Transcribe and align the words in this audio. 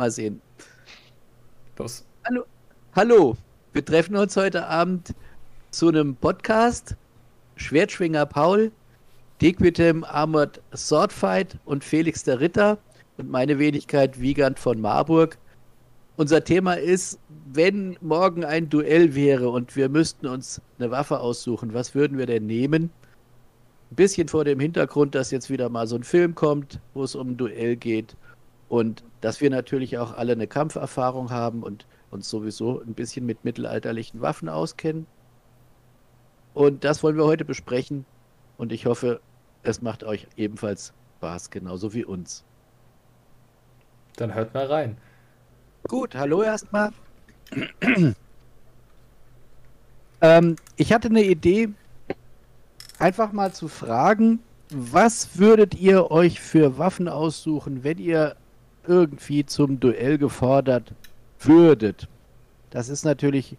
Mal 0.00 0.10
sehen. 0.10 0.40
Los. 1.76 2.06
Hallo. 2.26 2.46
Hallo. 2.96 3.36
Wir 3.74 3.84
treffen 3.84 4.16
uns 4.16 4.34
heute 4.34 4.66
Abend 4.66 5.14
zu 5.72 5.88
einem 5.88 6.16
Podcast. 6.16 6.96
Schwertschwinger 7.56 8.24
Paul, 8.24 8.72
Dequitem 9.42 10.02
Armored 10.04 10.62
Swordfight 10.74 11.58
und 11.66 11.84
Felix 11.84 12.24
der 12.24 12.40
Ritter 12.40 12.78
und 13.18 13.30
meine 13.30 13.58
Wenigkeit 13.58 14.18
Wiegand 14.18 14.58
von 14.58 14.80
Marburg. 14.80 15.36
Unser 16.16 16.44
Thema 16.44 16.78
ist, 16.78 17.18
wenn 17.52 17.98
morgen 18.00 18.42
ein 18.42 18.70
Duell 18.70 19.14
wäre 19.14 19.50
und 19.50 19.76
wir 19.76 19.90
müssten 19.90 20.26
uns 20.26 20.62
eine 20.78 20.90
Waffe 20.90 21.20
aussuchen, 21.20 21.74
was 21.74 21.94
würden 21.94 22.16
wir 22.16 22.24
denn 22.24 22.46
nehmen? 22.46 22.84
Ein 23.90 23.96
bisschen 23.96 24.28
vor 24.28 24.46
dem 24.46 24.60
Hintergrund, 24.60 25.14
dass 25.14 25.30
jetzt 25.30 25.50
wieder 25.50 25.68
mal 25.68 25.86
so 25.86 25.96
ein 25.96 26.04
Film 26.04 26.34
kommt, 26.34 26.80
wo 26.94 27.04
es 27.04 27.14
um 27.14 27.32
ein 27.32 27.36
Duell 27.36 27.76
geht 27.76 28.16
und 28.70 29.02
dass 29.20 29.40
wir 29.40 29.50
natürlich 29.50 29.98
auch 29.98 30.16
alle 30.16 30.32
eine 30.32 30.46
Kampferfahrung 30.46 31.30
haben 31.30 31.64
und 31.64 31.86
uns 32.10 32.30
sowieso 32.30 32.80
ein 32.80 32.94
bisschen 32.94 33.26
mit 33.26 33.44
mittelalterlichen 33.44 34.20
Waffen 34.20 34.48
auskennen. 34.48 35.06
Und 36.54 36.84
das 36.84 37.02
wollen 37.02 37.16
wir 37.16 37.24
heute 37.24 37.44
besprechen 37.44 38.06
und 38.58 38.70
ich 38.72 38.86
hoffe, 38.86 39.20
es 39.64 39.82
macht 39.82 40.04
euch 40.04 40.28
ebenfalls 40.36 40.92
Spaß, 41.18 41.50
genauso 41.50 41.92
wie 41.94 42.04
uns. 42.04 42.44
Dann 44.16 44.34
hört 44.34 44.54
mal 44.54 44.66
rein. 44.66 44.96
Gut, 45.88 46.14
hallo 46.14 46.42
erstmal. 46.42 46.92
ähm, 50.20 50.56
ich 50.76 50.92
hatte 50.92 51.08
eine 51.08 51.24
Idee, 51.24 51.70
einfach 53.00 53.32
mal 53.32 53.52
zu 53.52 53.66
fragen, 53.66 54.38
was 54.70 55.36
würdet 55.38 55.74
ihr 55.74 56.12
euch 56.12 56.38
für 56.38 56.78
Waffen 56.78 57.08
aussuchen, 57.08 57.82
wenn 57.82 57.98
ihr 57.98 58.36
irgendwie 58.86 59.44
zum 59.44 59.80
Duell 59.80 60.18
gefordert 60.18 60.92
würdet? 61.40 62.08
Das 62.70 62.88
ist 62.88 63.04
natürlich 63.04 63.56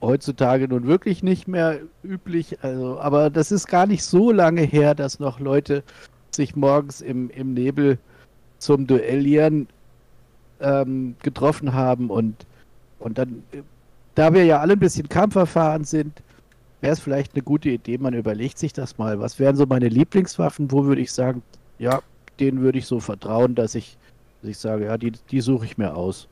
heutzutage 0.00 0.66
nun 0.68 0.86
wirklich 0.86 1.22
nicht 1.22 1.46
mehr 1.46 1.80
üblich, 2.02 2.62
also, 2.62 2.98
aber 2.98 3.30
das 3.30 3.52
ist 3.52 3.68
gar 3.68 3.86
nicht 3.86 4.02
so 4.04 4.32
lange 4.32 4.62
her, 4.62 4.94
dass 4.94 5.20
noch 5.20 5.38
Leute 5.38 5.84
sich 6.30 6.56
morgens 6.56 7.00
im, 7.00 7.30
im 7.30 7.54
Nebel 7.54 7.98
zum 8.58 8.86
Duellieren 8.86 9.68
ähm, 10.60 11.14
getroffen 11.22 11.72
haben 11.72 12.10
und, 12.10 12.46
und 12.98 13.18
dann, 13.18 13.42
da 14.14 14.34
wir 14.34 14.44
ja 14.44 14.60
alle 14.60 14.74
ein 14.74 14.78
bisschen 14.78 15.08
kampferfahren 15.08 15.84
sind, 15.84 16.22
wäre 16.80 16.92
es 16.92 17.00
vielleicht 17.00 17.34
eine 17.34 17.42
gute 17.42 17.70
Idee, 17.70 17.98
man 17.98 18.14
überlegt 18.14 18.58
sich 18.58 18.72
das 18.72 18.98
mal. 18.98 19.20
Was 19.20 19.38
wären 19.38 19.56
so 19.56 19.66
meine 19.66 19.88
Lieblingswaffen? 19.88 20.70
Wo 20.70 20.84
würde 20.84 21.00
ich 21.00 21.12
sagen, 21.12 21.42
ja, 21.78 22.02
denen 22.40 22.60
würde 22.60 22.78
ich 22.78 22.86
so 22.86 23.00
vertrauen, 23.00 23.54
dass 23.54 23.74
ich, 23.74 23.96
dass 24.42 24.50
ich 24.50 24.58
sage, 24.58 24.86
ja, 24.86 24.98
die, 24.98 25.12
die 25.12 25.40
suche 25.40 25.64
ich 25.64 25.78
mir 25.78 25.94
aus. 25.96 26.28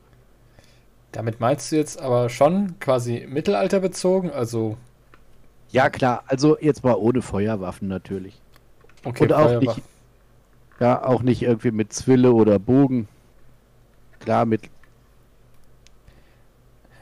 Damit 1.13 1.39
meinst 1.39 1.71
du 1.71 1.77
jetzt 1.77 2.01
aber 2.01 2.29
schon 2.29 2.77
quasi 2.79 3.25
Mittelalter 3.29 3.79
bezogen, 3.79 4.29
also. 4.29 4.77
Ja, 5.69 5.89
klar, 5.89 6.23
also 6.27 6.57
jetzt 6.59 6.83
mal 6.83 6.95
ohne 6.95 7.21
Feuerwaffen 7.23 7.87
natürlich. 7.87 8.43
Okay, 9.03 9.25
Und 9.25 9.33
auch 9.33 9.55
nicht, 9.55 9.81
ja, 10.79 11.03
auch 11.05 11.23
nicht 11.23 11.43
irgendwie 11.43 11.71
mit 11.71 11.93
Zwille 11.93 12.33
oder 12.33 12.59
Bogen. 12.59 13.09
Klar, 14.19 14.45
mit 14.45 14.71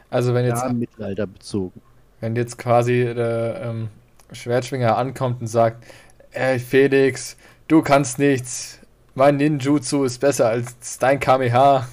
Also 0.10 0.34
wenn 0.34 0.46
jetzt, 0.46 0.64
klar, 0.64 0.74
Mittelalter 0.74 1.28
bezogen. 1.28 1.82
wenn 2.20 2.36
jetzt 2.36 2.58
quasi 2.58 3.14
der 3.16 3.62
ähm, 3.64 3.90
Schwertschwinger 4.32 4.98
ankommt 4.98 5.42
und 5.42 5.48
sagt, 5.48 5.86
ey 6.32 6.60
Felix, 6.60 7.38
du 7.68 7.82
kannst 7.82 8.20
nichts, 8.20 8.79
mein 9.20 9.36
Ninjutsu 9.38 10.06
ist 10.06 10.20
besser 10.20 10.48
als 10.50 10.98
dein 10.98 11.20
Kameha. 11.20 11.88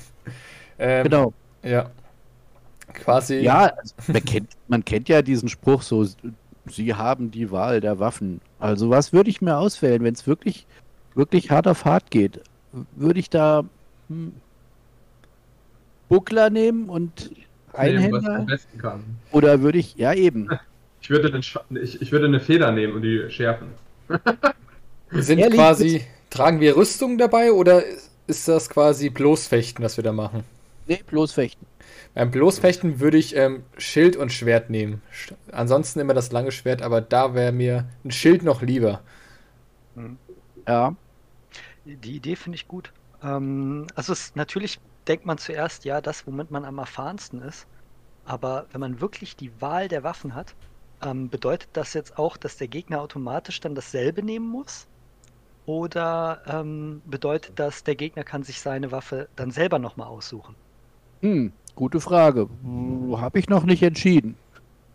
Ähm, 0.79 1.05
Genau. 1.05 1.35
Ja. 1.63 1.91
Quasi. 2.95 3.41
Ja, 3.41 3.67
also 3.77 3.95
man, 4.07 4.25
kennt, 4.25 4.49
man 4.69 4.85
kennt 4.85 5.09
ja 5.09 5.21
diesen 5.21 5.49
Spruch 5.49 5.83
so, 5.83 6.07
sie 6.67 6.95
haben 6.95 7.31
die 7.31 7.51
Wahl 7.51 7.81
der 7.81 7.99
Waffen. 7.99 8.41
Also 8.59 8.89
was 8.89 9.13
würde 9.13 9.29
ich 9.29 9.43
mir 9.43 9.59
auswählen, 9.59 10.03
wenn 10.05 10.15
es 10.15 10.27
wirklich, 10.27 10.67
wirklich 11.15 11.51
hart 11.51 11.67
auf 11.67 11.85
hart 11.85 12.11
geht? 12.11 12.41
Würde 12.95 13.19
ich 13.19 13.29
da 13.29 13.65
hm, 14.09 14.33
Buckler 16.09 16.49
nehmen 16.49 16.89
und 16.89 17.31
Nehmen, 17.31 18.13
was 18.13 18.25
Einhänder? 18.25 18.47
kann. 18.79 19.05
Oder 19.33 19.61
würde 19.61 19.79
ich, 19.79 19.97
ja 19.97 20.15
eben. 20.15 20.49
Ich 21.03 21.11
würde, 21.11 21.31
den 21.31 21.43
ich, 21.85 22.03
ich 22.03 22.11
würde 22.11 22.27
eine 22.27 22.41
Feder 22.41 22.73
nehmen 22.73 22.95
und 22.95 23.03
die 23.03 23.31
schärfen. 23.31 23.69
Sind 25.13 25.39
Ehrlich, 25.39 25.57
quasi, 25.57 26.03
tragen 26.37 26.61
wir 26.61 26.77
Rüstung 26.77 27.19
dabei 27.19 27.53
oder 27.53 27.83
ist 28.27 28.49
das 28.49 28.69
quasi 28.71 29.11
Bloßfechten, 29.11 29.85
was 29.85 29.97
wir 29.97 30.05
da 30.05 30.13
machen? 30.13 30.45
Nee, 30.85 31.03
bloß 31.05 31.33
fechten. 31.35 31.67
Beim 32.15 32.31
Bloßfechten 32.31 33.01
würde 33.01 33.19
ich 33.19 33.37
ähm, 33.37 33.65
Schild 33.79 34.17
und 34.17 34.33
Schwert 34.33 34.71
nehmen. 34.71 35.03
Sch- 35.13 35.35
Ansonsten 35.53 36.01
immer 36.01 36.15
das 36.15 36.33
lange 36.33 36.51
Schwert, 36.53 36.83
aber 36.83 37.01
da 37.01 37.35
wäre 37.35 37.53
mir 37.53 37.89
ein 38.05 38.11
Schild 38.11 38.43
noch 38.43 38.63
lieber. 38.63 39.03
Ja, 40.67 40.97
Die 41.85 42.17
Idee 42.17 42.37
finde 42.37 42.57
ich 42.57 42.69
gut. 42.69 42.93
Ähm, 43.23 43.87
also 43.95 44.13
es, 44.13 44.35
natürlich 44.35 44.79
denkt 45.09 45.25
man 45.25 45.39
zuerst, 45.39 45.85
ja, 45.87 46.01
das, 46.03 46.27
womit 46.27 46.51
man 46.51 46.65
am 46.67 46.79
erfahrensten 46.79 47.41
ist. 47.41 47.67
Aber 48.25 48.69
wenn 48.73 48.81
man 48.81 49.01
wirklich 49.01 49.37
die 49.37 49.61
Wahl 49.61 49.89
der 49.89 50.03
Waffen 50.05 50.35
hat, 50.35 50.57
ähm, 51.03 51.31
bedeutet 51.31 51.71
das 51.75 51.95
jetzt 51.95 52.19
auch, 52.19 52.37
dass 52.39 52.57
der 52.57 52.69
Gegner 52.69 53.01
automatisch 53.03 53.61
dann 53.61 53.75
dasselbe 53.77 54.23
nehmen 54.25 54.49
muss? 54.49 54.89
Oder 55.67 56.43
ähm, 56.47 57.03
bedeutet 57.05 57.59
das, 57.59 57.85
der 57.85 57.95
Gegner 57.97 58.25
kann 58.25 58.43
sich 58.43 58.61
seine 58.63 58.91
Waffe 58.91 59.29
dann 59.37 59.51
selber 59.51 59.79
nochmal 59.79 60.09
aussuchen? 60.09 60.57
hm, 61.23 61.59
gute 61.75 62.01
Frage. 62.01 62.49
Habe 63.21 63.39
ich 63.39 63.49
noch 63.49 63.65
nicht 63.65 63.83
entschieden. 63.83 64.39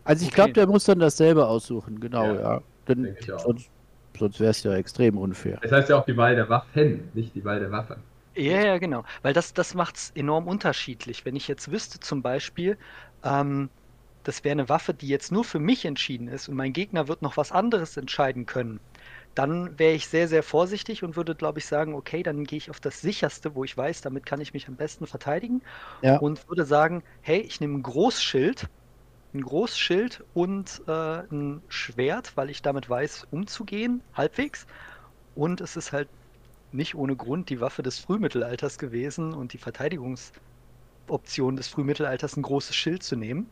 Also 0.04 0.24
ich 0.24 0.32
Okay. 0.32 0.32
glaube, 0.32 0.54
der 0.54 0.68
muss 0.68 0.84
dann 0.84 0.98
dasselbe 1.00 1.46
aussuchen, 1.48 2.00
genau, 2.00 2.36
ja. 2.38 2.62
Ja, 3.00 3.36
auch. 3.36 3.54
sonst 3.56 3.70
sonst 4.18 4.40
wäre 4.40 4.50
es 4.52 4.62
ja 4.64 4.74
extrem 4.74 5.18
unfair. 5.18 5.62
Das 5.62 5.72
heißt 5.72 5.88
ja 5.88 5.98
auch 5.98 6.04
die 6.04 6.16
Wahl 6.16 6.34
der 6.36 6.48
Waffen, 6.50 7.10
nicht 7.14 7.34
die 7.34 7.42
Wahl 7.44 7.58
der 7.60 7.70
Waffe. 7.70 8.02
Ja, 8.34 8.60
ja, 8.64 8.78
genau. 8.78 9.04
Weil 9.22 9.34
das, 9.34 9.52
das 9.52 9.74
macht 9.74 9.96
es 9.96 10.10
enorm 10.10 10.46
unterschiedlich. 10.48 11.24
Wenn 11.26 11.36
ich 11.36 11.48
jetzt 11.48 11.70
wüsste, 11.70 12.00
zum 12.00 12.22
Beispiel, 12.22 12.78
ähm, 13.22 13.70
das 14.22 14.42
wäre 14.44 14.52
eine 14.52 14.68
Waffe, 14.70 14.94
die 14.94 15.08
jetzt 15.08 15.32
nur 15.32 15.44
für 15.44 15.58
mich 15.58 15.84
entschieden 15.84 16.28
ist 16.28 16.48
und 16.48 16.56
mein 16.56 16.72
Gegner 16.72 17.08
wird 17.08 17.20
noch 17.22 17.36
was 17.36 17.52
anderes 17.52 17.96
entscheiden 17.98 18.46
können, 18.46 18.80
dann 19.34 19.78
wäre 19.78 19.94
ich 19.94 20.08
sehr, 20.08 20.28
sehr 20.28 20.42
vorsichtig 20.42 21.02
und 21.02 21.16
würde, 21.16 21.34
glaube 21.34 21.58
ich, 21.58 21.66
sagen, 21.66 21.94
okay, 21.94 22.22
dann 22.22 22.44
gehe 22.44 22.58
ich 22.58 22.70
auf 22.70 22.80
das 22.80 23.00
sicherste, 23.00 23.54
wo 23.54 23.64
ich 23.64 23.76
weiß, 23.76 24.02
damit 24.02 24.26
kann 24.26 24.40
ich 24.40 24.52
mich 24.52 24.68
am 24.68 24.76
besten 24.76 25.06
verteidigen. 25.06 25.62
Ja. 26.02 26.18
Und 26.18 26.48
würde 26.48 26.64
sagen, 26.64 27.02
hey, 27.22 27.40
ich 27.40 27.60
nehme 27.60 27.78
ein 27.78 27.82
Großschild, 27.82 28.68
ein 29.34 29.40
Großschild 29.40 30.24
und 30.34 30.82
äh, 30.86 31.22
ein 31.30 31.62
Schwert, 31.68 32.36
weil 32.36 32.50
ich 32.50 32.60
damit 32.62 32.90
weiß, 32.90 33.26
umzugehen, 33.30 34.02
halbwegs. 34.12 34.66
Und 35.34 35.60
es 35.62 35.76
ist 35.76 35.92
halt 35.92 36.08
nicht 36.70 36.94
ohne 36.94 37.16
Grund 37.16 37.48
die 37.50 37.60
Waffe 37.60 37.82
des 37.82 37.98
Frühmittelalters 37.98 38.78
gewesen 38.78 39.32
und 39.34 39.52
die 39.54 39.58
Verteidigungsoption 39.58 41.56
des 41.56 41.68
Frühmittelalters, 41.68 42.36
ein 42.36 42.42
großes 42.42 42.76
Schild 42.76 43.02
zu 43.02 43.16
nehmen. 43.16 43.50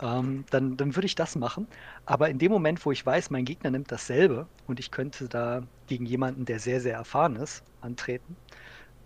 Ähm, 0.00 0.44
dann, 0.50 0.76
dann 0.76 0.96
würde 0.96 1.06
ich 1.06 1.14
das 1.14 1.36
machen. 1.36 1.68
Aber 2.04 2.28
in 2.28 2.38
dem 2.38 2.50
Moment, 2.52 2.84
wo 2.84 2.92
ich 2.92 3.04
weiß, 3.06 3.30
mein 3.30 3.44
Gegner 3.44 3.70
nimmt 3.70 3.92
dasselbe 3.92 4.50
und 4.66 4.80
ich 4.80 4.90
könnte 4.90 5.28
da 5.28 5.62
gegen 5.86 6.06
jemanden, 6.06 6.44
der 6.46 6.58
sehr, 6.58 6.80
sehr 6.80 6.94
erfahren 6.96 7.36
ist, 7.36 7.64
antreten, 7.80 8.36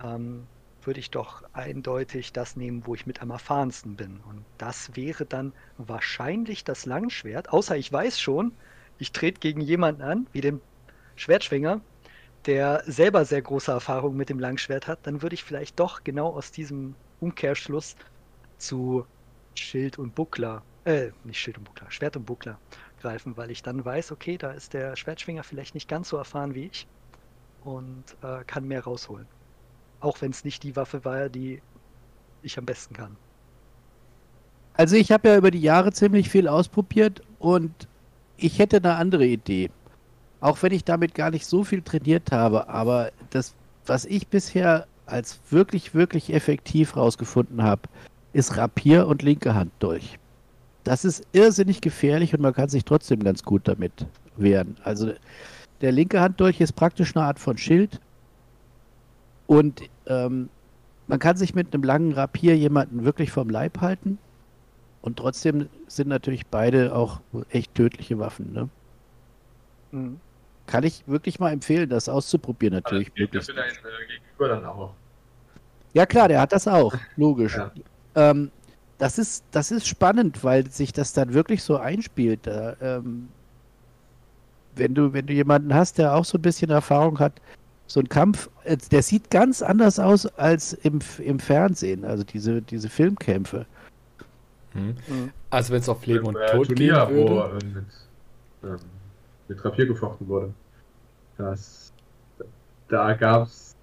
ähm, 0.02 0.50
würde 0.82 1.00
ich 1.00 1.10
doch 1.10 1.42
eindeutig 1.52 2.32
das 2.32 2.56
nehmen, 2.56 2.86
wo 2.86 2.94
ich 2.94 3.06
mit 3.06 3.20
am 3.22 3.30
erfahrensten 3.30 3.96
bin. 3.96 4.20
Und 4.20 4.46
das 4.58 4.96
wäre 4.96 5.26
dann 5.26 5.54
wahrscheinlich 5.76 6.64
das 6.64 6.86
Langschwert, 6.86 7.50
außer 7.50 7.76
ich 7.76 7.92
weiß 7.92 8.20
schon, 8.20 8.58
ich 8.98 9.12
trete 9.12 9.40
gegen 9.40 9.60
jemanden 9.60 10.02
an, 10.02 10.28
wie 10.32 10.40
den 10.40 10.62
Schwertschwinger, 11.16 11.84
der 12.46 12.82
selber 12.86 13.24
sehr 13.24 13.42
große 13.42 13.70
Erfahrung 13.72 14.16
mit 14.16 14.28
dem 14.30 14.38
Langschwert 14.40 14.86
hat, 14.86 15.06
dann 15.06 15.22
würde 15.22 15.34
ich 15.34 15.44
vielleicht 15.44 15.78
doch 15.80 16.04
genau 16.04 16.28
aus 16.34 16.50
diesem 16.52 16.96
Umkehrschluss 17.20 17.96
zu 18.58 19.06
Schild 19.54 19.98
und 19.98 20.14
Buckler, 20.14 20.66
äh, 20.88 21.12
nicht 21.24 21.38
Schild 21.38 21.58
und 21.58 21.64
Buckler, 21.64 21.90
Schwert 21.90 22.16
und 22.16 22.24
Buckler 22.24 22.58
greifen, 23.00 23.36
weil 23.36 23.50
ich 23.50 23.62
dann 23.62 23.84
weiß, 23.84 24.10
okay, 24.10 24.38
da 24.38 24.52
ist 24.52 24.72
der 24.72 24.96
Schwertschwinger 24.96 25.44
vielleicht 25.44 25.74
nicht 25.74 25.88
ganz 25.88 26.08
so 26.08 26.16
erfahren 26.16 26.54
wie 26.54 26.66
ich 26.66 26.86
und 27.62 28.04
äh, 28.22 28.42
kann 28.46 28.66
mehr 28.66 28.82
rausholen. 28.82 29.26
Auch 30.00 30.20
wenn 30.22 30.30
es 30.30 30.44
nicht 30.44 30.62
die 30.62 30.74
Waffe 30.76 31.04
war, 31.04 31.28
die 31.28 31.60
ich 32.42 32.56
am 32.56 32.64
besten 32.64 32.94
kann. 32.94 33.16
Also 34.74 34.96
ich 34.96 35.12
habe 35.12 35.28
ja 35.28 35.36
über 35.36 35.50
die 35.50 35.60
Jahre 35.60 35.92
ziemlich 35.92 36.30
viel 36.30 36.48
ausprobiert 36.48 37.20
und 37.38 37.88
ich 38.36 38.58
hätte 38.58 38.78
eine 38.78 38.94
andere 38.94 39.26
Idee. 39.26 39.70
Auch 40.40 40.62
wenn 40.62 40.72
ich 40.72 40.84
damit 40.84 41.14
gar 41.14 41.30
nicht 41.30 41.46
so 41.46 41.64
viel 41.64 41.82
trainiert 41.82 42.32
habe, 42.32 42.68
aber 42.68 43.10
das, 43.30 43.54
was 43.84 44.04
ich 44.04 44.28
bisher 44.28 44.86
als 45.04 45.40
wirklich, 45.50 45.94
wirklich 45.94 46.32
effektiv 46.32 46.96
rausgefunden 46.96 47.62
habe, 47.62 47.82
ist 48.32 48.56
Rapier 48.56 49.08
und 49.08 49.22
linke 49.22 49.54
Hand 49.54 49.72
durch. 49.80 50.18
Das 50.88 51.04
ist 51.04 51.26
irrsinnig 51.32 51.82
gefährlich 51.82 52.32
und 52.32 52.40
man 52.40 52.54
kann 52.54 52.70
sich 52.70 52.82
trotzdem 52.82 53.22
ganz 53.22 53.42
gut 53.42 53.68
damit 53.68 54.06
wehren. 54.38 54.78
Also 54.84 55.12
der 55.82 55.92
linke 55.92 56.18
Handdolch 56.18 56.62
ist 56.62 56.72
praktisch 56.72 57.14
eine 57.14 57.26
Art 57.26 57.38
von 57.38 57.58
Schild 57.58 58.00
und 59.46 59.82
ähm, 60.06 60.48
man 61.06 61.18
kann 61.18 61.36
sich 61.36 61.54
mit 61.54 61.74
einem 61.74 61.82
langen 61.82 62.12
Rapier 62.12 62.56
jemanden 62.56 63.04
wirklich 63.04 63.30
vom 63.30 63.50
Leib 63.50 63.82
halten. 63.82 64.16
Und 65.02 65.18
trotzdem 65.18 65.68
sind 65.88 66.08
natürlich 66.08 66.46
beide 66.46 66.94
auch 66.94 67.20
echt 67.50 67.74
tödliche 67.74 68.18
Waffen. 68.18 68.54
Ne? 68.54 68.68
Mhm. 69.90 70.20
Kann 70.66 70.84
ich 70.84 71.02
wirklich 71.06 71.38
mal 71.38 71.52
empfehlen, 71.52 71.90
das 71.90 72.08
auszuprobieren, 72.08 72.74
natürlich. 72.74 73.08
Also, 73.08 73.24
das 73.24 73.30
gilt 73.30 73.34
ja 73.34 73.40
für 73.42 73.52
deinen 73.52 73.76
äh, 73.76 74.06
Gegenüber 74.06 74.48
dann 74.48 74.64
auch. 74.64 74.94
Ja 75.92 76.06
klar, 76.06 76.28
der 76.28 76.40
hat 76.40 76.52
das 76.52 76.66
auch, 76.66 76.94
logisch. 77.16 77.56
Ja. 77.56 77.72
Ähm, 78.14 78.50
das, 78.98 79.18
ist, 79.18 79.44
das 79.52 79.70
ist 79.70 79.86
spannend, 79.86 80.44
weil 80.44 80.70
sich 80.70 80.92
das 80.92 81.12
dann 81.12 81.32
wirklich 81.32 81.62
so 81.62 81.76
einspielt. 81.76 82.46
Da, 82.46 82.76
ähm, 82.80 83.28
wenn, 84.74 84.94
du, 84.94 85.12
wenn 85.12 85.26
du 85.26 85.32
jemanden 85.32 85.72
hast, 85.74 85.98
der 85.98 86.14
auch 86.14 86.24
so 86.24 86.38
ein 86.38 86.42
bisschen 86.42 86.70
Erfahrung 86.70 87.18
hat, 87.18 87.40
so 87.86 88.00
ein 88.00 88.08
Kampf, 88.08 88.50
äh, 88.64 88.76
der 88.90 89.02
sieht 89.02 89.30
ganz 89.30 89.62
anders 89.62 89.98
aus 89.98 90.26
als 90.26 90.74
im, 90.74 90.98
im 91.18 91.38
Fernsehen, 91.38 92.04
also 92.04 92.24
diese, 92.24 92.60
diese 92.60 92.88
Filmkämpfe. 92.88 93.66
Hm. 94.72 94.96
Mhm. 95.06 95.32
Also 95.50 95.72
wenn 95.72 95.80
es 95.80 95.88
auf 95.88 96.04
Leben 96.04 96.20
Im, 96.20 96.26
und 96.26 96.36
äh, 96.36 96.50
Tod 96.52 96.68
gehen 96.68 96.76
Turnier, 96.76 97.08
wo 97.10 97.28
würde. 97.28 97.58
äh, 97.58 97.64
mit, 97.64 97.84
ähm, 98.64 98.76
mit 99.48 99.64
Rapier 99.64 99.86
gefochten 99.86 100.28
wurde. 100.28 100.52
Das, 101.38 101.92
da 102.88 103.14
gab 103.14 103.46
es 103.46 103.76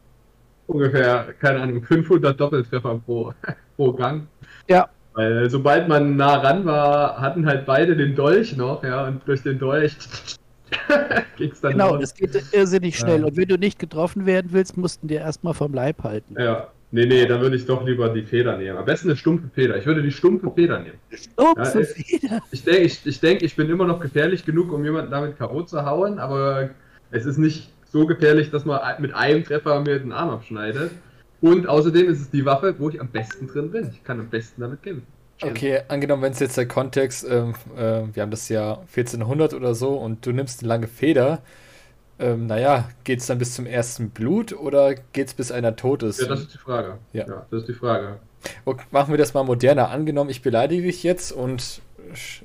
ungefähr, 0.68 1.34
keine 1.40 1.62
Ahnung, 1.62 1.82
500 1.82 2.40
Doppeltreffer 2.40 3.00
pro, 3.06 3.34
pro 3.76 3.94
Gang. 3.94 4.28
Ja. 4.68 4.90
Weil 5.16 5.50
sobald 5.50 5.88
man 5.88 6.18
nah 6.18 6.36
ran 6.40 6.66
war, 6.66 7.20
hatten 7.22 7.46
halt 7.46 7.66
beide 7.66 7.96
den 7.96 8.16
Dolch 8.16 8.56
noch, 8.58 8.84
ja, 8.84 9.08
und 9.08 9.22
durch 9.26 9.42
den 9.44 9.58
Dolch 9.58 9.96
ging 11.38 11.52
es 11.52 11.62
dann 11.62 11.72
Genau, 11.74 11.92
los. 11.96 12.02
das 12.02 12.14
geht 12.16 12.54
irrsinnig 12.54 12.98
schnell. 12.98 13.22
Ja. 13.22 13.26
Und 13.28 13.38
wenn 13.38 13.48
du 13.48 13.58
nicht 13.58 13.80
getroffen 13.80 14.26
werden 14.26 14.48
willst, 14.52 14.76
mussten 14.78 15.08
dir 15.08 15.20
erstmal 15.22 15.54
vom 15.54 15.74
Leib 15.74 16.04
halten. 16.04 16.36
Ja, 16.38 16.68
nee, 16.92 17.06
nee, 17.06 17.26
dann 17.26 17.40
würde 17.40 17.56
ich 17.56 17.66
doch 17.66 17.86
lieber 17.86 18.10
die 18.10 18.24
Feder 18.24 18.58
nehmen. 18.58 18.78
Am 18.78 18.84
besten 18.86 19.08
eine 19.10 19.16
stumpfe 19.18 19.48
Feder. 19.54 19.78
Ich 19.78 19.86
würde 19.86 20.02
die 20.02 20.12
stumpfe 20.12 20.52
Feder 20.54 20.80
nehmen. 20.80 20.98
Stumpfe 21.12 21.62
Ja, 21.64 21.80
es- 21.80 21.94
Feder. 21.94 22.42
Ich 22.52 22.64
denke, 22.64 22.82
ich, 22.82 23.06
ich, 23.06 23.20
denk, 23.22 23.42
ich 23.42 23.56
bin 23.56 23.70
immer 23.70 23.86
noch 23.86 24.00
gefährlich 24.02 24.46
genug, 24.46 24.74
um 24.74 24.84
jemanden 24.84 25.12
damit 25.12 25.38
K.O. 25.38 25.62
zu 25.64 25.86
hauen, 25.86 26.20
aber 26.20 26.72
es 27.12 27.26
ist 27.26 27.38
nicht 27.38 27.70
so 27.88 28.06
gefährlich, 28.06 28.52
dass 28.52 28.66
man 28.66 28.82
mit 29.00 29.14
einem 29.14 29.46
Treffer 29.46 29.80
mir 29.80 30.00
den 30.00 30.12
Arm 30.12 30.30
abschneidet. 30.30 30.92
Und 31.46 31.68
außerdem 31.68 32.10
ist 32.10 32.22
es 32.22 32.30
die 32.32 32.44
Waffe, 32.44 32.74
wo 32.80 32.90
ich 32.90 33.00
am 33.00 33.10
besten 33.10 33.46
drin 33.46 33.70
bin. 33.70 33.92
Ich 33.92 34.04
kann 34.04 34.20
am 34.20 34.30
besten 34.30 34.62
damit 34.62 34.82
kämpfen. 34.82 35.06
Okay, 35.44 35.82
angenommen, 35.90 36.24
wenn 36.24 36.32
es 36.32 36.40
jetzt 36.40 36.58
der 36.58 36.68
Kontext, 36.68 37.24
ähm, 37.30 37.54
äh, 37.78 38.02
wir 38.12 38.24
haben 38.24 38.32
das 38.32 38.50
Jahr 38.50 38.80
1400 38.80 39.54
oder 39.54 39.76
so 39.76 39.96
und 39.96 40.26
du 40.26 40.32
nimmst 40.32 40.62
eine 40.62 40.70
lange 40.70 40.88
Feder, 40.88 41.44
ähm, 42.18 42.48
naja, 42.48 42.90
geht 43.04 43.20
es 43.20 43.28
dann 43.28 43.38
bis 43.38 43.54
zum 43.54 43.68
ersten 43.68 44.10
Blut 44.10 44.54
oder 44.54 44.96
geht 44.96 45.28
es 45.28 45.34
bis 45.36 45.52
einer 45.52 45.76
tot 45.76 46.02
ist? 46.02 46.20
Ja, 46.20 46.28
das 46.30 46.42
ist 46.42 46.54
die 46.56 46.58
Frage. 46.58 46.98
Ja. 47.14 47.26
das 47.52 47.60
ist 47.62 47.68
die 47.68 47.74
Frage. 47.74 48.18
Okay, 48.64 48.86
machen 48.90 49.14
wir 49.14 49.20
das 49.20 49.36
mal 49.36 49.44
moderner. 49.44 49.92
Angenommen, 49.92 50.32
ich 50.32 50.42
beleidige 50.42 50.82
dich 50.82 51.04
jetzt 51.04 51.32
und 51.32 51.82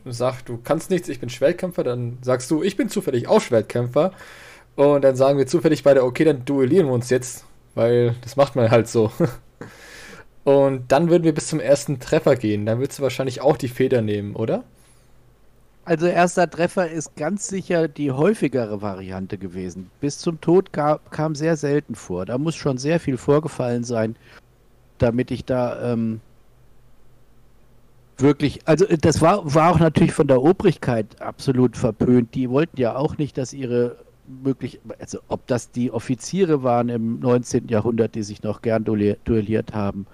sag, 0.05 0.43
du 0.45 0.59
kannst 0.63 0.91
nichts, 0.91 1.09
ich 1.09 1.21
bin 1.21 1.31
Schwertkämpfer, 1.31 1.85
dann 1.85 2.19
sagst 2.21 2.51
du, 2.51 2.63
ich 2.63 2.77
bin 2.77 2.91
zufällig 2.91 3.29
auch 3.29 3.41
Schwertkämpfer. 3.41 4.13
Und 4.77 5.03
dann 5.03 5.17
sagen 5.17 5.39
wir 5.39 5.47
zufällig 5.47 5.85
beide, 5.85 6.05
okay, 6.05 6.25
dann 6.25 6.45
duellieren 6.45 6.87
wir 6.87 6.93
uns 6.93 7.09
jetzt, 7.09 7.47
weil 7.81 8.15
das 8.21 8.37
macht 8.37 8.57
man 8.57 8.71
halt 8.71 8.89
so. 8.89 9.11
Und 10.45 10.93
dann 10.93 11.09
würden 11.09 11.25
wir 11.25 11.33
bis 11.33 11.47
zum 11.47 11.61
ersten 11.61 11.99
Treffer 11.99 12.37
gehen. 12.37 12.67
Dann 12.67 12.79
würdest 12.79 12.99
du 12.99 13.03
wahrscheinlich 13.03 13.41
auch 13.41 13.57
die 13.57 13.69
Feder 13.69 14.03
nehmen, 14.03 14.37
oder? 14.37 14.65
Also 15.87 16.07
erster 16.07 16.49
Treffer 16.51 16.91
ist 16.91 17.17
ganz 17.17 17.49
sicher 17.49 17.89
die 17.89 18.13
häufigere 18.13 18.83
Variante 18.83 19.39
gewesen. 19.39 19.91
Bis 19.99 20.19
zum 20.19 20.43
Tod 20.43 20.75
gab, 20.75 21.11
kam 21.11 21.35
sehr 21.35 21.57
selten 21.57 21.95
vor. 21.95 22.27
Da 22.27 22.37
muss 22.37 22.55
schon 22.55 22.77
sehr 22.77 23.01
viel 23.01 23.17
vorgefallen 23.17 23.83
sein, 23.83 24.15
damit 24.99 25.31
ich 25.31 25.47
da 25.47 25.93
ähm, 25.93 26.21
wirklich, 28.19 28.61
also 28.67 28.85
äh, 28.85 28.99
das 28.99 29.23
war, 29.23 29.55
war 29.55 29.71
auch 29.71 29.79
natürlich 29.79 30.13
von 30.13 30.29
der 30.29 30.43
Obrigkeit 30.43 31.23
absolut 31.23 31.79
verpönt. 31.79 32.35
Die 32.35 32.51
wollten 32.51 32.79
ja 32.79 32.95
auch 32.95 33.17
nicht, 33.17 33.39
dass 33.39 33.55
ihre 33.55 33.97
möglich, 34.43 34.81
also 34.99 35.19
ob 35.29 35.47
das 35.47 35.71
die 35.71 35.91
Offiziere 35.91 36.63
waren 36.63 36.89
im 36.89 37.21
19. 37.21 37.69
Jahrhundert, 37.69 38.15
die 38.15 38.23
sich 38.23 38.43
noch 38.43 38.63
gern 38.63 38.85
duelli- 38.85 39.17
duelliert 39.25 39.75
haben, 39.75 40.07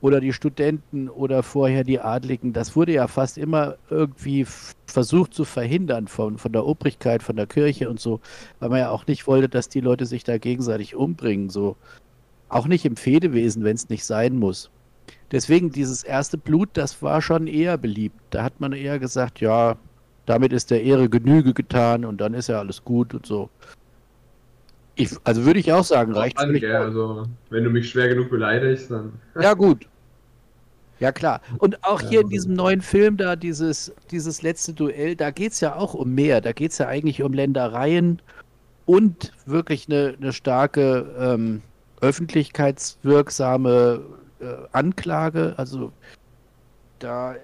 oder 0.00 0.20
die 0.20 0.32
Studenten 0.32 1.08
oder 1.08 1.42
vorher 1.42 1.84
die 1.84 2.00
Adligen, 2.00 2.52
das 2.52 2.74
wurde 2.74 2.92
ja 2.92 3.06
fast 3.06 3.36
immer 3.36 3.76
irgendwie 3.90 4.46
versucht 4.86 5.34
zu 5.34 5.44
verhindern 5.44 6.08
von, 6.08 6.38
von 6.38 6.52
der 6.52 6.64
Obrigkeit, 6.64 7.22
von 7.22 7.36
der 7.36 7.46
Kirche 7.46 7.90
und 7.90 8.00
so, 8.00 8.20
weil 8.60 8.70
man 8.70 8.78
ja 8.78 8.90
auch 8.90 9.06
nicht 9.06 9.26
wollte, 9.26 9.48
dass 9.48 9.68
die 9.68 9.80
Leute 9.80 10.06
sich 10.06 10.24
da 10.24 10.38
gegenseitig 10.38 10.94
umbringen, 10.94 11.50
so. 11.50 11.76
Auch 12.48 12.66
nicht 12.66 12.84
im 12.84 12.96
Fehdewesen, 12.96 13.62
wenn 13.62 13.76
es 13.76 13.90
nicht 13.90 14.04
sein 14.04 14.36
muss. 14.36 14.70
Deswegen 15.30 15.70
dieses 15.70 16.02
erste 16.02 16.36
Blut, 16.36 16.70
das 16.72 17.00
war 17.02 17.22
schon 17.22 17.46
eher 17.46 17.78
beliebt. 17.78 18.18
Da 18.30 18.42
hat 18.42 18.58
man 18.58 18.72
eher 18.72 18.98
gesagt, 18.98 19.40
ja, 19.40 19.76
damit 20.26 20.52
ist 20.52 20.70
der 20.70 20.82
Ehre 20.82 21.08
Genüge 21.08 21.54
getan 21.54 22.04
und 22.04 22.20
dann 22.20 22.34
ist 22.34 22.48
ja 22.48 22.58
alles 22.58 22.84
gut 22.84 23.14
und 23.14 23.24
so. 23.26 23.48
Ich, 24.96 25.10
also 25.24 25.44
würde 25.46 25.60
ich 25.60 25.72
auch 25.72 25.84
sagen, 25.84 26.12
reicht 26.12 26.36
An, 26.38 26.46
völlig 26.48 26.66
aus. 26.66 26.84
also, 26.86 27.26
wenn 27.48 27.64
du 27.64 27.70
mich 27.70 27.88
schwer 27.90 28.08
genug 28.08 28.28
beleidigst, 28.30 28.90
dann. 28.90 29.12
Ja, 29.40 29.54
gut. 29.54 29.86
Ja, 30.98 31.12
klar. 31.12 31.40
Und 31.58 31.82
auch 31.82 32.02
Ja, 32.02 32.08
hier 32.10 32.20
in 32.20 32.26
also- 32.26 32.34
diesem 32.34 32.52
neuen 32.54 32.82
Film 32.82 33.16
da, 33.16 33.34
dieses, 33.34 33.90
dieses 34.10 34.42
letzte 34.42 34.74
Duell, 34.74 35.16
da 35.16 35.30
geht 35.30 35.52
es 35.52 35.60
ja 35.60 35.74
auch 35.76 35.94
um 35.94 36.14
mehr. 36.14 36.42
Da 36.42 36.52
geht 36.52 36.72
es 36.72 36.78
ja 36.78 36.88
eigentlich 36.88 37.22
um 37.22 37.32
Ländereien 37.32 38.20
und 38.84 39.32
wirklich 39.46 39.86
eine, 39.88 40.14
eine 40.20 40.34
starke 40.34 41.06
ähm, 41.18 41.62
öffentlichkeitswirksame 42.02 44.02
äh, 44.40 44.44
Anklage. 44.72 45.54
Also 45.56 45.92
da, 46.98 47.32
ähm, 47.34 47.38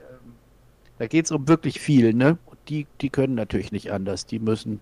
da 0.98 1.06
geht 1.06 1.24
es 1.26 1.32
um 1.32 1.48
wirklich 1.48 1.80
viel, 1.80 2.12
ne? 2.12 2.36
Die, 2.68 2.86
die 3.00 3.10
können 3.10 3.34
natürlich 3.34 3.72
nicht 3.72 3.92
anders. 3.92 4.26
Die 4.26 4.38
müssen. 4.38 4.80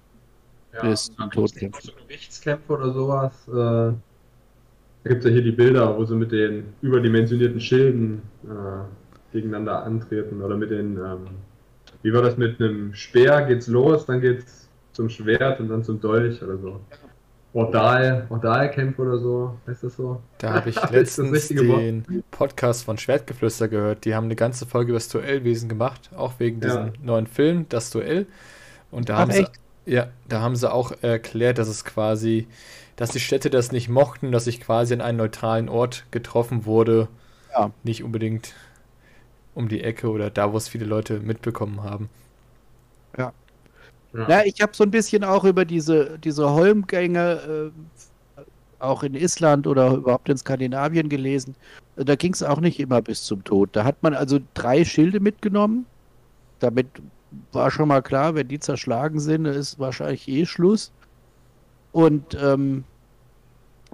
Bis 0.82 1.14
zum 1.14 1.30
Tod 1.30 1.50
so 1.50 1.60
kämpfen. 1.60 1.90
Gerichtskämpfe 2.08 2.72
oder 2.72 2.92
sowas. 2.92 3.32
Äh, 3.48 3.52
da 3.52 5.10
gibt 5.10 5.24
es 5.24 5.26
ja 5.26 5.30
hier 5.30 5.42
die 5.42 5.52
Bilder, 5.52 5.96
wo 5.96 6.04
sie 6.04 6.16
mit 6.16 6.32
den 6.32 6.64
überdimensionierten 6.82 7.60
Schilden 7.60 8.22
äh, 8.44 9.32
gegeneinander 9.32 9.84
antreten. 9.84 10.42
Oder 10.42 10.56
mit 10.56 10.70
den, 10.70 10.96
ähm, 10.96 11.26
wie 12.02 12.12
war 12.12 12.22
das 12.22 12.36
mit 12.36 12.60
einem 12.60 12.94
Speer 12.94 13.42
geht's 13.42 13.68
los, 13.68 14.06
dann 14.06 14.20
geht's 14.20 14.68
zum 14.92 15.08
Schwert 15.08 15.60
und 15.60 15.68
dann 15.68 15.84
zum 15.84 16.00
Dolch 16.00 16.42
oder 16.42 16.56
so. 16.58 16.80
Ordal, 17.54 18.26
Ordalkämpfe 18.30 19.00
oder 19.02 19.18
so, 19.18 19.56
heißt 19.68 19.84
das 19.84 19.96
so? 19.96 20.20
Da 20.38 20.54
habe 20.54 20.70
ich 20.70 20.76
letztens 20.90 21.50
Wort? 21.56 21.80
den 21.80 22.24
Podcast 22.32 22.84
von 22.84 22.98
Schwertgeflüster 22.98 23.68
gehört. 23.68 24.04
Die 24.04 24.14
haben 24.14 24.24
eine 24.24 24.34
ganze 24.36 24.66
Folge 24.66 24.90
über 24.90 24.98
das 24.98 25.08
Duellwesen 25.08 25.68
gemacht, 25.68 26.10
auch 26.16 26.34
wegen 26.38 26.60
Ja. 26.60 26.66
diesem 26.66 26.92
neuen 27.04 27.26
Film, 27.28 27.66
das 27.68 27.90
Duell. 27.90 28.26
Und 28.90 29.08
da 29.08 29.14
Ach, 29.14 29.20
haben 29.20 29.30
sie, 29.30 29.40
echt? 29.42 29.52
ja, 29.86 30.08
da 30.28 30.40
haben 30.40 30.56
sie 30.56 30.70
auch 30.70 30.92
erklärt, 31.00 31.58
dass 31.58 31.68
es 31.68 31.84
quasi, 31.84 32.48
dass 32.96 33.10
die 33.10 33.20
Städte 33.20 33.50
das 33.50 33.70
nicht 33.70 33.88
mochten, 33.88 34.32
dass 34.32 34.44
sich 34.46 34.60
quasi 34.60 34.92
an 34.92 35.00
einem 35.00 35.18
neutralen 35.18 35.68
Ort 35.68 36.06
getroffen 36.10 36.66
wurde. 36.66 37.06
Ja. 37.52 37.70
Nicht 37.84 38.02
unbedingt 38.02 38.52
um 39.54 39.68
die 39.68 39.82
Ecke 39.84 40.10
oder 40.10 40.28
da, 40.30 40.52
wo 40.52 40.56
es 40.56 40.66
viele 40.66 40.86
Leute 40.86 41.20
mitbekommen 41.20 41.84
haben. 41.84 42.08
Ja. 43.16 43.32
Ja, 44.14 44.42
ich 44.44 44.60
habe 44.62 44.74
so 44.74 44.84
ein 44.84 44.90
bisschen 44.90 45.24
auch 45.24 45.44
über 45.44 45.64
diese, 45.64 46.18
diese 46.20 46.48
Holmgänge, 46.48 47.72
äh, 48.38 48.40
auch 48.78 49.02
in 49.02 49.14
Island 49.14 49.66
oder 49.66 49.94
überhaupt 49.94 50.28
in 50.28 50.36
Skandinavien 50.36 51.08
gelesen. 51.08 51.56
Da 51.96 52.14
ging 52.14 52.32
es 52.32 52.42
auch 52.42 52.60
nicht 52.60 52.78
immer 52.78 53.02
bis 53.02 53.24
zum 53.24 53.42
Tod. 53.42 53.70
Da 53.72 53.84
hat 53.84 54.02
man 54.02 54.14
also 54.14 54.38
drei 54.54 54.84
Schilde 54.84 55.20
mitgenommen. 55.20 55.86
Damit 56.60 56.86
war 57.52 57.70
schon 57.70 57.88
mal 57.88 58.02
klar, 58.02 58.34
wenn 58.34 58.48
die 58.48 58.60
zerschlagen 58.60 59.18
sind, 59.18 59.46
ist 59.46 59.78
wahrscheinlich 59.78 60.28
eh 60.28 60.46
Schluss. 60.46 60.92
Und 61.92 62.36
ähm, 62.40 62.84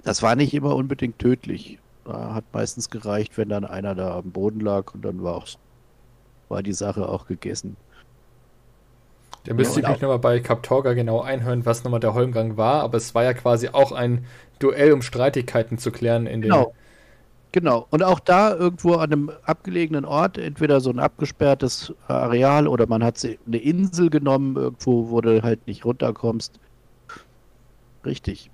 das 0.03 0.21
war 0.21 0.35
nicht 0.35 0.53
immer 0.53 0.75
unbedingt 0.75 1.19
tödlich. 1.19 1.79
Da 2.05 2.33
hat 2.33 2.45
meistens 2.53 2.89
gereicht, 2.89 3.37
wenn 3.37 3.49
dann 3.49 3.65
einer 3.65 3.95
da 3.95 4.17
am 4.17 4.31
Boden 4.31 4.59
lag 4.59 4.93
und 4.93 5.03
dann 5.03 5.23
war, 5.23 5.35
auch, 5.35 5.47
war 6.49 6.63
die 6.63 6.73
Sache 6.73 7.07
auch 7.07 7.27
gegessen. 7.27 7.77
Da 9.45 9.53
müsste 9.53 9.79
und 9.79 9.83
ich 9.83 9.87
mich 9.87 10.01
nochmal 10.01 10.19
bei 10.19 10.39
Kaptorga 10.39 10.93
genau 10.93 11.21
einhören, 11.21 11.65
was 11.65 11.83
nochmal 11.83 11.99
der 11.99 12.13
Holmgang 12.13 12.57
war, 12.57 12.83
aber 12.83 12.97
es 12.97 13.15
war 13.15 13.23
ja 13.23 13.33
quasi 13.33 13.69
auch 13.69 13.91
ein 13.91 14.25
Duell, 14.59 14.93
um 14.93 15.01
Streitigkeiten 15.01 15.77
zu 15.79 15.91
klären 15.91 16.27
in 16.27 16.41
den. 16.41 16.51
Genau. 16.51 16.73
Genau. 17.53 17.87
Und 17.91 18.03
auch 18.03 18.19
da 18.19 18.55
irgendwo 18.55 18.93
an 18.95 19.11
einem 19.13 19.31
abgelegenen 19.43 20.05
Ort, 20.05 20.37
entweder 20.37 20.81
so 20.81 20.89
ein 20.91 20.99
abgesperrtes 20.99 21.93
Areal 22.07 22.67
oder 22.67 22.87
man 22.87 23.03
hat 23.03 23.17
sie- 23.17 23.39
eine 23.45 23.57
Insel 23.57 24.09
genommen, 24.09 24.55
irgendwo, 24.57 25.09
wo 25.11 25.21
du 25.21 25.43
halt 25.43 25.67
nicht 25.67 25.85
runterkommst. 25.85 26.59
Richtig. 28.05 28.51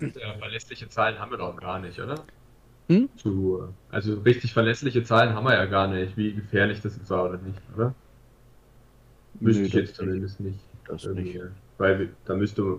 Ja, 0.00 0.36
verlässliche 0.38 0.88
Zahlen 0.88 1.18
haben 1.18 1.30
wir 1.30 1.38
doch 1.38 1.56
gar 1.56 1.78
nicht, 1.78 1.98
oder? 1.98 2.26
Hm? 2.88 3.08
Zu, 3.16 3.74
also 3.90 4.20
richtig 4.20 4.52
verlässliche 4.52 5.02
Zahlen 5.04 5.34
haben 5.34 5.44
wir 5.46 5.54
ja 5.54 5.66
gar 5.66 5.88
nicht, 5.88 6.16
wie 6.16 6.34
gefährlich 6.34 6.80
das 6.82 6.96
jetzt 6.96 7.10
war 7.10 7.24
oder 7.30 7.38
nicht, 7.38 7.60
oder? 7.76 7.94
Wüsste 9.44 9.62
Nö, 9.62 9.66
ich 9.68 9.74
jetzt 9.74 9.94
zumindest 9.96 10.40
nicht. 10.40 10.58
Das 10.88 11.04
Irgendwie. 11.04 11.22
nicht. 11.34 11.40
Weil 11.78 11.98
wir- 11.98 12.08
da 12.26 12.34
müsste, 12.34 12.78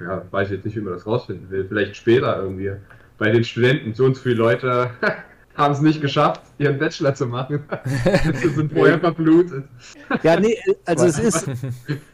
ja, 0.00 0.22
weiß 0.30 0.48
ich 0.48 0.54
jetzt 0.56 0.64
nicht, 0.64 0.76
wie 0.76 0.80
man 0.80 0.94
das 0.94 1.06
rausfinden 1.06 1.48
will. 1.50 1.64
Vielleicht 1.68 1.96
später 1.96 2.40
irgendwie. 2.42 2.72
bei 3.16 3.30
den 3.30 3.44
Studenten, 3.44 3.94
so 3.94 4.04
und 4.06 4.16
so 4.16 4.22
viele 4.22 4.34
Leute 4.34 4.90
haben 5.54 5.72
es 5.72 5.80
nicht 5.80 6.00
geschafft, 6.00 6.40
ihren 6.58 6.78
Bachelor 6.80 7.14
zu 7.14 7.26
machen. 7.26 7.62
Sie 8.42 8.48
sind 8.48 8.72
vorher 8.72 8.98
verblutet. 9.00 9.64
Ja, 10.24 10.38
nee, 10.40 10.56
also 10.84 11.06
es 11.06 11.18
ist, 11.20 11.48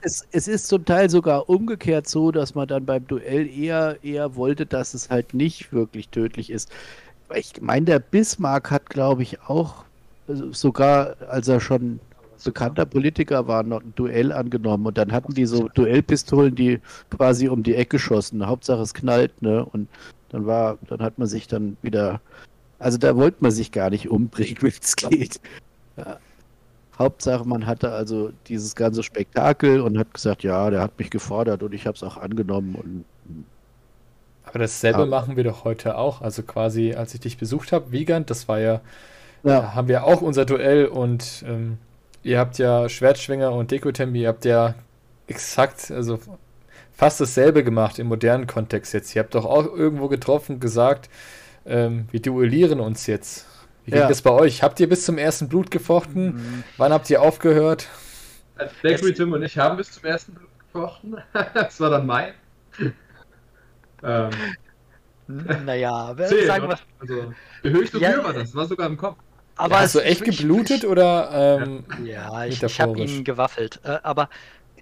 es, 0.02 0.26
es 0.30 0.46
ist 0.46 0.68
zum 0.68 0.84
Teil 0.84 1.08
sogar 1.08 1.48
umgekehrt 1.48 2.06
so, 2.06 2.30
dass 2.30 2.54
man 2.54 2.68
dann 2.68 2.84
beim 2.84 3.06
Duell 3.06 3.46
eher, 3.48 3.96
eher 4.02 4.36
wollte, 4.36 4.66
dass 4.66 4.92
es 4.92 5.08
halt 5.08 5.32
nicht 5.32 5.72
wirklich 5.72 6.10
tödlich 6.10 6.50
ist. 6.50 6.70
Ich 7.34 7.52
meine, 7.62 7.86
der 7.86 7.98
Bismarck 8.00 8.70
hat, 8.70 8.90
glaube 8.90 9.22
ich, 9.22 9.40
auch 9.40 9.84
also 10.28 10.52
sogar, 10.52 11.16
als 11.28 11.48
er 11.48 11.60
schon 11.60 11.98
bekannter 12.44 12.86
Politiker 12.86 13.46
war, 13.46 13.62
noch 13.62 13.82
ein 13.82 13.94
Duell 13.94 14.32
angenommen 14.32 14.86
und 14.86 14.98
dann 14.98 15.12
hatten 15.12 15.34
die 15.34 15.46
so 15.46 15.68
Duellpistolen, 15.68 16.54
die 16.54 16.80
quasi 17.10 17.48
um 17.48 17.62
die 17.62 17.74
Ecke 17.74 17.98
schossen. 17.98 18.46
Hauptsache 18.46 18.82
es 18.82 18.94
knallt, 18.94 19.42
ne? 19.42 19.64
Und 19.64 19.88
dann 20.30 20.46
war, 20.46 20.78
dann 20.88 21.00
hat 21.00 21.18
man 21.18 21.28
sich 21.28 21.48
dann 21.48 21.76
wieder 21.82 22.20
also 22.80 22.96
da 22.96 23.14
wollte 23.14 23.36
man 23.40 23.52
sich 23.52 23.70
gar 23.70 23.90
nicht 23.90 24.08
umbringen, 24.08 24.56
wenn 24.62 24.72
es 24.80 24.96
geht. 24.96 25.40
Ja. 25.96 26.18
Hauptsache, 26.98 27.46
man 27.46 27.66
hatte 27.66 27.92
also 27.92 28.32
dieses 28.48 28.74
ganze 28.74 29.02
Spektakel 29.02 29.80
und 29.80 29.96
hat 29.96 30.12
gesagt, 30.12 30.42
ja, 30.42 30.68
der 30.68 30.80
hat 30.80 30.98
mich 30.98 31.10
gefordert 31.10 31.62
und 31.62 31.72
ich 31.72 31.86
habe 31.86 31.94
es 31.94 32.02
auch 32.02 32.16
angenommen. 32.16 32.74
Und, 32.74 33.04
Aber 34.44 34.58
dasselbe 34.58 35.00
ja. 35.00 35.06
machen 35.06 35.36
wir 35.36 35.44
doch 35.44 35.64
heute 35.64 35.96
auch. 35.96 36.20
Also 36.20 36.42
quasi, 36.42 36.94
als 36.94 37.14
ich 37.14 37.20
dich 37.20 37.38
besucht 37.38 37.72
habe, 37.72 37.92
Wiegand, 37.92 38.28
das 38.28 38.48
war 38.48 38.60
ja, 38.60 38.80
ja. 39.42 39.74
Haben 39.74 39.88
wir 39.88 40.04
auch 40.04 40.20
unser 40.20 40.44
Duell 40.44 40.86
und 40.86 41.44
ähm, 41.46 41.78
ihr 42.22 42.38
habt 42.38 42.58
ja 42.58 42.88
Schwertschwinger 42.88 43.52
und 43.52 43.70
Dekotem, 43.70 44.14
ihr 44.14 44.28
habt 44.28 44.44
ja 44.44 44.74
exakt, 45.26 45.90
also 45.90 46.18
fast 46.92 47.20
dasselbe 47.20 47.64
gemacht 47.64 47.98
im 47.98 48.08
modernen 48.08 48.46
Kontext 48.46 48.92
jetzt. 48.92 49.14
Ihr 49.14 49.22
habt 49.22 49.34
doch 49.34 49.46
auch 49.46 49.64
irgendwo 49.64 50.08
getroffen, 50.08 50.60
gesagt, 50.60 51.08
ähm, 51.64 52.06
wir 52.10 52.20
duellieren 52.20 52.80
uns 52.80 53.06
jetzt. 53.06 53.46
Wie 53.84 53.92
ging 53.92 54.00
ja. 54.00 54.08
das 54.08 54.22
bei 54.22 54.30
euch? 54.30 54.62
Habt 54.62 54.80
ihr 54.80 54.88
bis 54.88 55.04
zum 55.04 55.16
ersten 55.16 55.48
Blut 55.48 55.70
gefochten? 55.70 56.34
Mhm. 56.34 56.64
Wann 56.76 56.92
habt 56.92 57.08
ihr 57.08 57.22
aufgehört? 57.22 57.88
Blackberry 58.82 59.14
Tim 59.14 59.32
und 59.32 59.42
ich 59.42 59.56
haben 59.56 59.76
bis 59.76 59.92
zum 59.92 60.04
ersten 60.04 60.34
Blut 60.34 60.48
gefochten. 60.58 61.16
das 61.54 61.80
war 61.80 61.90
dann 61.90 62.06
mein. 62.06 62.34
ähm. 64.02 64.30
Naja, 65.64 66.14
sagen 66.16 66.68
wir. 66.68 66.78
Also, 66.98 67.32
höchste 67.62 67.98
ja, 67.98 68.22
war 68.22 68.32
das, 68.32 68.54
war 68.54 68.66
sogar 68.66 68.88
im 68.88 68.96
Kopf. 68.96 69.16
Aber 69.60 69.74
ja, 69.76 69.80
hast 69.82 69.94
du 69.94 70.00
echt 70.00 70.24
geblutet 70.24 70.84
ich, 70.84 70.86
oder? 70.86 71.60
Ähm, 71.62 71.84
ja, 72.04 72.46
ich, 72.46 72.62
ich 72.62 72.80
habe 72.80 72.98
ihn 72.98 73.24
gewaffelt. 73.24 73.80
Äh, 73.84 73.98
aber 74.02 74.30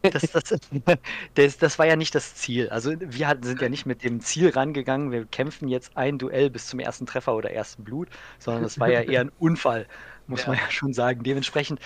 das, 0.02 0.22
das, 0.30 0.60
das, 1.34 1.58
das, 1.58 1.78
war 1.78 1.86
ja 1.86 1.96
nicht 1.96 2.14
das 2.14 2.36
Ziel. 2.36 2.68
Also 2.68 2.92
wir 2.98 3.36
sind 3.42 3.60
ja 3.60 3.68
nicht 3.68 3.86
mit 3.86 4.04
dem 4.04 4.20
Ziel 4.20 4.50
rangegangen, 4.50 5.10
wir 5.10 5.24
kämpfen 5.24 5.68
jetzt 5.68 5.96
ein 5.96 6.18
Duell 6.18 6.50
bis 6.50 6.68
zum 6.68 6.78
ersten 6.78 7.06
Treffer 7.06 7.34
oder 7.34 7.50
ersten 7.50 7.82
Blut, 7.82 8.08
sondern 8.38 8.62
das 8.62 8.78
war 8.78 8.88
ja 8.88 9.00
eher 9.00 9.22
ein 9.22 9.32
Unfall, 9.40 9.86
muss 10.28 10.42
ja. 10.42 10.48
man 10.48 10.58
ja 10.58 10.70
schon 10.70 10.92
sagen. 10.92 11.24
Dementsprechend, 11.24 11.80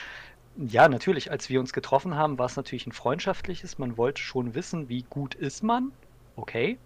ja, 0.56 0.86
natürlich, 0.88 1.30
als 1.30 1.48
wir 1.48 1.60
uns 1.60 1.72
getroffen 1.72 2.14
haben, 2.16 2.38
war 2.38 2.46
es 2.46 2.56
natürlich 2.56 2.86
ein 2.86 2.92
freundschaftliches. 2.92 3.78
Man 3.78 3.96
wollte 3.96 4.20
schon 4.20 4.54
wissen, 4.54 4.90
wie 4.90 5.04
gut 5.08 5.34
ist 5.34 5.62
man. 5.62 5.92
Okay. 6.36 6.78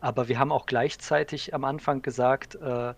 Aber 0.00 0.28
wir 0.28 0.38
haben 0.38 0.52
auch 0.52 0.66
gleichzeitig 0.66 1.54
am 1.54 1.64
Anfang 1.64 2.02
gesagt, 2.02 2.54
äh, 2.56 2.92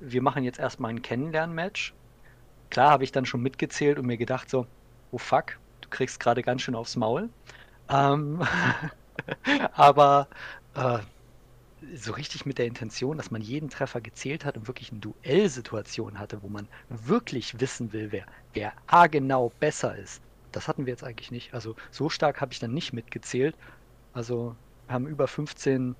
wir 0.00 0.22
machen 0.22 0.44
jetzt 0.44 0.58
erstmal 0.58 0.90
ein 0.90 1.02
Kennenlernmatch. 1.02 1.94
Klar 2.70 2.90
habe 2.90 3.04
ich 3.04 3.12
dann 3.12 3.26
schon 3.26 3.42
mitgezählt 3.42 3.98
und 3.98 4.06
mir 4.06 4.16
gedacht 4.16 4.50
so, 4.50 4.66
oh 5.10 5.18
fuck, 5.18 5.58
du 5.80 5.88
kriegst 5.88 6.20
gerade 6.20 6.42
ganz 6.42 6.62
schön 6.62 6.74
aufs 6.74 6.96
Maul. 6.96 7.28
Ähm, 7.88 8.42
aber 9.72 10.28
äh, 10.74 10.98
so 11.94 12.12
richtig 12.12 12.44
mit 12.44 12.58
der 12.58 12.66
Intention, 12.66 13.16
dass 13.16 13.30
man 13.30 13.40
jeden 13.40 13.70
Treffer 13.70 14.00
gezählt 14.00 14.44
hat 14.44 14.56
und 14.56 14.66
wirklich 14.66 14.90
eine 14.90 15.00
Duellsituation 15.00 16.18
hatte, 16.18 16.42
wo 16.42 16.48
man 16.48 16.68
wirklich 16.88 17.60
wissen 17.60 17.92
will, 17.92 18.12
wer, 18.12 18.26
wer 18.52 18.72
haargenau 18.88 19.52
besser 19.60 19.96
ist. 19.96 20.22
Das 20.52 20.66
hatten 20.68 20.86
wir 20.86 20.92
jetzt 20.92 21.04
eigentlich 21.04 21.30
nicht. 21.30 21.54
Also 21.54 21.76
so 21.90 22.08
stark 22.08 22.40
habe 22.40 22.52
ich 22.52 22.58
dann 22.58 22.72
nicht 22.72 22.92
mitgezählt. 22.92 23.54
Also 24.12 24.56
wir 24.86 24.94
haben 24.94 25.06
über 25.06 25.28
15 25.28 25.94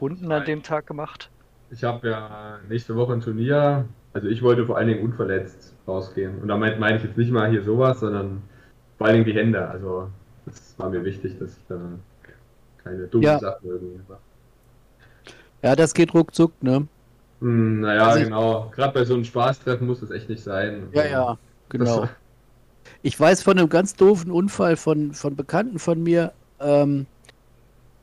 Runden 0.00 0.30
an 0.30 0.44
dem 0.44 0.62
Tag 0.62 0.86
gemacht. 0.86 1.30
Ich 1.70 1.84
habe 1.84 2.08
ja 2.08 2.58
nächste 2.68 2.94
Woche 2.96 3.12
ein 3.14 3.20
Turnier. 3.20 3.86
Also 4.12 4.28
ich 4.28 4.42
wollte 4.42 4.66
vor 4.66 4.76
allen 4.76 4.88
Dingen 4.88 5.04
unverletzt 5.04 5.74
rausgehen. 5.86 6.40
Und 6.40 6.48
da 6.48 6.56
meine 6.56 6.76
mein 6.76 6.96
ich 6.96 7.04
jetzt 7.04 7.16
nicht 7.16 7.32
mal 7.32 7.50
hier 7.50 7.62
sowas, 7.62 8.00
sondern 8.00 8.42
vor 8.98 9.06
allen 9.06 9.16
Dingen 9.16 9.26
die 9.26 9.34
Hände. 9.34 9.68
Also 9.68 10.08
das 10.46 10.74
war 10.78 10.90
mir 10.90 11.04
wichtig, 11.04 11.38
dass 11.38 11.56
ich 11.56 11.64
da 11.68 11.78
keine 12.82 13.06
dummen 13.06 13.24
ja. 13.24 13.38
Sachen 13.38 13.68
irgendwie 13.68 14.00
mache. 14.08 14.20
Ja, 15.62 15.74
das 15.74 15.94
geht 15.94 16.12
ruckzuck, 16.12 16.52
ne? 16.62 16.86
Hm, 17.40 17.80
naja, 17.80 18.06
also 18.08 18.24
genau. 18.24 18.70
Gerade 18.74 18.92
bei 18.92 19.04
so 19.04 19.14
einem 19.14 19.24
Spaßtreffen 19.24 19.86
muss 19.86 20.00
das 20.00 20.10
echt 20.10 20.28
nicht 20.28 20.42
sein. 20.42 20.88
Ja, 20.92 21.06
ja, 21.06 21.38
genau. 21.70 22.02
Das, 22.02 22.10
ich 23.02 23.18
weiß 23.18 23.42
von 23.42 23.58
einem 23.58 23.68
ganz 23.68 23.94
doofen 23.94 24.30
Unfall 24.30 24.76
von, 24.76 25.12
von 25.12 25.36
Bekannten 25.36 25.78
von 25.78 26.02
mir, 26.02 26.32
ähm, 26.60 27.06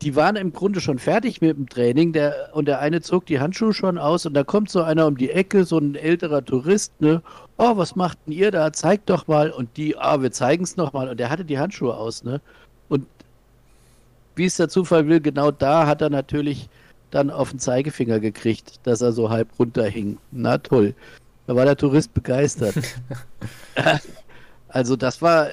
die 0.01 0.15
waren 0.15 0.35
im 0.35 0.51
Grunde 0.51 0.81
schon 0.81 0.97
fertig 0.97 1.41
mit 1.41 1.55
dem 1.55 1.69
Training 1.69 2.11
der, 2.11 2.49
und 2.53 2.65
der 2.67 2.79
eine 2.79 3.01
zog 3.01 3.27
die 3.27 3.39
Handschuhe 3.39 3.73
schon 3.73 3.99
aus 3.99 4.25
und 4.25 4.33
da 4.33 4.43
kommt 4.43 4.71
so 4.71 4.81
einer 4.81 5.05
um 5.05 5.17
die 5.17 5.29
Ecke, 5.29 5.63
so 5.63 5.77
ein 5.77 5.95
älterer 5.95 6.43
Tourist, 6.43 6.99
ne? 6.99 7.21
Oh, 7.57 7.77
was 7.77 7.95
macht 7.95 8.17
denn 8.25 8.33
ihr 8.33 8.49
da? 8.49 8.73
Zeigt 8.73 9.09
doch 9.11 9.27
mal. 9.27 9.51
Und 9.51 9.77
die, 9.77 9.95
ah, 9.97 10.21
wir 10.21 10.31
zeigen 10.31 10.63
es 10.63 10.75
nochmal. 10.75 11.07
Und 11.09 11.19
der 11.19 11.29
hatte 11.29 11.45
die 11.45 11.59
Handschuhe 11.59 11.95
aus, 11.95 12.23
ne? 12.23 12.41
Und 12.89 13.05
wie 14.35 14.45
es 14.45 14.57
der 14.57 14.69
Zufall 14.69 15.07
will, 15.07 15.21
genau 15.21 15.51
da 15.51 15.85
hat 15.85 16.01
er 16.01 16.09
natürlich 16.09 16.67
dann 17.11 17.29
auf 17.29 17.51
den 17.51 17.59
Zeigefinger 17.59 18.19
gekriegt, 18.19 18.79
dass 18.83 19.01
er 19.01 19.11
so 19.11 19.29
halb 19.29 19.47
runterhing. 19.59 20.17
Na 20.31 20.57
toll. 20.57 20.95
Da 21.45 21.55
war 21.55 21.65
der 21.65 21.77
Tourist 21.77 22.13
begeistert. 22.13 22.75
also 24.69 24.95
das 24.95 25.21
war, 25.21 25.49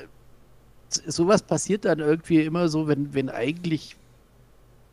sowas 0.89 1.43
passiert 1.43 1.85
dann 1.85 1.99
irgendwie 1.99 2.41
immer 2.43 2.69
so, 2.69 2.89
wenn, 2.89 3.13
wenn 3.13 3.29
eigentlich 3.29 3.97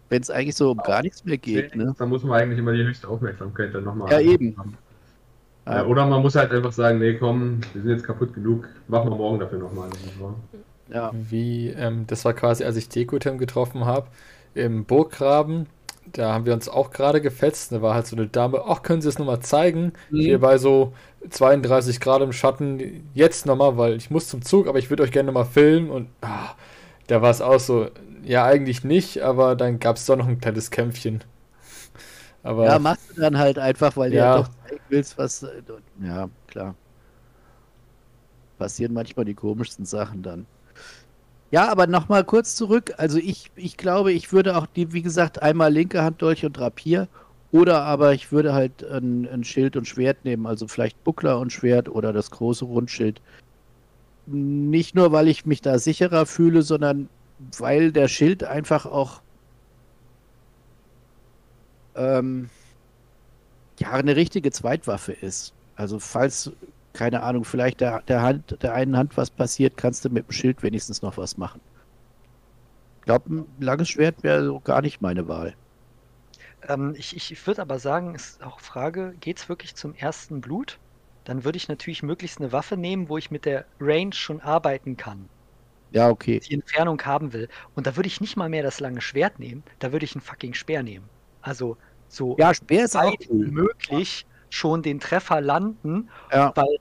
wenn 0.09 0.21
es 0.21 0.29
eigentlich 0.29 0.55
so 0.55 0.71
um 0.71 0.77
gar 0.77 1.01
nichts 1.01 1.25
mehr 1.25 1.37
geht. 1.37 1.75
Ne? 1.75 1.95
Dann 1.97 2.09
muss 2.09 2.23
man 2.23 2.39
eigentlich 2.39 2.59
immer 2.59 2.73
die 2.73 2.83
höchste 2.83 3.07
Aufmerksamkeit 3.07 3.73
dann 3.73 3.83
nochmal 3.83 4.11
Ja, 4.11 4.19
eben. 4.19 4.55
Ja, 5.67 5.85
oder 5.85 6.05
man 6.05 6.21
muss 6.21 6.35
halt 6.35 6.51
einfach 6.51 6.71
sagen, 6.71 6.99
nee, 6.99 7.15
komm, 7.15 7.61
wir 7.73 7.81
sind 7.81 7.91
jetzt 7.91 8.03
kaputt 8.03 8.33
genug, 8.35 8.67
machen 8.87 9.09
wir 9.09 9.17
morgen 9.17 9.39
dafür 9.39 9.57
nochmal. 9.57 9.89
Ja. 10.93 11.11
Wie, 11.13 11.69
ähm, 11.69 12.05
das 12.05 12.23
war 12.23 12.33
quasi, 12.33 12.63
als 12.63 12.75
ich 12.75 12.87
Dekotem 12.87 13.39
getroffen 13.39 13.85
habe, 13.85 14.07
im 14.53 14.85
Burggraben, 14.85 15.65
da 16.13 16.33
haben 16.33 16.45
wir 16.45 16.53
uns 16.53 16.69
auch 16.69 16.91
gerade 16.91 17.19
gefetzt. 17.21 17.71
Da 17.71 17.81
war 17.81 17.95
halt 17.95 18.05
so 18.05 18.15
eine 18.15 18.27
Dame, 18.27 18.63
ach, 18.67 18.83
können 18.83 19.01
Sie 19.01 19.09
es 19.09 19.17
nochmal 19.17 19.39
zeigen? 19.39 19.93
Mhm. 20.11 20.19
Hier 20.19 20.39
bei 20.39 20.57
so 20.59 20.93
32 21.29 21.99
Grad 21.99 22.21
im 22.21 22.31
Schatten, 22.31 23.09
jetzt 23.13 23.45
nochmal, 23.45 23.77
weil 23.77 23.95
ich 23.95 24.11
muss 24.11 24.27
zum 24.27 24.43
Zug, 24.43 24.67
aber 24.67 24.77
ich 24.77 24.89
würde 24.89 25.03
euch 25.03 25.11
gerne 25.11 25.27
nochmal 25.27 25.45
filmen 25.45 25.89
und 25.89 26.09
ah, 26.21 26.53
da 27.07 27.21
war 27.21 27.31
es 27.31 27.41
auch 27.41 27.59
so, 27.59 27.87
ja, 28.25 28.45
eigentlich 28.45 28.83
nicht, 28.83 29.21
aber 29.21 29.55
dann 29.55 29.79
gab 29.79 29.97
es 29.97 30.05
doch 30.05 30.15
noch 30.15 30.27
ein 30.27 30.39
kleines 30.39 30.71
Kämpfchen. 30.71 31.23
Aber, 32.43 32.65
ja, 32.65 32.77
machst 32.77 33.09
du 33.15 33.21
dann 33.21 33.37
halt 33.37 33.57
einfach, 33.57 33.95
weil 33.97 34.13
ja. 34.13 34.35
du 34.35 34.39
ja 34.39 34.43
doch 34.43 34.49
zeigen 34.67 34.81
willst, 34.89 35.17
was. 35.17 35.43
Äh, 35.43 35.61
ja, 36.03 36.29
klar. 36.47 36.75
Passieren 38.57 38.93
manchmal 38.93 39.25
die 39.25 39.33
komischsten 39.33 39.85
Sachen 39.85 40.21
dann. 40.21 40.45
Ja, 41.51 41.69
aber 41.69 41.87
nochmal 41.87 42.23
kurz 42.23 42.55
zurück. 42.55 42.93
Also 42.97 43.17
ich, 43.17 43.51
ich 43.55 43.77
glaube, 43.77 44.11
ich 44.11 44.31
würde 44.33 44.57
auch 44.57 44.65
die, 44.65 44.93
wie 44.93 45.01
gesagt, 45.01 45.41
einmal 45.41 45.71
linke 45.71 46.01
Hand 46.03 46.21
Dolch 46.21 46.45
und 46.45 46.59
Rapier. 46.59 47.07
Oder 47.51 47.83
aber 47.83 48.13
ich 48.13 48.31
würde 48.31 48.53
halt 48.53 48.83
ein, 48.83 49.27
ein 49.27 49.43
Schild 49.43 49.77
und 49.77 49.87
Schwert 49.87 50.25
nehmen, 50.25 50.45
also 50.45 50.67
vielleicht 50.67 51.01
Buckler 51.03 51.39
und 51.39 51.53
Schwert 51.53 51.87
oder 51.87 52.11
das 52.11 52.29
große 52.31 52.65
Rundschild. 52.65 53.21
Nicht 54.25 54.95
nur, 54.95 55.11
weil 55.11 55.27
ich 55.29 55.45
mich 55.45 55.61
da 55.61 55.79
sicherer 55.79 56.25
fühle, 56.25 56.63
sondern 56.63 57.07
weil 57.57 57.91
der 57.91 58.07
Schild 58.07 58.43
einfach 58.43 58.85
auch 58.85 59.21
ähm, 61.95 62.49
ja 63.79 63.91
eine 63.91 64.15
richtige 64.15 64.51
Zweitwaffe 64.51 65.13
ist. 65.13 65.53
Also 65.75 65.99
falls, 65.99 66.51
keine 66.93 67.23
Ahnung, 67.23 67.43
vielleicht 67.43 67.81
der, 67.81 68.01
der 68.03 68.21
Hand, 68.21 68.57
der 68.61 68.73
einen 68.73 68.97
Hand 68.97 69.17
was 69.17 69.29
passiert, 69.29 69.77
kannst 69.77 70.05
du 70.05 70.09
mit 70.09 70.27
dem 70.27 70.31
Schild 70.31 70.63
wenigstens 70.63 71.01
noch 71.01 71.17
was 71.17 71.37
machen. 71.37 71.61
Ich 72.99 73.05
glaube, 73.05 73.33
ein 73.33 73.45
langes 73.59 73.89
Schwert 73.89 74.23
wäre 74.23 74.45
so 74.45 74.59
gar 74.59 74.81
nicht 74.81 75.01
meine 75.01 75.27
Wahl. 75.27 75.55
Ähm, 76.67 76.95
ich 76.97 77.15
ich 77.15 77.47
würde 77.47 77.61
aber 77.61 77.79
sagen, 77.79 78.15
ist 78.15 78.43
auch 78.43 78.59
Frage, 78.59 79.15
geht 79.19 79.37
es 79.37 79.49
wirklich 79.49 79.75
zum 79.75 79.93
ersten 79.93 80.41
Blut? 80.41 80.79
Dann 81.25 81.43
würde 81.43 81.57
ich 81.57 81.67
natürlich 81.67 82.03
möglichst 82.03 82.39
eine 82.39 82.51
Waffe 82.51 82.77
nehmen, 82.77 83.09
wo 83.09 83.17
ich 83.17 83.31
mit 83.31 83.45
der 83.45 83.65
Range 83.79 84.13
schon 84.13 84.41
arbeiten 84.41 84.95
kann. 84.97 85.29
Ja, 85.95 86.09
okay. 86.09 86.41
Die 86.41 86.53
Entfernung 86.53 87.01
haben 87.03 87.31
will. 87.31 87.47
Und 87.73 87.87
da 87.87 87.95
würde 87.95 88.07
ich 88.07 88.19
nicht 88.19 88.35
mal 88.35 88.49
mehr 88.49 88.63
das 88.63 88.81
lange 88.81 88.99
Schwert 88.99 89.39
nehmen, 89.39 89.63
da 89.79 89.93
würde 89.93 90.03
ich 90.03 90.13
einen 90.13 90.21
fucking 90.21 90.53
Speer 90.53 90.83
nehmen. 90.83 91.07
Also 91.41 91.77
so 92.09 92.35
ja, 92.37 92.53
Speer 92.53 92.83
ist 92.83 92.97
auch 92.97 93.15
cool. 93.29 93.47
möglich 93.47 94.25
schon 94.49 94.81
den 94.81 94.99
Treffer 94.99 95.39
landen, 95.39 96.09
ja. 96.33 96.51
weil 96.53 96.77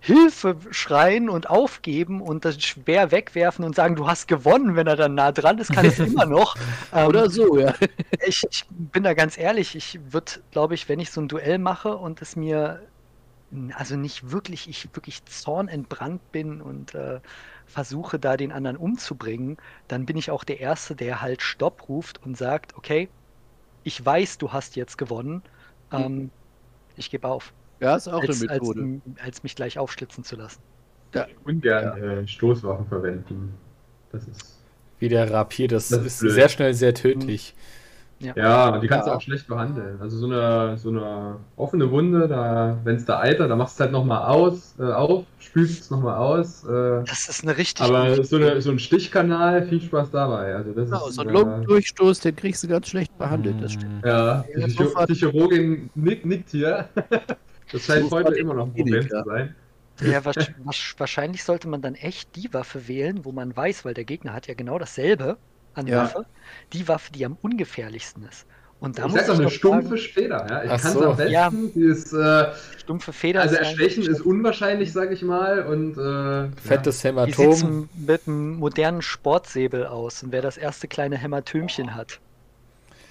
Hilfe 0.00 0.56
schreien 0.70 1.30
und 1.30 1.48
aufgeben 1.48 2.20
und 2.20 2.44
das 2.44 2.62
schwer 2.62 3.10
wegwerfen 3.10 3.64
und 3.64 3.74
sagen, 3.74 3.96
du 3.96 4.06
hast 4.06 4.28
gewonnen, 4.28 4.76
wenn 4.76 4.86
er 4.86 4.96
dann 4.96 5.14
nah 5.14 5.32
dran 5.32 5.56
ist, 5.56 5.72
kann 5.72 5.86
ich 5.86 5.98
es 5.98 5.98
immer 6.12 6.26
noch. 6.26 6.54
Ähm, 6.92 7.06
Oder 7.08 7.30
so, 7.30 7.58
ja. 7.58 7.72
ich, 8.26 8.44
ich 8.50 8.66
bin 8.68 9.04
da 9.04 9.14
ganz 9.14 9.38
ehrlich, 9.38 9.74
ich 9.74 9.98
würde, 10.10 10.32
glaube 10.50 10.74
ich, 10.74 10.90
wenn 10.90 11.00
ich 11.00 11.10
so 11.10 11.22
ein 11.22 11.28
Duell 11.28 11.56
mache 11.56 11.96
und 11.96 12.20
es 12.20 12.36
mir 12.36 12.82
also 13.76 13.96
nicht 13.96 14.30
wirklich, 14.30 14.68
ich 14.68 14.88
wirklich 14.94 15.24
zornentbrannt 15.24 16.32
bin 16.32 16.60
und 16.60 16.94
äh, 16.94 17.20
versuche 17.66 18.18
da 18.18 18.36
den 18.36 18.52
anderen 18.52 18.76
umzubringen, 18.76 19.56
dann 19.88 20.06
bin 20.06 20.16
ich 20.16 20.30
auch 20.30 20.44
der 20.44 20.60
Erste, 20.60 20.94
der 20.94 21.20
halt 21.20 21.42
Stopp 21.42 21.88
ruft 21.88 22.22
und 22.24 22.36
sagt, 22.36 22.76
okay, 22.76 23.08
ich 23.82 24.04
weiß, 24.04 24.38
du 24.38 24.52
hast 24.52 24.76
jetzt 24.76 24.98
gewonnen, 24.98 25.42
ähm, 25.92 26.30
ich 26.96 27.10
gebe 27.10 27.28
auf. 27.28 27.52
Ja, 27.80 27.96
ist 27.96 28.08
auch 28.08 28.22
als, 28.22 28.40
eine 28.40 28.52
Methode. 28.52 29.00
Als, 29.06 29.20
als 29.24 29.42
mich 29.42 29.56
gleich 29.56 29.78
aufschlitzen 29.78 30.24
zu 30.24 30.36
lassen. 30.36 30.60
Ja. 31.14 31.26
Ungern 31.44 32.02
äh, 32.02 32.26
Stoßwaffen 32.26 32.86
verwenden. 32.86 33.54
Das 34.10 34.26
ist. 34.26 34.60
Wie 34.98 35.08
der 35.08 35.30
Rapier, 35.30 35.68
das, 35.68 35.88
Das 35.88 36.04
ist 36.04 36.22
ist 36.22 36.34
sehr 36.34 36.48
schnell 36.48 36.74
sehr 36.74 36.94
tödlich. 36.94 37.54
Ja, 38.34 38.68
und 38.74 38.80
die 38.82 38.88
kannst 38.88 39.06
Ja. 39.06 39.12
du 39.12 39.16
auch 39.18 39.20
schlecht 39.20 39.46
behandeln. 39.46 40.00
Also 40.00 40.16
so 40.18 40.26
eine, 40.26 40.76
so 40.78 40.90
eine 40.90 41.36
offene 41.56 41.90
Wunde, 41.90 42.28
da, 42.28 42.78
wenn 42.84 42.96
es 42.96 43.04
da 43.04 43.20
eitert, 43.20 43.50
dann 43.50 43.58
machst 43.58 43.78
du 43.78 43.82
es 43.82 43.86
halt 43.86 43.92
nochmal 43.92 44.24
aus, 44.24 44.74
äh, 44.78 44.84
auf, 44.84 45.24
spülst 45.38 45.82
es 45.82 45.90
nochmal 45.90 46.16
aus. 46.16 46.64
Äh, 46.64 47.04
Das 47.04 47.28
ist 47.28 47.42
eine 47.42 47.56
richtig 47.56 47.84
aber 47.84 48.22
so, 48.24 48.36
eine, 48.36 48.60
so 48.62 48.70
ein 48.70 48.78
Stichkanal, 48.78 49.66
viel 49.66 49.80
Spaß 49.80 50.10
dabei. 50.10 50.54
Also 50.54 50.72
das 50.72 50.88
Genau, 50.88 51.08
ist, 51.08 51.14
so 51.14 51.22
ein 51.22 51.28
Lungendurchstoß, 51.28 52.20
den 52.20 52.36
kriegst 52.36 52.62
du 52.62 52.68
ganz 52.68 52.88
schlecht 52.88 53.16
behandelt, 53.18 53.60
das 53.60 53.72
stimmt. 53.72 54.04
Ja, 54.04 54.42
die 54.54 54.60
Ja, 54.60 54.66
Psycho. 54.66 55.06
Psychologin 55.06 55.90
nickt, 55.94 56.24
nickt 56.26 56.50
hier. 56.50 56.88
Das 57.72 57.82
scheint 57.86 58.08
heute 58.12 58.34
immer 58.36 58.54
noch 58.54 58.66
ein 58.66 58.72
Problem 58.72 59.00
Klinik, 59.00 59.12
ja. 59.12 59.22
zu 59.22 59.28
sein. 59.28 59.54
Ja, 60.00 60.24
wahrscheinlich 60.24 61.44
sollte 61.44 61.68
man 61.68 61.80
dann 61.82 61.94
echt 61.94 62.34
die 62.36 62.52
Waffe 62.52 62.88
wählen, 62.88 63.24
wo 63.24 63.32
man 63.32 63.56
weiß, 63.56 63.84
weil 63.84 63.94
der 63.94 64.04
Gegner 64.04 64.32
hat 64.32 64.46
ja 64.46 64.54
genau 64.54 64.78
dasselbe 64.78 65.38
an 65.74 65.86
Ja. 65.86 66.04
Waffe, 66.04 66.26
die 66.72 66.86
Waffe, 66.88 67.12
die 67.12 67.24
am 67.24 67.36
ungefährlichsten 67.42 68.24
ist. 68.28 68.46
Und 68.80 68.98
da 68.98 69.06
ich 69.06 69.12
muss 69.12 69.20
sag 69.20 69.26
doch 69.28 69.34
ich 69.34 69.40
eine 69.40 69.50
stumpfe 69.50 69.86
sagen, 69.88 69.98
Später. 69.98 70.46
Ja? 70.48 70.62
Ich 70.64 70.68
kann 70.68 70.76
es 70.80 70.92
so. 70.92 71.10
am 71.10 71.16
besten. 71.16 71.32
Ja. 71.32 71.50
Die 71.74 71.80
ist, 71.84 72.12
äh, 72.12 72.46
stumpfe 72.78 73.12
Feder 73.12 73.40
also 73.42 73.56
eigentlich- 73.56 73.96
ist 73.98 74.20
unwahrscheinlich, 74.20 74.92
sag 74.92 75.10
ich 75.10 75.22
mal. 75.22 75.62
Und 75.66 75.96
äh, 75.96 76.50
Fettes 76.60 77.02
Wie 77.04 77.08
sieht's 77.32 77.62
Hämatom. 77.62 77.88
mit 78.06 78.26
einem 78.26 78.56
modernen 78.56 79.00
Sportsäbel 79.00 79.86
aus? 79.86 80.22
Und 80.22 80.32
wer 80.32 80.42
das 80.42 80.58
erste 80.58 80.86
kleine 80.88 81.16
Hämatömchen 81.16 81.94
hat. 81.94 82.20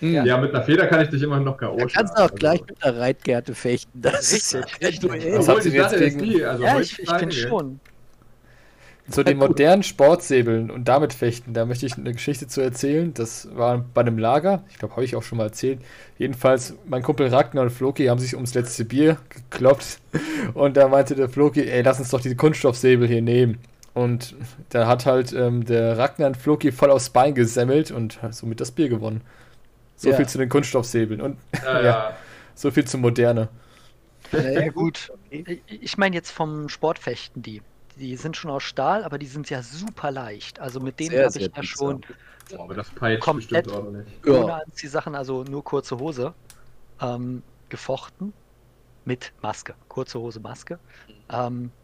ja. 0.02 0.24
ja, 0.26 0.38
mit 0.38 0.54
einer 0.54 0.64
Feder 0.64 0.86
kann 0.88 1.02
ich 1.02 1.10
dich 1.10 1.24
immer 1.24 1.40
noch 1.40 1.58
K.O. 1.58 1.78
Da 1.78 1.86
kannst 1.86 2.18
du 2.20 2.24
auch 2.24 2.36
gleich 2.36 2.62
mit 2.68 2.84
der 2.84 2.98
Reitgerte 2.98 3.56
fechten. 3.56 4.02
Das 4.02 4.32
ist 4.32 4.54
Richtig, 4.56 5.06
Obwohl, 5.06 5.48
habt 5.48 5.66
ihr 5.66 5.72
die 5.72 5.78
jetzt 5.78 5.94
ist 5.94 6.00
gegen- 6.00 6.20
die, 6.24 6.44
also 6.46 6.64
ja, 6.64 6.80
ich, 6.80 7.00
ich 7.00 7.10
finde 7.10 7.36
schon. 7.36 7.80
Zu 9.10 9.24
den 9.24 9.38
modernen 9.38 9.84
Sportsäbeln 9.84 10.72
und 10.72 10.88
damit 10.88 11.12
fechten, 11.12 11.54
da 11.54 11.66
möchte 11.66 11.86
ich 11.86 11.98
eine 11.98 12.14
Geschichte 12.14 12.48
zu 12.48 12.62
erzählen. 12.62 13.14
Das 13.14 13.50
war 13.54 13.84
bei 13.94 14.00
einem 14.02 14.18
Lager, 14.18 14.64
ich 14.70 14.78
glaube, 14.80 14.96
habe 14.96 15.04
ich 15.04 15.16
auch 15.18 15.24
schon 15.24 15.38
mal 15.40 15.46
erzählt. 15.46 15.80
Jedenfalls, 16.18 16.74
mein 16.86 17.04
Kumpel 17.04 17.28
Ragnar 17.28 17.64
und 17.66 17.70
Floki 17.70 18.06
haben 18.06 18.20
sich 18.20 18.34
ums 18.36 18.54
letzte 18.54 18.86
Bier 18.86 19.18
gekloppt 19.30 20.00
und 20.54 20.78
da 20.78 20.88
meinte 20.88 21.16
der 21.16 21.28
Floki, 21.28 21.64
ey, 21.70 21.82
lass 21.82 22.00
uns 22.00 22.10
doch 22.12 22.22
diese 22.22 22.38
Kunststoffsäbel 22.38 23.08
hier 23.08 23.22
nehmen. 23.22 23.58
Und 23.94 24.36
da 24.70 24.88
hat 24.88 25.06
halt 25.06 25.34
ähm, 25.34 25.66
der 25.66 25.98
Ragnar 25.98 26.30
und 26.30 26.38
Floki 26.38 26.72
voll 26.72 26.90
aufs 26.90 27.10
Bein 27.10 27.36
gesemmelt 27.36 27.92
und 27.92 28.20
somit 28.32 28.62
das 28.62 28.72
Bier 28.72 28.88
gewonnen. 28.88 29.22
So 29.98 30.10
Ja. 30.12 30.16
viel 30.16 30.28
zu 30.28 30.38
den 30.38 30.50
Kunststoffsäbeln 30.50 31.20
und 31.22 31.38
Ja, 31.64 31.82
Ja. 31.82 32.14
so 32.56 32.72
viel 32.72 32.86
zu 32.86 32.98
Moderne. 32.98 33.50
Ja, 34.32 34.70
gut. 34.70 35.12
Ich 35.68 35.98
meine 35.98 36.16
jetzt 36.16 36.32
vom 36.32 36.70
Sportfechten 36.70 37.42
die. 37.44 37.62
Die 37.96 38.18
sind 38.18 38.38
schon 38.38 38.52
aus 38.52 38.64
Stahl, 38.64 39.04
aber 39.04 39.18
die 39.20 39.28
sind 39.28 39.50
ja 39.50 39.62
super 39.64 40.12
leicht. 40.12 40.60
Also 40.60 40.80
mit 40.80 41.00
denen 41.00 41.24
habe 41.24 41.38
ich 41.40 41.50
ja 41.56 41.62
schon 41.64 42.06
Boah, 42.50 42.64
aber 42.64 42.74
das 42.76 42.94
peitscht 42.94 43.32
Komplett. 43.32 43.34
bestimmt 43.34 43.68
ordentlich. 43.68 44.22
ohne 44.28 44.54
Ja. 44.54 44.56
Anziehsachen, 44.56 45.16
also 45.16 45.44
nur 45.44 45.64
kurze 45.64 46.00
Hose, 46.00 46.36
ähm, 47.02 47.46
gefochten. 47.70 48.36
Mit 49.06 49.34
Maske. 49.42 49.78
Kurze 49.90 50.20
Hose, 50.20 50.40
Maske. 50.42 50.82
Ähm, 51.32 51.76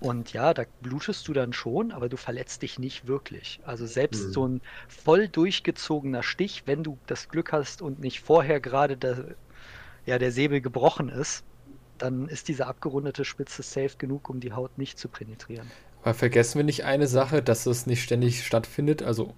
und 0.00 0.32
ja, 0.32 0.54
da 0.54 0.64
blutest 0.80 1.26
du 1.26 1.32
dann 1.32 1.52
schon, 1.52 1.90
aber 1.90 2.08
du 2.08 2.16
verletzt 2.16 2.62
dich 2.62 2.78
nicht 2.78 3.06
wirklich. 3.08 3.60
Also 3.64 3.84
selbst 3.86 4.30
Hm. 4.30 4.32
so 4.32 4.46
ein 4.46 4.60
voll 4.88 5.28
durchgezogener 5.28 6.22
Stich, 6.22 6.62
wenn 6.66 6.84
du 6.84 7.00
das 7.06 7.26
Glück 7.28 7.52
hast 7.52 7.82
und 7.82 7.98
nicht 7.98 8.20
vorher 8.20 8.60
gerade 8.60 8.96
der, 8.96 9.36
ja, 10.06 10.18
der 10.18 10.32
Säbel 10.32 10.60
gebrochen 10.62 11.08
ist, 11.10 11.44
dann 11.98 12.28
ist 12.28 12.48
diese 12.48 12.66
abgerundete 12.66 13.24
Spitze 13.24 13.62
safe 13.62 13.96
genug, 13.98 14.28
um 14.30 14.40
die 14.40 14.52
Haut 14.52 14.78
nicht 14.78 14.98
zu 14.98 15.08
penetrieren. 15.08 15.70
Aber 16.02 16.14
vergessen 16.14 16.58
wir 16.58 16.64
nicht 16.64 16.84
eine 16.84 17.06
Sache, 17.06 17.42
dass 17.42 17.66
es 17.66 17.86
nicht 17.86 18.02
ständig 18.02 18.44
stattfindet. 18.46 19.02
Also 19.02 19.34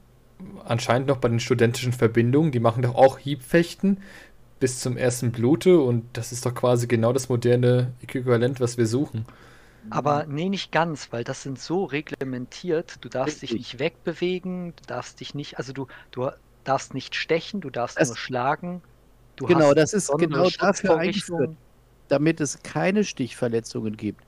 anscheinend 0.64 1.08
noch 1.08 1.16
bei 1.18 1.28
den 1.28 1.40
studentischen 1.40 1.92
Verbindungen, 1.92 2.52
die 2.52 2.60
machen 2.60 2.82
doch 2.82 2.94
auch 2.94 3.18
Hiebfechten 3.18 3.98
bis 4.58 4.80
zum 4.80 4.96
ersten 4.96 5.32
Blute 5.32 5.80
und 5.80 6.04
das 6.12 6.32
ist 6.32 6.44
doch 6.44 6.54
quasi 6.54 6.86
genau 6.86 7.12
das 7.12 7.28
moderne 7.30 7.92
Äquivalent, 8.02 8.60
was 8.60 8.76
wir 8.76 8.86
suchen. 8.86 9.24
Aber 9.88 10.26
nee, 10.26 10.50
nicht 10.50 10.70
ganz, 10.72 11.10
weil 11.10 11.24
das 11.24 11.42
sind 11.42 11.58
so 11.58 11.84
reglementiert. 11.84 12.98
Du 13.00 13.08
darfst 13.08 13.40
dich 13.40 13.52
nicht 13.54 13.78
wegbewegen, 13.78 14.74
du 14.76 14.82
darfst 14.86 15.20
dich 15.20 15.34
nicht, 15.34 15.56
also 15.58 15.72
du, 15.72 15.86
du 16.10 16.30
darfst 16.64 16.92
nicht 16.92 17.14
stechen, 17.14 17.62
du 17.62 17.70
darfst 17.70 17.98
Das- 17.98 18.08
nur 18.08 18.16
schlagen. 18.16 18.82
Du 19.36 19.46
Genau, 19.46 19.68
hast 19.68 19.76
das 19.76 19.92
ist 19.94 20.12
genau 20.18 20.50
dafür 20.50 20.98
eingeführt. 20.98 21.56
Damit 22.10 22.40
es 22.40 22.62
keine 22.62 23.04
Stichverletzungen 23.04 23.96
gibt. 23.96 24.24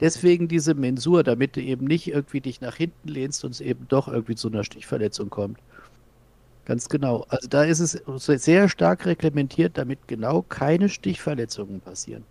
Deswegen 0.00 0.48
diese 0.48 0.74
Mensur, 0.74 1.22
damit 1.24 1.56
du 1.56 1.62
eben 1.62 1.86
nicht 1.86 2.08
irgendwie 2.08 2.40
dich 2.40 2.60
nach 2.60 2.76
hinten 2.76 3.08
lehnst 3.08 3.44
und 3.44 3.52
es 3.52 3.60
eben 3.60 3.88
doch 3.88 4.08
irgendwie 4.08 4.34
zu 4.36 4.48
einer 4.48 4.64
Stichverletzung 4.64 5.30
kommt. 5.30 5.60
Ganz 6.66 6.88
genau. 6.88 7.24
Also 7.28 7.48
da 7.48 7.64
ist 7.64 7.80
es 7.80 7.92
sehr 8.44 8.68
stark 8.68 9.04
reglementiert, 9.06 9.76
damit 9.78 10.06
genau 10.08 10.42
keine 10.42 10.88
Stichverletzungen 10.88 11.80
passieren. 11.80 12.26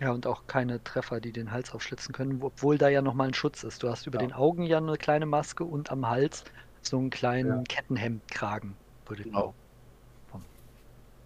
Ja, 0.00 0.10
und 0.12 0.26
auch 0.26 0.46
keine 0.46 0.82
Treffer, 0.82 1.20
die 1.20 1.32
den 1.32 1.50
Hals 1.52 1.72
aufschlitzen 1.72 2.12
können, 2.12 2.42
obwohl 2.42 2.76
da 2.78 2.88
ja 2.88 3.00
nochmal 3.02 3.28
ein 3.28 3.34
Schutz 3.34 3.62
ist. 3.62 3.82
Du 3.82 3.88
hast 3.88 4.06
über 4.06 4.18
Ja. 4.18 4.18
den 4.18 4.32
Augen 4.32 4.64
ja 4.64 4.78
eine 4.78 4.96
kleine 4.98 5.24
Maske 5.26 5.64
und 5.64 5.90
am 5.90 6.08
Hals 6.08 6.44
so 6.82 6.98
einen 6.98 7.08
kleinen 7.10 7.48
Ja. 7.48 7.64
Kettenhemdkragen, 7.64 8.78
würde 9.06 9.24
Genau. 9.24 9.54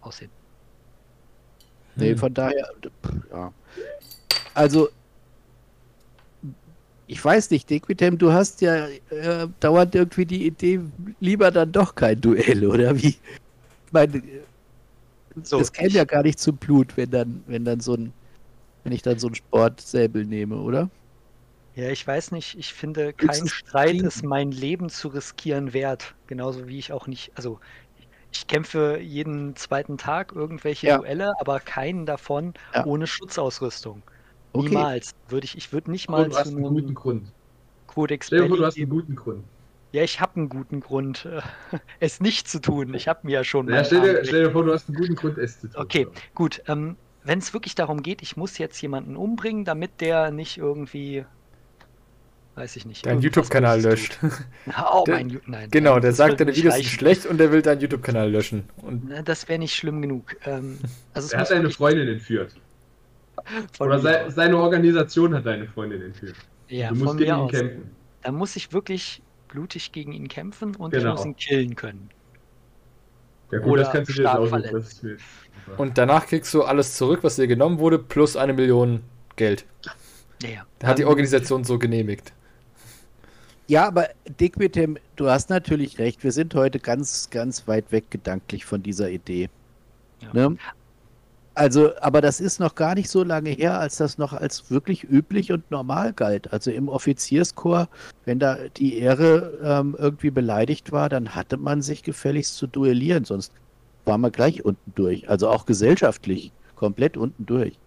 aussehen. 0.01 0.31
Nee, 1.97 2.11
Hm. 2.11 2.17
von 2.17 2.33
daher, 2.33 2.65
ja. 3.31 3.53
Also, 4.55 4.89
ich 7.05 7.23
weiß 7.23 7.51
nicht, 7.51 7.69
Dequitem, 7.69 8.17
du 8.17 8.33
hast 8.33 8.61
ja 8.61 8.87
äh, 9.09 9.47
dauernd 9.59 9.95
irgendwie 9.95 10.25
die 10.25 10.45
Idee, 10.45 10.81
lieber 11.19 11.51
dann 11.51 11.71
doch 11.71 11.95
kein 11.95 12.19
Duell, 12.19 12.65
oder 12.65 12.95
wie? 12.97 13.07
Ich 13.07 13.93
meine, 13.93 14.21
So, 15.43 15.61
es 15.61 15.71
käme 15.71 15.89
ja 15.95 16.05
gar 16.05 16.23
nicht 16.23 16.39
zum 16.39 16.57
Blut, 16.57 16.97
wenn 16.97 17.09
dann, 17.11 17.43
wenn 17.47 17.65
dann 17.65 17.79
so 17.79 17.93
ein, 17.95 18.13
wenn 18.83 18.93
ich 18.93 19.01
dann 19.03 19.19
so 19.19 19.27
ein 19.29 19.35
Sportsäbel 19.35 20.25
nehme, 20.25 20.57
oder? 20.61 20.89
Ja, 21.75 21.89
ich 21.91 22.05
weiß 22.05 22.31
nicht, 22.31 22.55
ich 22.57 22.73
finde, 22.73 23.13
kein 23.13 23.45
Streit 23.47 24.01
ist 24.01 24.23
mein 24.23 24.51
Leben 24.51 24.89
zu 24.89 25.09
riskieren 25.09 25.73
wert. 25.73 26.15
Genauso 26.25 26.67
wie 26.67 26.79
ich 26.79 26.91
auch 26.91 27.05
nicht, 27.07 27.37
also 27.37 27.59
ich 28.31 28.47
kämpfe 28.47 28.99
jeden 28.99 29.55
zweiten 29.55 29.97
Tag 29.97 30.31
irgendwelche 30.33 30.87
Ja. 30.87 30.97
Duelle, 30.97 31.33
aber 31.39 31.59
keinen 31.59 32.05
davon 32.05 32.53
Ja. 32.73 32.85
ohne 32.85 33.07
Schutzausrüstung. 33.07 34.03
Okay. 34.53 34.69
Niemals. 34.69 35.11
Würde 35.27 35.45
ich, 35.45 35.57
ich 35.57 35.71
würde 35.71 35.91
nicht 35.91 36.09
mal 36.09 36.23
Und 36.23 36.33
du 36.33 36.37
hast 36.37 36.49
zu 36.49 36.55
einen 36.57 36.63
guten 36.67 36.93
Grund. 36.93 37.33
Codex 37.87 38.27
Stell 38.27 38.41
dir 38.43 38.47
vor, 38.49 38.57
du 38.57 38.65
hast 38.65 38.77
einen 38.77 38.89
guten 38.89 39.15
Grund. 39.15 39.45
Ja, 39.93 40.03
ich 40.03 40.19
habe 40.19 40.35
einen 40.35 40.49
guten 40.49 40.81
Grund, 40.81 41.25
äh, 41.25 41.41
es 41.99 42.19
nicht 42.19 42.47
zu 42.47 42.59
tun. 42.59 42.93
Ich 42.93 43.07
habe 43.07 43.21
mir 43.23 43.33
ja 43.33 43.43
schon 43.43 43.69
Ja, 43.69 43.83
stell, 43.83 44.01
dir, 44.01 44.25
stell 44.25 44.43
dir 44.45 44.51
vor, 44.51 44.63
du 44.63 44.73
hast 44.73 44.89
einen 44.89 44.97
guten 44.97 45.15
Grund, 45.15 45.37
es 45.37 45.59
zu 45.59 45.69
tun. 45.69 45.81
Okay, 45.83 46.07
gut. 46.35 46.61
Ähm, 46.67 46.97
Wenn 47.23 47.39
es 47.39 47.53
wirklich 47.53 47.75
darum 47.75 48.01
geht, 48.03 48.21
ich 48.21 48.37
muss 48.37 48.57
jetzt 48.57 48.81
jemanden 48.81 49.15
umbringen, 49.17 49.65
damit 49.65 49.99
der 50.01 50.31
nicht 50.31 50.57
irgendwie, 50.57 51.25
weiß 52.57 52.75
ich 52.75 52.85
nicht. 52.85 53.05
Deinen 53.05 53.21
YouTube-Kanal 53.21 53.81
löscht. 53.81 54.19
Oh, 54.91 55.03
Der- 55.05 55.15
mein 55.15 55.29
Ju- 55.29 55.39
Nein. 55.45 55.69
Genau, 55.71 55.93
nein, 55.93 56.01
der 56.01 56.13
sagt, 56.13 56.39
deine 56.41 56.55
Videos 56.55 56.73
sind 56.75 56.85
schlecht 56.85 57.25
und 57.25 57.37
der 57.37 57.51
will 57.51 57.61
deinen 57.61 57.79
YouTube-Kanal 57.81 58.29
löschen. 58.31 58.63
Und 58.77 59.07
Na, 59.07 59.21
Das 59.21 59.47
wäre 59.47 59.59
nicht 59.59 59.75
schlimm 59.75 60.01
genug. 60.01 60.35
Ähm, 60.45 60.77
also 61.13 61.27
es 61.27 61.33
Er 61.33 61.39
hat 61.41 61.51
deine 61.51 61.69
Freundin 61.69 62.07
entführt. 62.07 62.53
von 63.77 63.87
Oder 63.87 64.25
aus. 64.25 64.33
seine 64.35 64.57
Organisation 64.57 65.33
hat 65.35 65.45
deine 65.45 65.67
Freundin 65.67 66.01
entführt. 66.01 66.35
ja, 66.67 66.89
du 66.89 66.95
musst 66.95 67.07
von 67.09 67.17
gegen 67.17 67.31
mir 67.31 67.37
ihn 67.37 67.41
aus. 67.45 67.51
kämpfen. 67.51 67.91
Dann 68.23 68.35
muss 68.35 68.55
ich 68.55 68.73
wirklich 68.73 69.21
blutig 69.47 69.91
gegen 69.93 70.11
ihn 70.11 70.27
kämpfen 70.27 70.75
und 70.75 70.93
ich 70.93 70.99
Genau. 70.99 71.13
muss 71.15 71.25
ihn 71.25 71.35
killen 71.37 71.75
können. 71.75 72.09
Ja 73.51 73.59
gut, 73.59 73.71
Oder 73.73 73.83
das 73.83 73.93
kannst 73.93 74.09
du 74.09 74.13
dir 74.13 74.23
mir- 74.33 75.17
Und 75.77 75.97
danach 75.97 76.25
kriegst 76.27 76.53
du 76.53 76.63
alles 76.63 76.97
zurück, 76.97 77.19
was 77.21 77.37
dir 77.37 77.47
genommen 77.47 77.79
wurde, 77.79 77.97
plus 77.99 78.35
eine 78.35 78.51
Million 78.53 79.03
Geld. 79.37 79.65
Ja, 80.41 80.49
ja. 80.49 80.65
Da 80.79 80.87
hat 80.87 80.99
die 80.99 81.05
Organisation 81.05 81.63
so 81.63 81.79
genehmigt. 81.79 82.33
Ja, 83.67 83.85
aber 83.87 84.07
Dick 84.39 84.57
mit 84.57 84.75
dem, 84.75 84.97
du 85.17 85.29
hast 85.29 85.49
natürlich 85.49 85.99
recht, 85.99 86.23
wir 86.23 86.31
sind 86.31 86.55
heute 86.55 86.79
ganz, 86.79 87.29
ganz 87.29 87.67
weit 87.67 87.91
weg 87.91 88.09
gedanklich 88.09 88.65
von 88.65 88.81
dieser 88.81 89.09
Idee. 89.09 89.49
Ja. 90.21 90.29
Ne? 90.33 90.57
Also, 91.53 91.91
aber 92.01 92.21
das 92.21 92.39
ist 92.39 92.59
noch 92.59 92.75
gar 92.75 92.93
nicht 92.93 93.09
so 93.09 93.23
lange 93.23 93.49
her, 93.49 93.79
als 93.79 93.97
das 93.97 94.19
noch 94.19 94.31
als 94.31 94.69
wirklich 94.69 95.03
üblich 95.03 95.51
und 95.51 95.69
normal 95.71 96.13
galt. 96.13 96.53
Also 96.53 96.69
im 96.71 96.87
Offizierskorps, 96.87 97.89
wenn 98.25 98.37
da 98.39 98.57
die 98.77 98.97
Ehre 98.99 99.59
ähm, 99.63 99.95
irgendwie 99.97 100.29
beleidigt 100.29 100.91
war, 100.91 101.09
dann 101.09 101.33
hatte 101.33 101.57
man 101.57 101.81
sich 101.81 102.03
gefälligst 102.03 102.55
zu 102.57 102.67
duellieren, 102.67 103.25
sonst 103.25 103.51
war 104.05 104.19
man 104.19 104.31
gleich 104.31 104.63
unten 104.65 104.93
durch. 104.95 105.29
Also 105.29 105.49
auch 105.49 105.65
gesellschaftlich 105.65 106.53
komplett 106.75 107.17
unten 107.17 107.45
durch. 107.45 107.79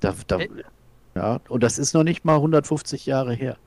Da, 0.00 0.14
da, 0.26 0.38
Äh. 0.38 0.48
ja, 1.14 1.40
und 1.48 1.62
das 1.62 1.78
ist 1.78 1.92
noch 1.94 2.04
nicht 2.04 2.24
mal 2.24 2.36
150 2.36 3.06
Jahre 3.06 3.34
her. 3.34 3.58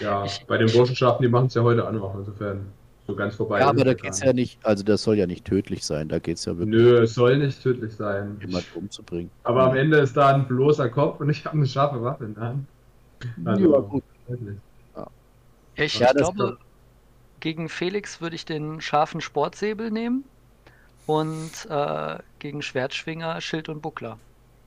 Ja, 0.00 0.24
Ich- 0.24 0.44
bei 0.46 0.58
den 0.58 0.70
Burschenschaften, 0.70 1.22
die 1.22 1.28
machen 1.28 1.46
es 1.46 1.54
ja 1.54 1.62
heute 1.62 1.80
noch, 1.92 2.14
insofern 2.16 2.66
so 3.06 3.14
ganz 3.14 3.34
vorbei. 3.36 3.60
Ja, 3.60 3.68
aber 3.68 3.84
da 3.84 3.94
geht 3.94 4.10
es 4.10 4.20
ja 4.20 4.32
nicht, 4.32 4.58
also 4.64 4.84
das 4.84 5.02
soll 5.02 5.16
ja 5.16 5.26
nicht 5.26 5.44
tödlich 5.44 5.84
sein, 5.84 6.08
da 6.08 6.18
geht 6.18 6.36
es 6.36 6.44
ja 6.44 6.56
wirklich, 6.58 6.74
Nö, 6.82 7.02
es 7.02 7.14
soll 7.14 7.38
nicht 7.38 7.62
tödlich 7.62 7.94
sein. 7.94 8.36
jemand 8.44 8.66
umzubringen. 8.74 9.30
Aber 9.44 9.64
am 9.70 9.76
Ende 9.76 9.98
ist 9.98 10.16
da 10.16 10.34
ein 10.34 10.46
bloßer 10.46 10.88
Kopf 10.90 11.20
und 11.20 11.30
ich 11.30 11.44
habe 11.46 11.56
eine 11.56 11.66
scharfe 11.66 12.02
Waffe 12.02 12.24
in 12.26 12.34
der 12.34 12.42
Hand. 12.44 12.66
Also, 13.44 13.72
ja, 13.72 13.78
gut. 13.80 14.02
Ich, 14.28 14.38
Ja, 14.94 15.06
ich 15.76 15.98
das- 15.98 16.34
glaube, 16.34 16.58
gegen 17.40 17.68
Felix 17.68 18.20
würde 18.20 18.36
ich 18.36 18.44
den 18.44 18.80
scharfen 18.80 19.20
Sportsäbel 19.20 19.90
nehmen 19.90 20.24
und 21.06 21.50
äh, 21.70 22.18
gegen 22.40 22.62
Schwertschwinger 22.62 23.40
Schild 23.40 23.68
und 23.68 23.80
Buckler. 23.80 24.18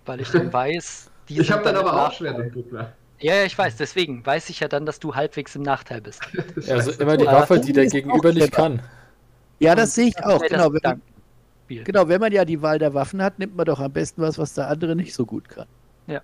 Weil 0.05 0.21
ich 0.21 0.29
dann 0.31 0.51
weiß, 0.53 1.11
die 1.29 1.39
Ich 1.39 1.51
habe 1.51 1.63
dann 1.63 1.75
aber 1.75 2.07
auch. 2.07 2.11
Schwert 2.11 2.39
und 2.39 2.53
Buckler. 2.53 2.93
Ja, 3.21 3.35
ja, 3.35 3.43
ich 3.45 3.57
weiß, 3.57 3.75
deswegen 3.77 4.25
weiß 4.25 4.49
ich 4.49 4.59
ja 4.59 4.67
dann, 4.67 4.85
dass 4.85 4.99
du 4.99 5.15
halbwegs 5.15 5.55
im 5.55 5.61
Nachteil 5.61 6.01
bist. 6.01 6.21
Also 6.69 6.91
immer 6.91 7.17
die 7.17 7.25
Waffe, 7.25 7.59
die 7.59 7.73
der 7.73 7.87
Gegenüber 7.87 8.31
nicht 8.31 8.51
kann. 8.51 8.81
Ja, 9.59 9.75
das 9.75 9.95
sehe 9.95 10.07
ich 10.07 10.17
auch, 10.23 10.41
genau. 10.41 10.73
Wenn 10.73 10.81
man, 10.83 11.01
genau, 11.67 12.07
wenn 12.07 12.19
man 12.19 12.31
ja 12.31 12.45
die 12.45 12.61
Wahl 12.61 12.79
der 12.79 12.93
Waffen 12.93 13.21
hat, 13.21 13.39
nimmt 13.39 13.55
man 13.55 13.65
doch 13.65 13.79
am 13.79 13.91
besten 13.93 14.21
was, 14.21 14.37
was 14.37 14.53
der 14.53 14.67
andere 14.67 14.95
nicht 14.95 15.13
so 15.13 15.25
gut 15.25 15.47
kann. 15.49 15.67
Ja. 16.07 16.21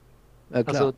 Na 0.49 0.63
klar. 0.63 0.75
Also 0.75 0.97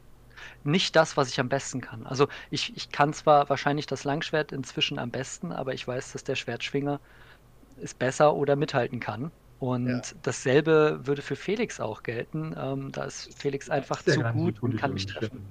nicht 0.64 0.96
das, 0.96 1.18
was 1.18 1.30
ich 1.30 1.40
am 1.40 1.50
besten 1.50 1.82
kann. 1.82 2.06
Also 2.06 2.28
ich, 2.50 2.76
ich 2.76 2.92
kann 2.92 3.14
zwar 3.14 3.50
wahrscheinlich 3.50 3.88
das 3.88 4.04
Langschwert 4.04 4.52
inzwischen 4.52 5.00
am 5.00 5.12
besten, 5.12 5.52
aber 5.52 5.74
ich 5.74 5.88
weiß, 5.88 6.14
dass 6.14 6.24
der 6.24 6.36
Schwertschwinger 6.36 7.00
es 7.82 7.94
besser 7.94 8.36
oder 8.36 8.56
mithalten 8.56 9.00
kann. 9.00 9.32
Und 9.60 9.88
Ja. 9.88 10.02
dasselbe 10.22 11.02
würde 11.04 11.22
für 11.22 11.36
Felix 11.36 11.80
auch 11.82 12.04
gelten. 12.04 12.56
Ähm, 12.58 12.92
da 12.94 13.04
ist 13.04 13.38
Felix 13.38 13.70
einfach 13.70 14.00
ist 14.06 14.16
ja 14.16 14.32
zu 14.32 14.38
gut 14.38 14.64
und 14.64 14.78
kann 14.78 14.94
mich 14.94 15.06
treffen. 15.06 15.46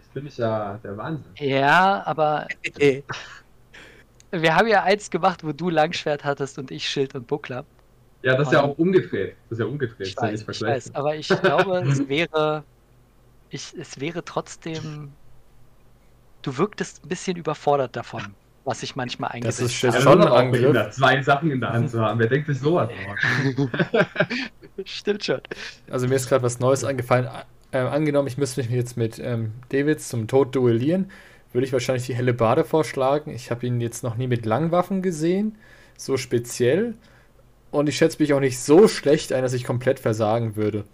Das 0.00 0.08
finde 0.08 0.28
ich 0.30 0.36
ja 0.38 0.78
der 0.78 0.96
Wahnsinn. 0.96 1.32
Ja, 1.38 2.02
aber 2.06 2.46
wir 4.30 4.54
haben 4.56 4.66
ja 4.68 4.82
eins 4.82 5.10
gemacht, 5.10 5.44
wo 5.44 5.52
du 5.52 5.68
Langschwert 5.68 6.24
hattest 6.24 6.58
und 6.58 6.70
ich 6.70 6.88
Schild 6.88 7.14
und 7.14 7.26
Buckler. 7.26 7.66
Ja, 8.22 8.36
das 8.36 8.48
ist 8.48 8.52
ja 8.52 8.62
auch 8.62 8.78
umgedreht. 8.78 9.36
Das 9.48 9.58
ist 9.58 9.62
ja 9.64 9.66
umgedreht. 9.66 10.06
Ich 10.08 10.14
das 10.14 10.22
weiß, 10.24 10.40
ich 10.40 10.44
vergleichbar. 10.44 10.74
weiß, 10.76 10.94
aber 10.94 11.16
ich 11.16 11.28
glaube, 11.28 11.78
es 11.88 12.08
wäre, 12.08 12.64
ich, 13.50 13.74
es 13.78 14.00
wäre 14.00 14.24
trotzdem, 14.24 15.18
du 16.42 16.56
wirktest 16.58 17.04
ein 17.04 17.08
bisschen 17.08 17.36
überfordert 17.36 17.96
davon, 17.96 18.36
was 18.64 18.82
ich 18.82 18.96
manchmal 18.96 19.30
Das 19.42 19.58
eingesetzt 19.58 19.60
ist 19.60 19.82
Ja, 19.82 19.92
schon 19.92 20.02
schon 20.02 20.20
ein 20.22 20.28
Angriff. 20.28 20.90
zwei 20.90 21.22
Sachen 21.22 21.50
in 21.50 21.60
der 21.60 21.72
Hand 21.72 21.90
zu 21.90 22.00
haben. 22.00 22.18
Wer 22.18 22.28
denkt 22.28 22.46
sich 22.46 22.58
sowas 22.60 22.90
habe. 22.90 23.70
Stimmt 24.84 25.24
schon. 25.24 25.40
Also 25.90 26.08
mir 26.08 26.16
ist 26.16 26.28
gerade 26.28 26.42
was 26.42 26.58
Neues 26.60 26.84
angefallen. 26.84 27.28
Ähm, 27.72 27.86
angenommen, 27.86 28.28
ich 28.28 28.38
müsste 28.38 28.60
mich 28.62 28.70
jetzt 28.70 28.96
mit 28.96 29.18
ähm, 29.18 29.52
David 29.68 30.00
zum 30.02 30.26
Tod 30.28 30.54
duellieren, 30.56 31.10
würde 31.52 31.66
ich 31.66 31.72
wahrscheinlich 31.72 32.06
die 32.06 32.14
helle 32.14 32.34
Bade 32.34 32.64
vorschlagen. 32.64 33.30
Ich 33.32 33.50
habe 33.50 33.66
ihn 33.66 33.80
jetzt 33.80 34.02
noch 34.02 34.16
nie 34.16 34.26
mit 34.26 34.46
Langwaffen 34.46 35.02
gesehen, 35.02 35.56
so 35.96 36.16
speziell. 36.16 36.94
Und 37.70 37.88
ich 37.88 37.96
schätze 37.96 38.20
mich 38.22 38.32
auch 38.34 38.40
nicht 38.40 38.58
so 38.60 38.88
schlecht 38.88 39.32
ein, 39.32 39.42
dass 39.42 39.52
ich 39.52 39.64
komplett 39.64 40.00
versagen 40.00 40.56
würde. 40.56 40.84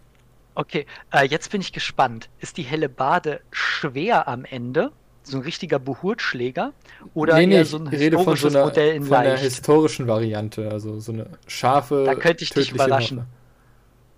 Okay, 0.55 0.87
äh, 1.13 1.27
jetzt 1.27 1.51
bin 1.51 1.61
ich 1.61 1.73
gespannt. 1.73 2.31
Ist 2.39 2.57
die 2.57 2.63
helle 2.63 2.89
Bade 2.89 3.41
schwer 3.51 4.27
am 4.29 4.45
Ende? 4.45 4.93
So 5.23 5.37
ein 5.39 5.43
richtiger 5.43 5.79
Behurtschläger? 5.79 6.73
Oder 7.15 7.35
nee, 7.35 7.47
nee, 7.47 7.57
eher 7.57 7.63
ich 7.63 7.71
so 7.71 7.79
ein 7.79 7.87
rede 7.89 8.19
von 8.19 8.37
so 8.37 8.49
historisches 8.49 8.55
einer, 8.55 8.65
Modell 8.65 8.95
in 8.95 9.05
von 9.05 9.19
einer 9.19 9.31
leicht? 9.31 9.43
historischen 9.43 10.07
Variante, 10.07 10.71
also 10.71 10.99
so 11.01 11.13
eine 11.13 11.39
scharfe, 11.47 12.05
Da 12.05 12.15
könnte 12.15 12.45
ich 12.45 12.53
dich 12.53 12.71
überraschen. 12.73 13.19
Waffe. 13.19 13.29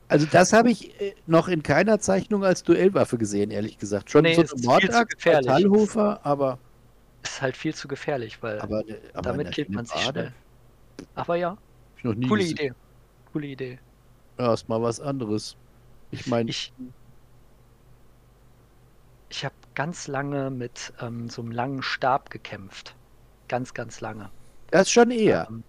Also 0.09 0.27
das 0.27 0.53
habe 0.53 0.71
ich 0.71 1.01
äh, 1.01 1.15
noch 1.27 1.49
in 1.49 1.63
keiner 1.63 2.01
Zeichnung 2.01 2.45
als 2.45 2.63
Duellwaffe 2.63 3.19
gesehen, 3.19 3.51
ehrlich 3.51 3.79
gesagt. 3.79 4.11
Schon 4.11 4.23
Nee, 4.23 4.35
so 4.35 4.43
ist 4.43 4.55
eine 4.55 4.67
Mordaxt, 4.67 5.11
gefährlich. 5.11 5.47
Metallhofer, 5.47 6.21
aber, 6.25 6.59
Ist 7.23 7.43
halt 7.43 7.57
viel 7.57 7.75
zu 7.75 7.89
gefährlich, 7.89 8.43
weil 8.43 8.61
aber, 8.61 8.83
aber 9.13 9.23
damit 9.23 9.53
killt 9.53 9.71
man 9.71 9.85
sich 9.85 10.01
schnell. 10.01 10.33
Aber 11.15 11.37
ja, 11.37 11.57
coole 12.03 12.17
gesehen. 12.43 12.51
Idee. 12.51 12.73
Coole 13.33 13.47
Idee. 13.49 13.79
Ja, 14.39 14.55
ist 14.55 14.69
mal 14.69 14.81
was 14.81 14.99
anderes. 15.01 15.57
Ich 16.11 16.27
meine, 16.27 16.49
Ich, 16.49 16.73
ich 19.29 19.45
habe 19.45 19.55
ganz 19.75 20.09
lange 20.09 20.51
mit 20.51 20.93
ähm, 21.01 21.29
so 21.29 21.43
einem 21.43 21.51
langen 21.53 21.83
Stab 21.83 22.31
gekämpft. 22.31 22.95
Ganz, 23.49 23.75
ganz 23.75 24.01
lange. 24.01 24.31
das 24.71 24.91
schon 24.91 25.11
eher. 25.11 25.47
Ähm, 25.51 25.63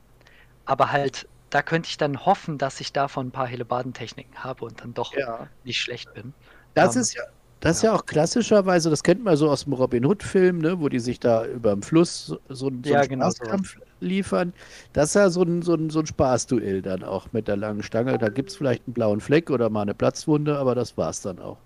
aber 0.66 0.92
halt, 0.92 1.28
da 1.50 1.62
könnte 1.62 1.88
ich 1.90 1.98
dann 1.98 2.26
hoffen, 2.26 2.58
dass 2.58 2.80
ich 2.82 2.94
davon 2.94 3.28
ein 3.28 3.32
paar 3.32 3.48
Helebardentechniken 3.48 4.44
habe 4.44 4.66
und 4.66 4.82
dann 4.82 4.94
doch 4.94 5.14
Ja. 5.18 5.48
nicht 5.64 5.80
schlecht 5.82 6.14
bin. 6.14 6.34
Das 6.74 6.96
Ähm, 6.96 7.02
ist 7.02 7.14
ja, 7.16 7.24
das 7.60 7.78
ist 7.78 7.82
ja 7.84 7.94
auch 7.94 8.06
klassischerweise, 8.06 8.90
das 8.90 9.04
kennt 9.04 9.24
man 9.24 9.36
so 9.36 9.50
aus 9.50 9.64
dem 9.66 9.74
Robin 9.74 10.06
Hood-Film, 10.06 10.60
ne, 10.60 10.80
wo 10.80 10.88
die 10.90 11.00
sich 11.00 11.20
da 11.20 11.46
über 11.46 11.72
dem 11.72 11.82
Fluss 11.84 12.26
so, 12.28 12.40
so, 12.48 12.72
so 12.84 12.94
Ja, 12.94 13.00
einen 13.00 13.10
genau 13.10 13.30
Spaßkampf 13.32 13.76
liefern. 14.00 14.54
Das 14.94 15.10
ist 15.10 15.16
ja 15.16 15.30
so 15.30 15.44
ein, 15.44 15.62
so, 15.62 15.74
ein, 15.76 15.90
so 15.90 16.00
ein 16.00 16.06
Spaßduell 16.06 16.82
dann 16.82 17.04
auch 17.04 17.32
mit 17.34 17.48
der 17.48 17.58
langen 17.58 17.84
Stange. 17.84 18.18
Da 18.18 18.30
gibt 18.30 18.50
es 18.52 18.56
vielleicht 18.56 18.88
einen 18.88 18.94
blauen 18.94 19.20
Fleck 19.22 19.50
oder 19.50 19.70
mal 19.70 19.82
eine 19.82 19.94
Platzwunde, 19.96 20.58
aber 20.58 20.74
das 20.76 20.96
war's 20.98 21.22
dann 21.22 21.40
auch. 21.40 21.58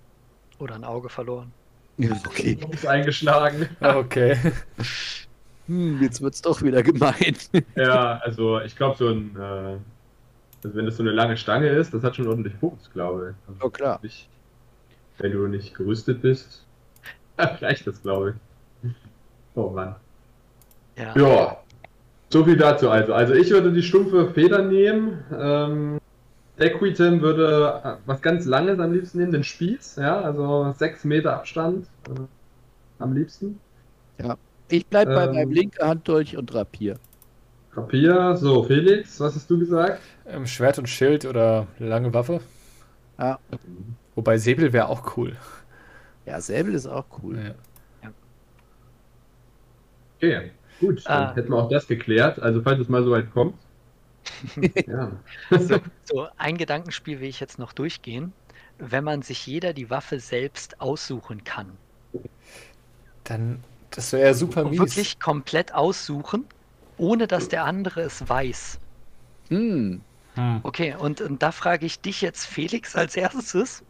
Oder 0.60 0.76
ein 0.76 0.84
Auge 0.84 1.10
verloren. 1.10 1.54
Okay. 2.26 2.58
Ist 2.72 2.86
eingeschlagen. 2.88 3.70
Okay. 3.82 4.38
Hm, 5.68 6.02
jetzt 6.02 6.22
wird's 6.22 6.42
doch 6.42 6.62
wieder 6.62 6.84
gemein. 6.84 7.36
Ja, 7.76 8.20
also 8.24 8.60
ich 8.62 8.76
glaube, 8.76 8.98
so 8.98 9.10
ein. 9.10 9.36
Äh, 9.36 9.78
also 10.64 10.78
wenn 10.78 10.86
das 10.86 10.98
so 10.98 11.04
eine 11.04 11.12
lange 11.12 11.36
Stange 11.38 11.68
ist, 11.70 11.94
das 11.94 12.04
hat 12.04 12.16
schon 12.16 12.28
ordentlich 12.28 12.54
Fuchs, 12.60 12.90
glaube 12.92 13.32
ich. 13.32 13.50
Also 13.50 13.66
Oh, 13.66 13.70
klar. 13.70 14.00
Nicht, 14.02 14.30
wenn 15.18 15.32
du 15.32 15.48
nicht 15.48 15.76
gerüstet 15.76 16.22
bist, 16.22 16.66
reicht 17.38 17.86
das, 17.86 18.02
glaube 18.02 18.36
ich. 18.84 18.92
Oh 19.56 19.70
Mann. 19.70 19.96
Ja. 20.98 21.18
Ja, 21.18 21.58
so 22.30 22.44
viel 22.46 22.58
dazu 22.58 22.90
also. 22.90 23.14
Also 23.14 23.34
ich 23.34 23.50
würde 23.52 23.72
die 23.72 23.84
stumpfe 23.84 24.32
Feder 24.32 24.62
nehmen. 24.62 25.24
Ähm, 25.38 26.00
Equitem 26.58 27.22
würde 27.22 27.82
äh, 27.84 27.96
was 28.06 28.22
ganz 28.22 28.46
Langes 28.46 28.80
am 28.80 28.94
liebsten 28.94 29.20
nehmen, 29.20 29.32
den 29.32 29.44
Spieß, 29.44 29.96
ja, 29.98 30.22
also 30.22 30.74
6 30.78 31.04
Meter 31.06 31.36
Abstand 31.36 31.88
äh, 32.10 32.20
am 33.00 33.14
liebsten. 33.14 33.60
Ich 34.70 34.86
bleib 34.88 35.08
bei 35.08 35.26
Ähm. 35.26 35.34
meinem 35.34 35.52
linken 35.52 35.84
Handdolch 35.86 36.38
und 36.38 36.54
Rapier. 36.54 36.98
Rapier, 37.76 38.36
so 38.38 38.64
Felix, 38.64 39.20
was 39.20 39.36
hast 39.36 39.50
du 39.50 39.58
gesagt? 39.60 40.00
Ähm, 40.28 40.46
Schwert 40.46 40.78
und 40.78 40.88
Schild 40.88 41.26
oder 41.26 41.68
lange 41.80 42.14
Waffe. 42.14 42.40
Ja. 43.20 43.40
Wobei 44.16 44.38
Säbel 44.38 44.74
wäre 44.74 44.88
auch 44.90 45.18
cool. 45.18 45.36
Ja, 46.26 46.40
Säbel 46.40 46.74
ist 46.76 46.86
auch 46.88 47.06
cool. 47.24 47.56
Ja. 48.04 48.12
Okay, 50.18 50.52
gut, 50.80 51.06
dann 51.06 51.24
Ah. 51.24 51.36
hätten 51.36 51.50
wir 51.50 51.58
auch 51.58 51.70
das 51.70 51.88
geklärt. 51.88 52.40
Also 52.40 52.62
falls 52.62 52.80
es 52.80 52.90
mal 52.90 53.04
so 53.04 53.12
weit 53.12 53.32
kommt. 53.32 53.56
ja. 54.88 55.12
So, 55.50 55.80
so 56.04 56.28
ein 56.38 56.58
Gedankenspiel 56.58 57.20
will 57.20 57.28
ich 57.28 57.40
jetzt 57.40 57.60
noch 57.60 57.74
durchgehen. 57.74 58.34
Wenn 58.80 59.04
man 59.04 59.22
sich 59.22 59.46
jeder 59.46 59.74
die 59.74 59.90
Waffe 59.90 60.20
selbst 60.20 60.80
aussuchen 60.82 61.44
kann. 61.44 61.78
Dann, 63.24 63.64
das 63.96 64.12
wäre 64.14 64.28
ja 64.28 64.34
super 64.34 64.66
Und 64.66 64.72
mies. 64.72 64.80
wirklich 64.80 65.20
komplett 65.20 65.74
aussuchen, 65.74 66.46
ohne 66.98 67.28
dass 67.28 67.48
der 67.50 67.66
andere 67.66 68.02
es 68.02 68.28
weiß. 68.28 68.80
Hm. 69.50 70.02
Hm. 70.36 70.60
Okay, 70.64 70.96
und, 70.98 71.22
und 71.22 71.44
da 71.44 71.52
frage 71.52 71.86
ich 71.86 72.00
dich 72.02 72.22
jetzt, 72.22 72.46
Felix, 72.46 72.96
als 72.96 73.16
erstes. 73.16 73.84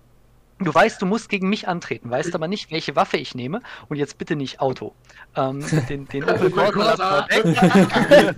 Du 0.60 0.74
weißt, 0.74 1.02
du 1.02 1.06
musst 1.06 1.30
gegen 1.30 1.50
mich 1.50 1.68
antreten, 1.68 2.10
weißt 2.10 2.36
aber 2.36 2.48
nicht, 2.48 2.72
welche 2.72 2.96
Waffe 2.96 3.18
ich 3.18 3.36
nehme. 3.36 3.62
Und 3.90 3.98
jetzt 3.98 4.18
bitte 4.18 4.36
nicht 4.36 4.60
Auto. 4.62 4.94
Ähm, 5.36 5.66
den 5.90 6.08
den 6.08 6.24
Opel 6.30 6.52
Corsa. 6.52 7.28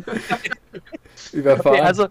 Überfahren. 1.34 1.74
Okay, 1.74 1.82
also 1.82 2.08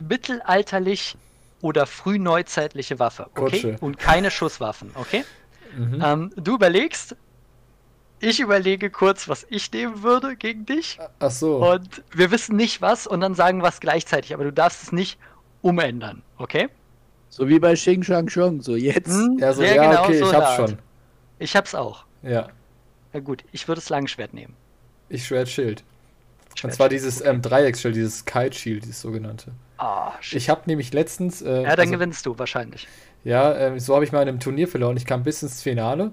mittelalterlich 0.00 1.16
oder 1.60 1.86
frühneuzeitliche 1.86 2.98
Waffe, 2.98 3.26
okay? 3.34 3.40
Kutsche. 3.62 3.76
Und 3.80 3.98
keine 3.98 4.30
Schusswaffen, 4.30 4.90
okay? 4.94 5.24
mhm. 5.76 6.02
Ähm, 6.04 6.32
du 6.36 6.54
überlegst, 6.54 7.16
ich 8.20 8.40
überlege 8.40 8.90
kurz, 8.90 9.28
was 9.28 9.46
ich 9.48 9.70
nehmen 9.72 10.02
würde 10.02 10.36
gegen 10.36 10.66
dich. 10.66 10.98
Ach 11.18 11.30
so. 11.30 11.56
Und 11.56 12.02
wir 12.12 12.30
wissen 12.30 12.56
nicht 12.56 12.82
was 12.82 13.06
und 13.06 13.20
dann 13.20 13.34
sagen 13.34 13.62
es 13.64 13.80
gleichzeitig, 13.80 14.34
aber 14.34 14.44
du 14.44 14.52
darfst 14.52 14.82
es 14.84 14.92
nicht 14.92 15.18
umändern, 15.62 16.22
okay? 16.36 16.68
So 17.30 17.48
wie 17.48 17.58
bei 17.58 17.74
Xing 17.74 18.02
Shang 18.02 18.26
Chong, 18.26 18.62
so 18.62 18.74
jetzt. 18.76 19.08
Hm? 19.10 19.38
Ja, 19.38 19.52
so, 19.52 19.62
ja, 19.62 19.74
genau 19.74 20.04
okay, 20.04 20.18
so 20.18 20.26
ich 20.26 20.34
hab's 20.34 20.56
schon. 20.56 20.78
Ich 21.38 21.56
hab's 21.56 21.74
auch. 21.74 22.04
Ja, 22.22 22.48
Na 23.12 23.20
gut, 23.20 23.44
ich 23.52 23.68
würde 23.68 23.80
das 23.80 23.90
Langschwert 23.90 24.34
nehmen. 24.34 24.54
ich 25.08 25.26
Schwert 25.26 25.48
Schild. 25.48 25.84
Und 26.64 26.72
zwar 26.72 26.88
dieses 26.88 27.20
okay. 27.20 27.30
ähm, 27.30 27.42
Dreieckschild, 27.42 27.94
dieses 27.94 28.24
Kite 28.24 28.56
Shield, 28.56 28.84
dieses 28.84 29.00
sogenannte. 29.00 29.52
Ah, 29.76 30.12
shit. 30.20 30.38
Ich 30.38 30.50
habe 30.50 30.62
nämlich 30.66 30.92
letztens. 30.92 31.40
Äh, 31.40 31.62
Ja, 31.62 31.76
dann 31.76 31.80
also, 31.80 31.92
gewinnst 31.92 32.26
du 32.26 32.36
wahrscheinlich. 32.36 32.88
Ja, 33.22 33.54
ähm, 33.56 33.78
so 33.78 33.94
habe 33.94 34.04
ich 34.04 34.10
mal 34.10 34.22
in 34.22 34.28
einem 34.28 34.40
Turnier 34.40 34.66
verloren. 34.66 34.96
Ich 34.96 35.06
kam 35.06 35.22
bis 35.22 35.42
ins 35.42 35.62
Finale 35.62 36.12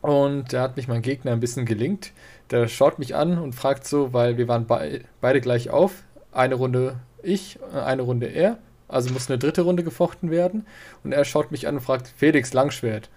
und 0.00 0.52
da 0.52 0.62
hat 0.62 0.76
mich 0.76 0.88
mein 0.88 1.02
Gegner 1.02 1.32
ein 1.32 1.40
bisschen 1.40 1.66
gelingt. 1.66 2.12
Der 2.50 2.68
schaut 2.68 2.98
mich 2.98 3.14
an 3.14 3.38
und 3.38 3.54
fragt 3.54 3.86
so, 3.86 4.12
weil 4.12 4.36
wir 4.36 4.48
waren 4.48 4.66
be 4.66 5.00
beide 5.20 5.40
gleich 5.40 5.70
auf. 5.70 6.04
Eine 6.32 6.54
Runde 6.54 6.96
ich, 7.22 7.58
eine 7.72 8.02
Runde 8.02 8.26
er. 8.26 8.58
Also 8.88 9.12
muss 9.12 9.28
eine 9.28 9.38
dritte 9.38 9.62
Runde 9.62 9.82
gefochten 9.82 10.30
werden. 10.30 10.66
Und 11.02 11.12
er 11.12 11.24
schaut 11.24 11.50
mich 11.50 11.66
an 11.66 11.76
und 11.76 11.80
fragt, 11.80 12.12
Felix, 12.16 12.52
Langschwert. 12.52 13.10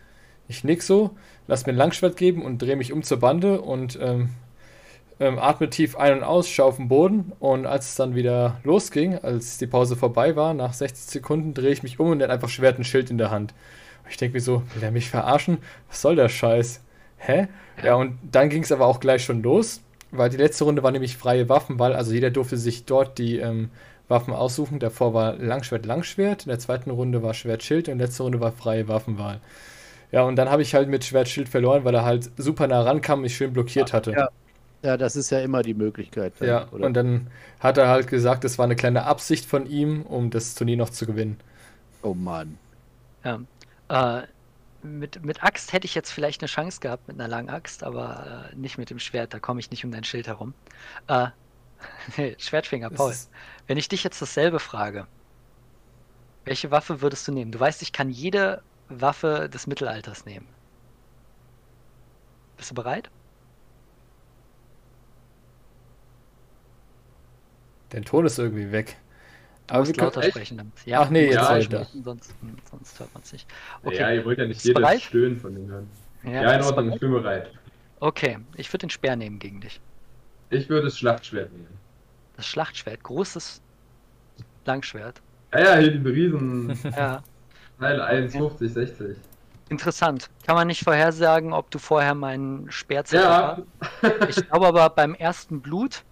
Ich 0.47 0.63
nick 0.63 0.81
so, 0.81 1.11
lass 1.47 1.67
mir 1.67 1.73
ein 1.73 1.77
Langschwert 1.77 2.17
geben 2.17 2.43
und 2.43 2.59
drehe 2.59 2.75
mich 2.75 2.91
um 2.91 3.03
zur 3.03 3.19
Bande 3.19 3.61
und 3.61 3.99
ähm, 4.01 4.29
ähm, 5.19 5.37
atme 5.37 5.69
tief 5.69 5.95
ein 5.95 6.13
und 6.17 6.23
aus, 6.23 6.49
schaue 6.49 6.67
auf 6.67 6.77
den 6.77 6.87
Boden. 6.87 7.33
Und 7.39 7.67
als 7.67 7.89
es 7.89 7.95
dann 7.95 8.15
wieder 8.15 8.59
losging, 8.63 9.15
als 9.15 9.59
die 9.59 9.67
Pause 9.67 9.95
vorbei 9.95 10.35
war, 10.35 10.55
nach 10.55 10.73
60 10.73 11.05
Sekunden 11.05 11.53
drehe 11.53 11.71
ich 11.71 11.83
mich 11.83 11.99
um 11.99 12.09
und 12.09 12.21
er 12.21 12.27
hat 12.27 12.33
einfach 12.33 12.49
Schwert 12.49 12.79
und 12.79 12.85
Schild 12.85 13.11
in 13.11 13.19
der 13.19 13.29
Hand. 13.29 13.53
Ich 14.09 14.17
denke 14.17 14.35
mir 14.35 14.41
so, 14.41 14.63
will 14.73 14.83
er 14.83 14.91
mich 14.91 15.09
verarschen? 15.09 15.59
Was 15.87 16.01
soll 16.01 16.15
der 16.15 16.29
Scheiß? 16.29 16.81
Hä? 17.17 17.47
Ja, 17.83 17.95
und 17.95 18.17
dann 18.31 18.49
ging 18.49 18.63
es 18.63 18.71
aber 18.71 18.85
auch 18.85 18.99
gleich 18.99 19.23
schon 19.23 19.41
los, 19.43 19.81
weil 20.11 20.29
die 20.29 20.37
letzte 20.37 20.63
Runde 20.63 20.83
war 20.83 20.91
nämlich 20.91 21.17
freie 21.17 21.49
Waffenwahl. 21.49 21.93
Also 21.93 22.13
jeder 22.13 22.29
durfte 22.31 22.57
sich 22.57 22.85
dort 22.85 23.17
die 23.17 23.37
ähm, 23.37 23.69
Waffen 24.07 24.33
aussuchen. 24.33 24.79
Davor 24.79 25.13
war 25.13 25.35
Langschwert, 25.35 25.85
Langschwert. 25.85 26.43
In 26.43 26.49
der 26.49 26.59
zweiten 26.59 26.89
Runde 26.89 27.23
war 27.23 27.33
Schwert, 27.33 27.63
Schild. 27.63 27.87
Und 27.87 27.93
in 27.93 27.97
der 27.99 28.07
letzten 28.07 28.23
Runde 28.23 28.39
war 28.39 28.51
freie 28.51 28.87
Waffenwahl. 28.87 29.39
Ja, 30.11 30.23
und 30.23 30.35
dann 30.35 30.49
habe 30.49 30.61
ich 30.61 30.73
halt 30.73 30.89
mit 30.89 31.05
Schwertschild 31.05 31.49
verloren, 31.49 31.83
weil 31.83 31.93
er 31.93 32.03
halt 32.03 32.31
super 32.37 32.67
nah 32.67 32.81
rankam 32.81 33.19
und 33.19 33.23
mich 33.23 33.37
schön 33.37 33.53
blockiert 33.53 33.93
hatte. 33.93 34.11
Ja. 34.11 34.29
Ja, 34.81 34.95
das 34.95 35.15
ist 35.15 35.29
ja 35.29 35.39
immer 35.41 35.61
die 35.61 35.73
Möglichkeit. 35.73 36.33
Dann, 36.39 36.47
ja, 36.47 36.67
oder? 36.71 36.85
und 36.85 36.93
dann 36.93 37.27
hat 37.59 37.77
er 37.77 37.89
halt 37.89 38.07
gesagt, 38.07 38.45
es 38.45 38.57
war 38.57 38.65
eine 38.65 38.77
kleine 38.77 39.03
Absicht 39.03 39.45
von 39.45 39.69
ihm, 39.69 40.03
um 40.03 40.29
das 40.29 40.55
Turnier 40.55 40.77
noch 40.77 40.89
zu 40.89 41.05
gewinnen. 41.05 41.37
Oh 42.01 42.13
Mann. 42.13 42.57
Ja. 43.25 43.41
Äh, 43.89 44.23
mit, 44.81 45.23
mit 45.25 45.43
Axt 45.43 45.73
hätte 45.73 45.85
ich 45.85 45.95
jetzt 45.95 46.11
vielleicht 46.11 46.41
eine 46.41 46.47
Chance 46.47 46.79
gehabt, 46.79 47.07
mit 47.07 47.19
einer 47.19 47.27
langen 47.27 47.49
Axt, 47.49 47.83
aber 47.83 48.49
äh, 48.51 48.55
nicht 48.55 48.77
mit 48.77 48.89
dem 48.89 48.99
Schwert, 48.99 49.33
da 49.33 49.39
komme 49.39 49.59
ich 49.59 49.71
nicht 49.71 49.83
um 49.83 49.91
dein 49.91 50.03
Schild 50.03 50.27
herum. 50.27 50.53
Äh, 51.07 51.27
Schwertfinger, 52.37 52.89
Paul. 52.89 53.13
Wenn 53.67 53.77
ich 53.77 53.89
dich 53.89 54.03
jetzt 54.03 54.21
dasselbe 54.21 54.59
frage, 54.59 55.07
welche 56.45 56.71
Waffe 56.71 57.01
würdest 57.01 57.27
du 57.27 57.31
nehmen? 57.31 57.51
Du 57.51 57.59
weißt, 57.59 57.81
ich 57.81 57.91
kann 57.91 58.09
jede 58.09 58.63
Waffe 58.87 59.49
des 59.49 59.67
Mittelalters 59.67 60.25
nehmen. 60.25 60.47
Bist 62.57 62.71
du 62.71 62.75
bereit? 62.75 63.09
Dein 67.89 68.05
Ton 68.05 68.25
ist 68.25 68.37
irgendwie 68.37 68.71
weg. 68.71 68.97
Aber 69.69 69.87
wir 69.87 69.95
lauter 69.95 70.21
echt? 70.21 70.31
sprechen. 70.31 70.71
Ja, 70.85 71.01
Ach 71.01 71.09
nee, 71.09 71.25
jetzt 71.25 71.35
ja, 71.35 71.57
ich 71.57 71.69
sonst, 72.03 72.33
sonst 72.69 72.99
hört 72.99 73.13
man 73.13 73.23
es 73.23 73.33
nicht. 73.33 73.47
Okay. 73.83 73.97
Ja, 73.97 74.11
ihr 74.11 74.25
wollt 74.25 74.39
ja 74.39 74.45
nicht 74.45 74.63
jedes 74.63 74.81
bereit? 74.81 75.01
Stöhnen 75.01 75.37
von 75.39 75.53
den 75.53 75.67
hören. 75.67 75.89
Ja, 76.23 76.31
ja 76.31 76.53
in 76.53 76.63
Ordnung, 76.63 76.93
ich 76.93 76.99
bin 76.99 77.11
bereit. 77.11 77.51
Okay, 77.99 78.37
ich 78.55 78.71
würde 78.71 78.85
den 78.85 78.89
Speer 78.89 79.15
nehmen 79.15 79.39
gegen 79.39 79.61
dich. 79.61 79.79
Ich 80.49 80.69
würde 80.69 80.85
das 80.85 80.97
Schlachtschwert 80.97 81.51
nehmen. 81.51 81.77
Das 82.35 82.45
Schlachtschwert, 82.45 83.03
großes 83.03 83.61
Langschwert. 84.65 85.21
Ja, 85.53 85.59
ja, 85.59 85.77
hier 85.77 85.91
die 85.91 86.09
Riesen. 86.09 86.77
ja. 86.95 87.23
Teil 87.79 88.01
1,50, 88.01 88.67
60. 88.67 89.17
Interessant. 89.69 90.29
Kann 90.45 90.55
man 90.55 90.67
nicht 90.67 90.83
vorhersagen, 90.83 91.53
ob 91.53 91.69
du 91.71 91.79
vorher 91.79 92.15
meinen 92.15 92.71
Speer 92.71 93.03
ja. 93.11 93.57
hast? 94.01 94.29
Ich 94.29 94.49
glaube 94.49 94.67
aber 94.67 94.89
beim 94.89 95.13
ersten 95.13 95.61
Blut 95.61 96.03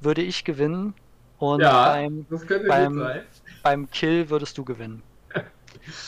würde 0.00 0.22
ich 0.22 0.44
gewinnen 0.44 0.94
und 1.38 1.60
ja, 1.60 1.92
beim, 1.92 2.26
beim, 2.68 3.10
beim, 3.62 3.90
Kill 3.90 4.30
würdest 4.30 4.58
du 4.58 4.64
gewinnen. 4.64 5.02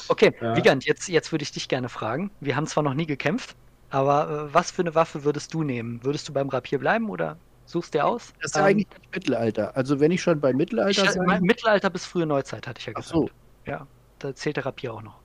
Okay, 0.08 0.34
ja. 0.42 0.54
Vigand, 0.56 0.84
jetzt, 0.84 1.08
jetzt 1.08 1.32
würde 1.32 1.42
ich 1.42 1.52
dich 1.52 1.68
gerne 1.68 1.88
fragen. 1.88 2.30
Wir 2.40 2.54
haben 2.54 2.66
zwar 2.66 2.82
noch 2.82 2.92
nie 2.92 3.06
gekämpft, 3.06 3.56
aber 3.88 4.48
äh, 4.48 4.54
was 4.54 4.70
für 4.70 4.82
eine 4.82 4.94
Waffe 4.94 5.24
würdest 5.24 5.54
du 5.54 5.62
nehmen? 5.62 6.04
Würdest 6.04 6.28
du 6.28 6.34
beim 6.34 6.50
Rapier 6.50 6.78
bleiben 6.78 7.08
oder 7.08 7.38
suchst 7.64 7.94
du 7.94 8.04
aus? 8.04 8.34
Das 8.42 8.50
ist 8.50 8.56
ja 8.56 8.62
ähm, 8.62 8.66
eigentlich 8.66 8.88
Mittelalter. 9.14 9.74
Also 9.74 9.98
wenn 9.98 10.10
ich 10.10 10.20
schon 10.20 10.38
bei 10.38 10.52
Mittelalter 10.52 11.04
ich, 11.04 11.10
sein... 11.10 11.42
Mittelalter 11.42 11.88
bis 11.88 12.04
frühe 12.04 12.26
Neuzeit, 12.26 12.66
hatte 12.66 12.80
ich 12.80 12.86
ja 12.86 12.92
gesagt. 12.92 13.14
Ach 13.14 13.20
so. 13.20 13.30
Ja 13.64 13.86
da 14.20 14.34
zählt 14.34 14.56
der 14.56 14.66
Rapier 14.66 14.94
auch 14.94 15.02
noch. 15.02 15.18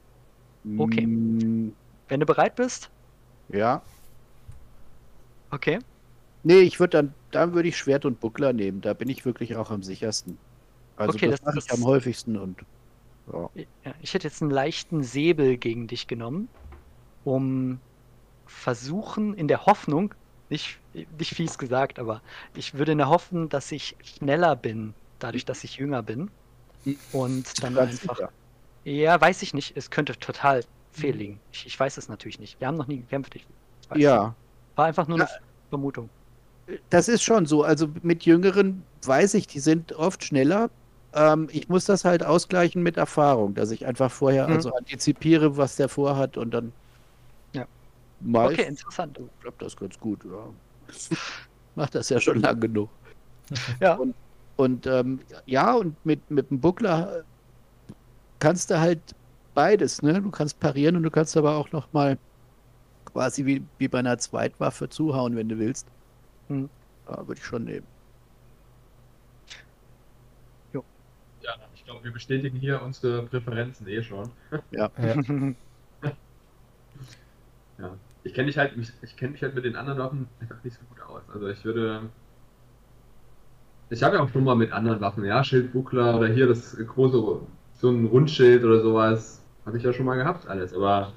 Okay. 0.78 1.06
Mm. 1.06 1.74
Wenn 2.08 2.20
du 2.20 2.26
bereit 2.26 2.56
bist? 2.56 2.90
Ja. 3.50 3.82
Okay. 5.52 5.80
Nee, 6.46 6.60
ich 6.60 6.80
würde 6.80 6.98
dann, 6.98 7.14
dann 7.32 7.54
würde 7.56 7.70
ich 7.70 7.76
Schwert 7.76 8.06
und 8.06 8.20
Buckler 8.20 8.54
nehmen. 8.54 8.80
Da 8.80 8.94
bin 8.94 9.10
ich 9.10 9.26
wirklich 9.26 9.56
auch 9.56 9.72
am 9.72 9.82
sichersten. 9.82 10.38
Also 10.96 11.16
okay, 11.16 11.28
das, 11.28 11.42
das 11.42 11.56
mache 11.56 11.66
ich 11.66 11.72
am 11.74 11.84
häufigsten 11.84 12.38
und. 12.38 12.60
Ja. 13.34 13.50
ja. 13.84 13.94
ich 14.04 14.14
hätte 14.14 14.28
jetzt 14.28 14.44
einen 14.44 14.52
leichten 14.52 15.02
Säbel 15.02 15.58
gegen 15.58 15.88
dich 15.88 16.06
genommen, 16.06 16.48
um 17.24 17.80
versuchen, 18.46 19.34
in 19.34 19.48
der 19.48 19.66
Hoffnung, 19.66 20.14
nicht, 20.52 20.78
nicht 20.94 21.34
fies 21.34 21.58
gesagt, 21.58 21.98
aber 21.98 22.22
ich 22.54 22.76
würde 22.76 22.92
in 22.92 23.00
der 23.00 23.10
Hoffen, 23.10 23.50
dass 23.50 23.72
ich 23.72 23.96
schneller 24.04 24.56
bin, 24.56 24.94
dadurch, 25.18 25.46
dass 25.46 25.64
ich 25.64 25.78
jünger 25.78 26.04
bin. 26.04 26.30
Hm. 26.84 26.96
Und 27.12 27.64
dann 27.64 27.76
einfach. 27.76 28.18
Sicher. 28.18 28.30
Ja, 28.84 29.20
weiß 29.20 29.42
ich 29.42 29.56
nicht. 29.56 29.76
Es 29.76 29.90
könnte 29.90 30.16
total 30.20 30.64
fehlliegen. 30.92 31.40
Ich, 31.52 31.66
ich 31.66 31.80
weiß 31.80 31.98
es 31.98 32.08
natürlich 32.08 32.40
nicht. 32.40 32.60
Wir 32.60 32.68
haben 32.68 32.78
noch 32.78 32.86
nie 32.86 32.98
gekämpft. 32.98 33.36
Ich 33.36 33.48
ja. 33.96 34.28
Nicht. 34.28 34.36
War 34.76 34.86
einfach 34.86 35.08
nur 35.08 35.18
eine 35.18 35.28
ja. 35.28 35.40
Vermutung. 35.70 36.08
Das 36.90 37.08
ist 37.08 37.24
schon 37.24 37.46
so. 37.46 37.64
Also 37.64 37.90
mit 38.02 38.26
Jüngeren 38.26 38.84
weiß 39.04 39.36
ich, 39.36 39.48
die 39.48 39.60
sind 39.60 39.94
oft 39.94 40.24
schneller. 40.24 40.70
Ähm, 41.14 41.48
ich 41.52 41.70
muss 41.70 41.86
das 41.86 42.06
halt 42.06 42.24
ausgleichen 42.24 42.82
mit 42.82 42.98
Erfahrung, 42.98 43.54
dass 43.54 43.72
ich 43.72 43.86
einfach 43.86 44.12
vorher 44.12 44.48
mhm. 44.48 44.56
also 44.56 44.74
antizipiere, 44.74 45.58
was 45.58 45.76
der 45.76 45.90
vorhat 45.90 46.38
und 46.38 46.54
dann. 46.54 46.74
Ja. 47.54 47.66
okay, 48.34 48.66
interessant. 48.68 49.20
Klappt 49.42 49.62
das 49.62 49.76
ganz 49.76 50.00
gut. 50.00 50.20
Ja. 50.26 51.18
Macht 51.76 51.96
das 51.96 52.10
ja 52.10 52.20
schon 52.20 52.42
lang 52.42 52.60
genug. 52.60 52.90
ja. 53.80 53.96
Und, 53.96 54.16
und 54.56 54.88
ähm, 54.88 55.20
ja, 55.46 55.74
und 55.74 56.04
mit, 56.06 56.32
mit 56.32 56.50
dem 56.50 56.60
Buckler 56.60 57.24
kannst 58.40 58.72
du 58.72 58.80
halt 58.80 59.00
beides, 59.54 60.02
ne? 60.02 60.22
Du 60.22 60.32
kannst 60.32 60.60
parieren 60.60 60.96
und 60.96 61.04
du 61.04 61.12
kannst 61.12 61.36
aber 61.38 61.56
auch 61.56 61.72
noch 61.72 61.92
mal 61.94 62.18
quasi 63.06 63.46
wie, 63.46 63.64
wie 63.78 63.88
bei 63.88 64.00
einer 64.00 64.18
Zweitwaffe 64.18 64.90
zuhauen, 64.90 65.36
wenn 65.36 65.50
du 65.50 65.58
willst. 65.58 65.88
Hm. 66.50 66.70
Ja, 67.08 67.28
würde 67.28 67.40
ich 67.40 67.46
schon 67.46 67.64
nehmen. 67.64 67.88
Jo. 70.74 70.84
Ja, 71.42 71.52
ich 71.74 71.84
glaube, 71.86 72.04
wir 72.04 72.12
bestätigen 72.12 72.58
hier 72.58 72.82
unsere 72.82 73.24
Präferenzen 73.24 73.88
eh 73.88 74.02
schon. 74.04 74.30
Ja. 74.72 74.92
ja. 74.98 76.12
ja. 77.78 77.98
Ich 78.24 78.34
kenne 78.34 78.48
dich 78.48 78.58
halt, 78.58 78.74
ich 79.02 79.18
kenne 79.18 79.34
mich 79.34 79.44
halt 79.44 79.54
mit 79.54 79.66
den 79.66 79.76
anderen 79.76 80.00
Waffen 80.00 80.28
einfach 80.40 80.64
nicht 80.64 80.78
so 80.78 80.86
gut 80.86 81.00
aus. 81.02 81.22
Also 81.34 81.48
ich 81.48 81.64
würde. 81.64 82.10
Ich 83.90 84.02
habe 84.02 84.16
ja 84.16 84.24
auch 84.24 84.30
schon 84.30 84.44
mal 84.44 84.56
mit 84.56 84.72
anderen 84.72 85.00
Waffen, 85.00 85.24
ja, 85.26 85.44
Schildbuckler 85.44 86.18
oder 86.18 86.28
hier 86.28 86.48
das 86.48 86.76
große 86.76 87.42
so 87.76 87.90
ein 87.90 88.06
Rundschild 88.06 88.64
oder 88.64 88.82
sowas 88.82 89.44
habe 89.66 89.78
ich 89.78 89.84
ja 89.84 89.94
schon 89.94 90.06
mal 90.06 90.16
gehabt, 90.16 90.48
alles. 90.48 90.74
Aber 90.74 91.14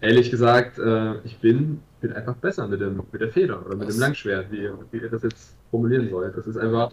ehrlich 0.00 0.30
gesagt, 0.30 0.78
äh, 0.78 1.18
ich 1.24 1.38
bin, 1.38 1.80
bin 2.00 2.12
einfach 2.12 2.34
besser 2.36 2.66
mit, 2.66 2.80
dem, 2.80 3.02
mit 3.12 3.20
der 3.20 3.30
Feder 3.30 3.64
oder 3.64 3.76
mit 3.76 3.88
Was? 3.88 3.94
dem 3.94 4.00
Langschwert, 4.00 4.50
wie, 4.50 4.68
wie 4.90 4.98
ihr 4.98 5.10
das 5.10 5.22
jetzt 5.22 5.56
formulieren 5.70 6.10
wollt. 6.10 6.36
Das 6.36 6.46
ist 6.46 6.56
einfach. 6.56 6.92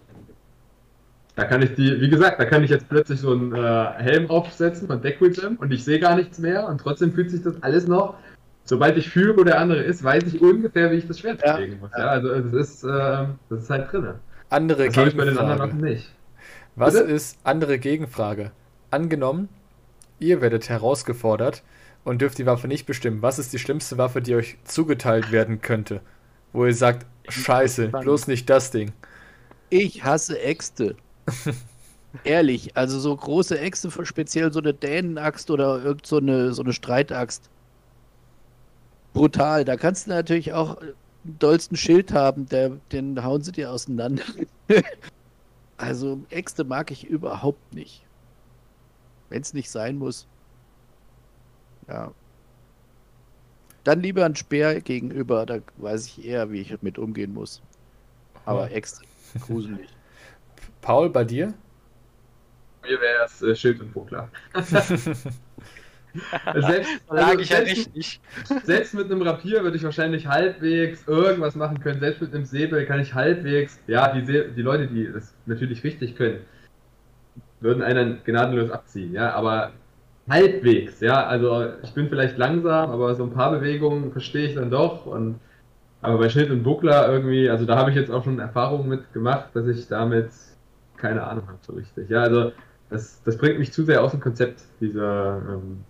Da 1.36 1.46
kann 1.46 1.62
ich 1.62 1.76
die, 1.76 2.02
wie 2.02 2.10
gesagt, 2.10 2.40
da 2.40 2.46
kann 2.46 2.64
ich 2.64 2.72
jetzt 2.72 2.90
plötzlich 2.90 3.20
so 3.20 3.32
einen 3.32 3.54
äh, 3.54 3.92
Helm 3.98 4.30
aufsetzen 4.30 4.88
von 4.88 5.02
Deckwism 5.02 5.56
und 5.60 5.72
ich 5.72 5.84
sehe 5.84 6.00
gar 6.00 6.16
nichts 6.16 6.40
mehr 6.40 6.68
und 6.68 6.80
trotzdem 6.80 7.14
fühlt 7.14 7.30
sich 7.30 7.44
das 7.44 7.62
alles 7.62 7.88
noch. 7.88 8.16
Sobald 8.64 8.98
ich 8.98 9.10
fühle, 9.10 9.38
wo 9.38 9.44
der 9.44 9.60
andere 9.60 9.84
ist, 9.84 10.04
weiß 10.04 10.24
ich 10.24 10.42
ungefähr, 10.42 10.92
wie 10.92 10.96
ich 10.96 11.08
das 11.08 11.20
Schwert 11.20 11.42
ja. 11.46 11.60
muss. 11.80 11.92
Ja, 11.96 12.08
also 12.08 12.30
das 12.42 12.54
ist, 12.54 12.84
äh, 12.84 13.28
das 13.50 13.64
ist 13.64 13.70
halt 13.70 13.92
drin. 13.92 14.16
Andere 14.50 14.88
das 14.88 14.96
Gegenfrage. 14.96 15.10
Ich 15.10 15.16
bei 15.16 15.26
den 15.26 15.38
anderen 15.38 15.60
Waffen 15.60 15.82
nicht. 15.82 16.12
Was 16.76 16.96
Bitte? 16.96 17.12
ist 17.12 17.38
andere 17.44 17.78
Gegenfrage? 17.80 18.52
Angenommen, 18.90 19.48
ihr 20.20 20.42
werdet 20.42 20.70
herausgefordert 20.70 21.64
und 22.08 22.22
dürft 22.22 22.38
die 22.38 22.46
Waffe 22.46 22.70
nicht 22.70 22.86
bestimmen. 22.86 23.22
Was 23.22 23.38
ist 23.38 23.52
die 23.52 23.60
schlimmste 23.60 23.98
Waffe, 23.98 24.22
die 24.22 24.34
euch 24.34 24.56
zugeteilt 24.64 25.34
werden 25.34 25.62
könnte? 25.62 26.00
Wo 26.54 26.66
ihr 26.66 26.74
sagt, 26.74 27.06
scheiße, 27.28 27.90
bloß 27.90 28.28
nicht 28.28 28.50
das 28.50 28.72
Ding. 28.72 28.94
Ich 29.70 30.06
hasse 30.06 30.40
Äxte. 30.40 30.96
Ehrlich, 32.24 32.78
also 32.78 32.98
so 32.98 33.14
große 33.14 33.60
Äxte, 33.60 33.92
speziell 34.06 34.54
so 34.54 34.60
eine 34.62 34.74
Dänenaxt 34.74 35.52
oder 35.52 35.84
irgend 35.84 36.06
so 36.06 36.20
eine, 36.20 36.54
so 36.54 36.64
eine 36.64 36.72
Streitaxt. 36.72 37.50
Brutal. 39.12 39.66
Da 39.66 39.76
kannst 39.76 40.08
du 40.08 40.12
natürlich 40.12 40.54
auch 40.54 40.78
einen 40.78 40.94
dollsten 41.40 41.76
Schild 41.76 42.14
haben, 42.14 42.48
der, 42.48 42.70
den 42.94 43.22
hauen 43.22 43.42
sie 43.42 43.52
dir 43.52 43.70
auseinander. 43.70 44.24
also 45.78 46.22
Äxte 46.30 46.64
mag 46.64 46.90
ich 46.90 47.06
überhaupt 47.06 47.74
nicht. 47.74 48.06
Wenn 49.28 49.42
es 49.42 49.54
nicht 49.54 49.70
sein 49.70 49.98
muss. 49.98 50.26
Ja. 51.88 52.12
Dann 53.84 54.02
lieber 54.02 54.26
ein 54.26 54.36
Speer 54.36 54.82
gegenüber, 54.82 55.46
da 55.46 55.60
weiß 55.78 56.08
ich 56.08 56.26
eher, 56.26 56.52
wie 56.52 56.62
ich 56.62 56.82
mit 56.82 56.98
umgehen 56.98 57.34
muss. 57.34 57.62
Aber 58.46 58.72
extra 58.72 59.04
gruselig. 59.46 59.88
Paul, 60.82 61.10
bei 61.10 61.24
dir? 61.24 61.54
Mir 62.84 63.00
wäre 63.02 63.26
es 63.26 63.42
äh, 63.42 63.56
Schild 63.56 63.82
und 63.82 63.94
Buckler. 63.94 64.30
Selbst, 66.56 66.90
also 67.10 67.40
ich 67.40 67.50
ja 67.50 67.58
selbst, 67.58 67.78
richtig. 67.96 68.20
selbst 68.64 68.94
mit 68.94 69.06
einem 69.06 69.22
Rapier 69.22 69.64
würde 69.64 69.78
ich 69.78 69.84
wahrscheinlich 69.84 70.26
halbwegs 70.26 71.08
irgendwas 71.08 71.56
machen 71.56 71.80
können. 71.80 72.00
Selbst 72.00 72.22
mit 72.22 72.34
einem 72.34 72.46
Säbel 72.46 72.86
kann 72.86 73.00
ich 73.00 73.14
halbwegs. 73.14 73.80
Ja, 73.88 74.14
die, 74.14 74.24
die 74.24 74.62
Leute, 74.62 74.88
die 74.88 75.12
das 75.12 75.34
natürlich 75.46 75.84
richtig 75.84 76.16
können, 76.16 76.40
würden 77.60 77.84
einen 77.84 78.24
gnadenlos 78.24 78.72
abziehen. 78.72 79.14
Ja, 79.14 79.34
aber 79.34 79.74
halbwegs. 80.30 81.00
Ja, 81.00 81.26
also 81.28 81.74
ich 81.84 81.94
bin 81.94 82.10
vielleicht 82.10 82.38
langsam, 82.38 82.92
aber 82.92 83.16
so 83.16 83.24
ein 83.24 83.32
paar 83.34 83.52
Bewegungen 83.52 84.12
verstehe 84.12 84.48
ich 84.48 84.56
dann 84.56 84.72
doch. 84.72 85.06
Und 85.06 85.40
aber 86.02 86.20
bei 86.20 86.30
Schild 86.30 86.52
und 86.52 86.64
Buckler 86.64 87.12
irgendwie, 87.12 87.50
also 87.50 87.66
da 87.66 87.78
habe 87.78 87.92
ich 87.92 87.96
jetzt 87.98 88.12
auch 88.12 88.24
schon 88.24 88.40
Erfahrungen 88.40 88.90
mit 88.90 89.14
gemacht, 89.14 89.52
dass 89.56 89.68
ich 89.68 89.88
damit 89.88 90.32
keine 90.98 91.24
Ahnung 91.26 91.48
habe 91.48 91.60
so 91.62 91.74
richtig. 91.74 92.10
Ja, 92.10 92.24
also 92.24 92.54
das, 92.90 93.22
das 93.24 93.38
bringt 93.38 93.60
mich 93.60 93.74
zu 93.74 93.84
sehr 93.86 94.04
aus 94.04 94.12
dem 94.12 94.22
Konzept 94.22 94.62
dieser. 94.82 95.42
Ähm, 95.50 95.86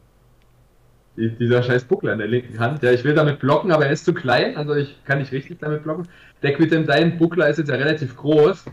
die- 1.15 1.35
dieser 1.37 1.63
scheiß 1.63 1.85
Buckler 1.85 2.13
in 2.13 2.19
der 2.19 2.27
linken 2.27 2.59
Hand. 2.59 2.83
Ja, 2.83 2.91
ich 2.91 3.03
will 3.03 3.15
damit 3.15 3.39
blocken, 3.39 3.71
aber 3.71 3.85
er 3.85 3.91
ist 3.91 4.05
zu 4.05 4.13
klein, 4.13 4.55
also 4.57 4.75
ich 4.75 5.03
kann 5.05 5.19
nicht 5.19 5.31
richtig 5.31 5.59
damit 5.59 5.83
blocken. 5.83 6.07
Der 6.43 6.53
Quitem, 6.53 6.85
dein 6.85 7.17
Buckler 7.17 7.49
ist 7.49 7.57
jetzt 7.57 7.69
ja 7.69 7.75
relativ 7.75 8.15
groß. 8.15 8.65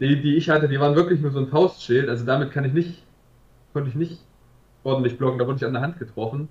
Die, 0.00 0.20
die 0.22 0.36
ich 0.36 0.48
hatte, 0.50 0.68
die 0.68 0.78
waren 0.78 0.94
wirklich 0.94 1.20
nur 1.20 1.32
so 1.32 1.40
ein 1.40 1.48
Faustschild, 1.48 2.08
also 2.08 2.24
damit 2.24 2.52
kann 2.52 2.64
ich 2.64 2.72
nicht, 2.72 3.04
konnte 3.72 3.90
ich 3.90 3.96
nicht 3.96 4.27
ordentlich 4.84 5.18
blocken, 5.18 5.38
da 5.38 5.46
wurde 5.46 5.56
ich 5.56 5.64
an 5.64 5.72
der 5.72 5.82
Hand 5.82 5.98
getroffen. 5.98 6.48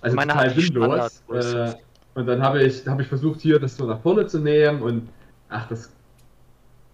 Also 0.00 0.16
Meine 0.16 0.32
total 0.32 0.50
sinnlos. 0.50 1.22
Äh, 1.32 1.74
und 2.14 2.26
dann 2.26 2.42
habe 2.42 2.62
ich, 2.62 2.86
habe 2.86 3.02
ich 3.02 3.08
versucht, 3.08 3.40
hier 3.40 3.58
das 3.58 3.76
so 3.76 3.86
nach 3.86 4.00
vorne 4.00 4.26
zu 4.26 4.38
nehmen 4.38 4.82
und 4.82 5.08
ach, 5.48 5.68
das. 5.68 5.92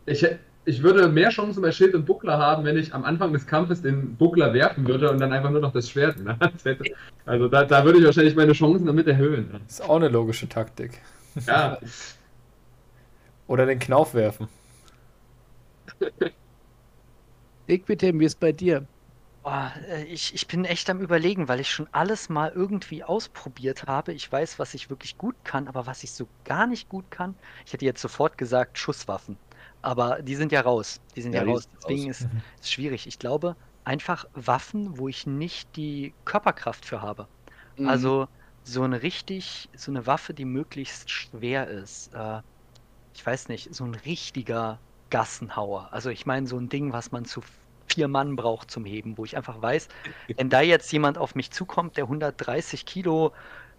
Ich, 0.06 0.26
ich 0.64 0.82
würde 0.82 1.08
mehr 1.08 1.30
Chancen 1.30 1.62
bei 1.62 1.72
Schild 1.72 1.94
und 1.94 2.06
Buckler 2.06 2.38
haben, 2.38 2.64
wenn 2.64 2.76
ich 2.76 2.94
am 2.94 3.04
Anfang 3.04 3.32
des 3.32 3.46
Kampfes 3.46 3.82
den 3.82 4.16
Buckler 4.16 4.52
werfen 4.52 4.86
würde 4.86 5.10
und 5.10 5.20
dann 5.20 5.32
einfach 5.32 5.50
nur 5.50 5.60
noch 5.60 5.72
das 5.72 5.90
Schwert 5.90 6.18
in 6.18 6.26
der 6.26 6.38
Hand 6.38 6.64
hätte. 6.64 6.84
Also 7.24 7.48
da, 7.48 7.64
da 7.64 7.84
würde 7.84 7.98
ich 7.98 8.04
wahrscheinlich 8.04 8.36
meine 8.36 8.52
Chancen 8.52 8.86
damit 8.86 9.06
erhöhen. 9.06 9.60
Ist 9.66 9.82
auch 9.82 9.96
eine 9.96 10.08
logische 10.08 10.48
Taktik. 10.48 11.00
Ja, 11.46 11.78
Oder 13.46 13.66
den 13.66 13.78
Knauf 13.78 14.14
werfen. 14.14 14.48
Equitem, 17.68 18.20
wie 18.20 18.24
ist 18.24 18.40
bei 18.40 18.52
dir? 18.52 18.86
Boah, 19.46 19.72
äh, 19.86 20.04
ich, 20.04 20.34
ich 20.34 20.48
bin 20.48 20.64
echt 20.64 20.90
am 20.90 21.00
Überlegen, 21.00 21.46
weil 21.48 21.60
ich 21.60 21.70
schon 21.70 21.88
alles 21.92 22.28
mal 22.28 22.50
irgendwie 22.50 23.04
ausprobiert 23.04 23.84
habe. 23.86 24.12
Ich 24.12 24.30
weiß, 24.30 24.58
was 24.58 24.74
ich 24.74 24.90
wirklich 24.90 25.16
gut 25.18 25.36
kann, 25.44 25.68
aber 25.68 25.86
was 25.86 26.02
ich 26.02 26.12
so 26.12 26.28
gar 26.44 26.66
nicht 26.66 26.88
gut 26.88 27.10
kann, 27.12 27.38
ich 27.64 27.72
hätte 27.72 27.84
jetzt 27.84 28.00
sofort 28.02 28.38
gesagt 28.38 28.76
Schusswaffen. 28.78 29.38
Aber 29.82 30.20
die 30.22 30.34
sind 30.34 30.50
ja 30.52 30.62
raus. 30.62 31.00
Die 31.14 31.22
sind 31.22 31.32
Ja, 31.32 31.40
ja, 31.40 31.44
die 31.44 31.54
raus. 31.54 31.68
Deswegen 31.72 32.08
raus. 32.10 32.10
ist 32.10 32.28
es 32.60 32.70
schwierig. 32.70 33.06
Ich 33.06 33.18
glaube, 33.20 33.56
einfach 33.84 34.24
Waffen, 34.32 34.98
wo 34.98 35.06
ich 35.08 35.26
nicht 35.26 35.76
die 35.76 36.16
Körperkraft 36.24 36.84
für 36.84 37.00
habe. 37.02 37.28
Mhm. 37.78 37.86
Also 37.86 38.28
so 38.64 38.82
eine 38.82 39.02
richtig, 39.02 39.70
so 39.76 39.92
eine 39.92 40.06
Waffe, 40.06 40.34
die 40.34 40.44
möglichst 40.44 41.10
schwer 41.10 41.68
ist. 41.68 42.12
Äh, 42.14 42.42
ich 43.14 43.24
weiß 43.26 43.48
nicht, 43.48 43.74
so 43.74 43.84
ein 43.84 43.94
richtiger 43.94 44.82
Gassenhauer. 45.10 45.92
Also 45.92 46.10
ich 46.10 46.26
meine 46.26 46.46
so 46.46 46.58
ein 46.58 46.68
Ding, 46.68 46.92
was 46.92 47.12
man 47.12 47.24
zu 47.24 47.42
vier 47.88 48.08
Mann 48.08 48.36
braucht 48.36 48.70
zum 48.70 48.84
Heben, 48.84 49.16
wo 49.18 49.24
ich 49.24 49.36
einfach 49.36 49.60
weiß, 49.60 49.88
wenn 50.36 50.50
da 50.50 50.60
jetzt 50.60 50.92
jemand 50.92 51.18
auf 51.18 51.34
mich 51.34 51.50
zukommt, 51.50 51.96
der 51.96 52.04
130 52.04 52.84
Kilo 52.86 53.32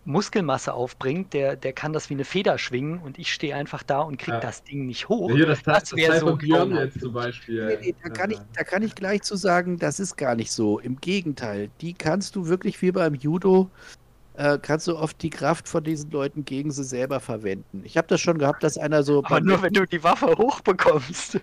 Muskelmasse 0.05 0.73
aufbringt, 0.73 1.33
der, 1.33 1.57
der 1.57 1.73
kann 1.73 1.91
das 1.91 2.09
wie 2.09 2.13
eine 2.13 2.23
Feder 2.23 2.57
schwingen 2.57 2.99
und 2.99 3.19
ich 3.19 3.33
stehe 3.33 3.53
einfach 3.55 3.83
da 3.83 3.99
und 4.01 4.17
krieg 4.17 4.35
Ja. 4.35 4.39
das 4.39 4.63
Ding 4.63 4.85
nicht 4.85 5.09
hoch. 5.09 5.31
hier 5.33 5.45
das, 5.45 5.63
Das 5.63 5.83
das 5.83 5.93
wär 5.97 6.09
Teil 6.11 6.19
so 6.21 6.35
Björn 6.37 6.71
jetzt 6.75 6.99
zum 7.01 7.11
Beispiel. 7.13 7.65
Nee, 7.65 7.77
nee, 7.81 7.95
da, 8.01 8.09
kann 8.09 8.31
ich, 8.31 8.39
da 8.53 8.63
kann 8.63 8.83
ich 8.83 8.95
gleich 8.95 9.21
zu 9.23 9.35
sagen, 9.35 9.77
das 9.79 9.99
ist 9.99 10.15
gar 10.15 10.35
nicht 10.35 10.51
so. 10.51 10.79
Im 10.79 10.95
Gegenteil, 11.01 11.69
die 11.81 11.93
kannst 11.93 12.35
du 12.37 12.47
wirklich 12.47 12.81
wie 12.81 12.91
beim 12.93 13.15
Judo, 13.15 13.69
äh, 14.37 14.59
kannst 14.61 14.87
du 14.87 14.95
oft 14.95 15.19
die 15.23 15.31
Kraft 15.31 15.67
von 15.67 15.83
diesen 15.83 16.11
Leuten 16.11 16.45
gegen 16.45 16.69
sie 16.71 16.83
selber 16.83 17.19
verwenden. 17.19 17.81
Ich 17.83 17.97
habe 17.97 18.07
das 18.07 18.21
schon 18.21 18.37
gehabt, 18.37 18.63
dass 18.63 18.77
einer 18.77 19.01
so. 19.01 19.23
Aber 19.23 19.41
nur 19.41 19.61
wenn 19.63 19.73
du 19.73 19.85
die 19.85 20.03
Waffe 20.03 20.27
hochbekommst. 20.27 21.39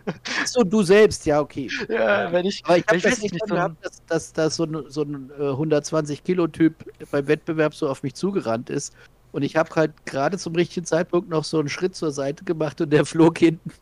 so 0.47 0.63
du 0.63 0.83
selbst, 0.83 1.27
ja, 1.27 1.41
okay. 1.41 1.69
ja, 1.89 2.31
wenn 2.31 2.47
ich, 2.47 2.63
Aber 2.65 2.77
ich 2.77 2.87
habe 2.87 3.01
das 3.01 3.21
nicht 3.21 3.35
so 3.39 3.55
gehabt, 3.55 3.85
dass, 3.85 4.05
dass, 4.07 4.33
dass 4.33 4.57
so 4.57 4.65
ein, 4.65 4.85
so 4.89 5.03
ein 5.03 5.31
äh, 5.39 5.43
120-Kilo-Typ 5.43 6.75
beim 7.11 7.27
Wettbewerb 7.27 7.75
so 7.75 7.89
auf 7.89 8.05
mich 8.05 8.15
zugerannt 8.15 8.71
ist. 8.71 8.95
Und 9.33 9.43
ich 9.43 9.57
habe 9.57 9.75
halt 9.75 10.07
gerade 10.07 10.39
zum 10.39 10.55
richtigen 10.55 10.87
Zeitpunkt 10.87 11.29
noch 11.29 11.43
so 11.43 11.59
einen 11.59 11.69
Schritt 11.69 11.97
zur 11.97 12.13
Seite 12.13 12.45
gemacht 12.45 12.81
und 12.81 12.91
der 12.91 13.05
flog 13.05 13.39
hinten 13.39 13.73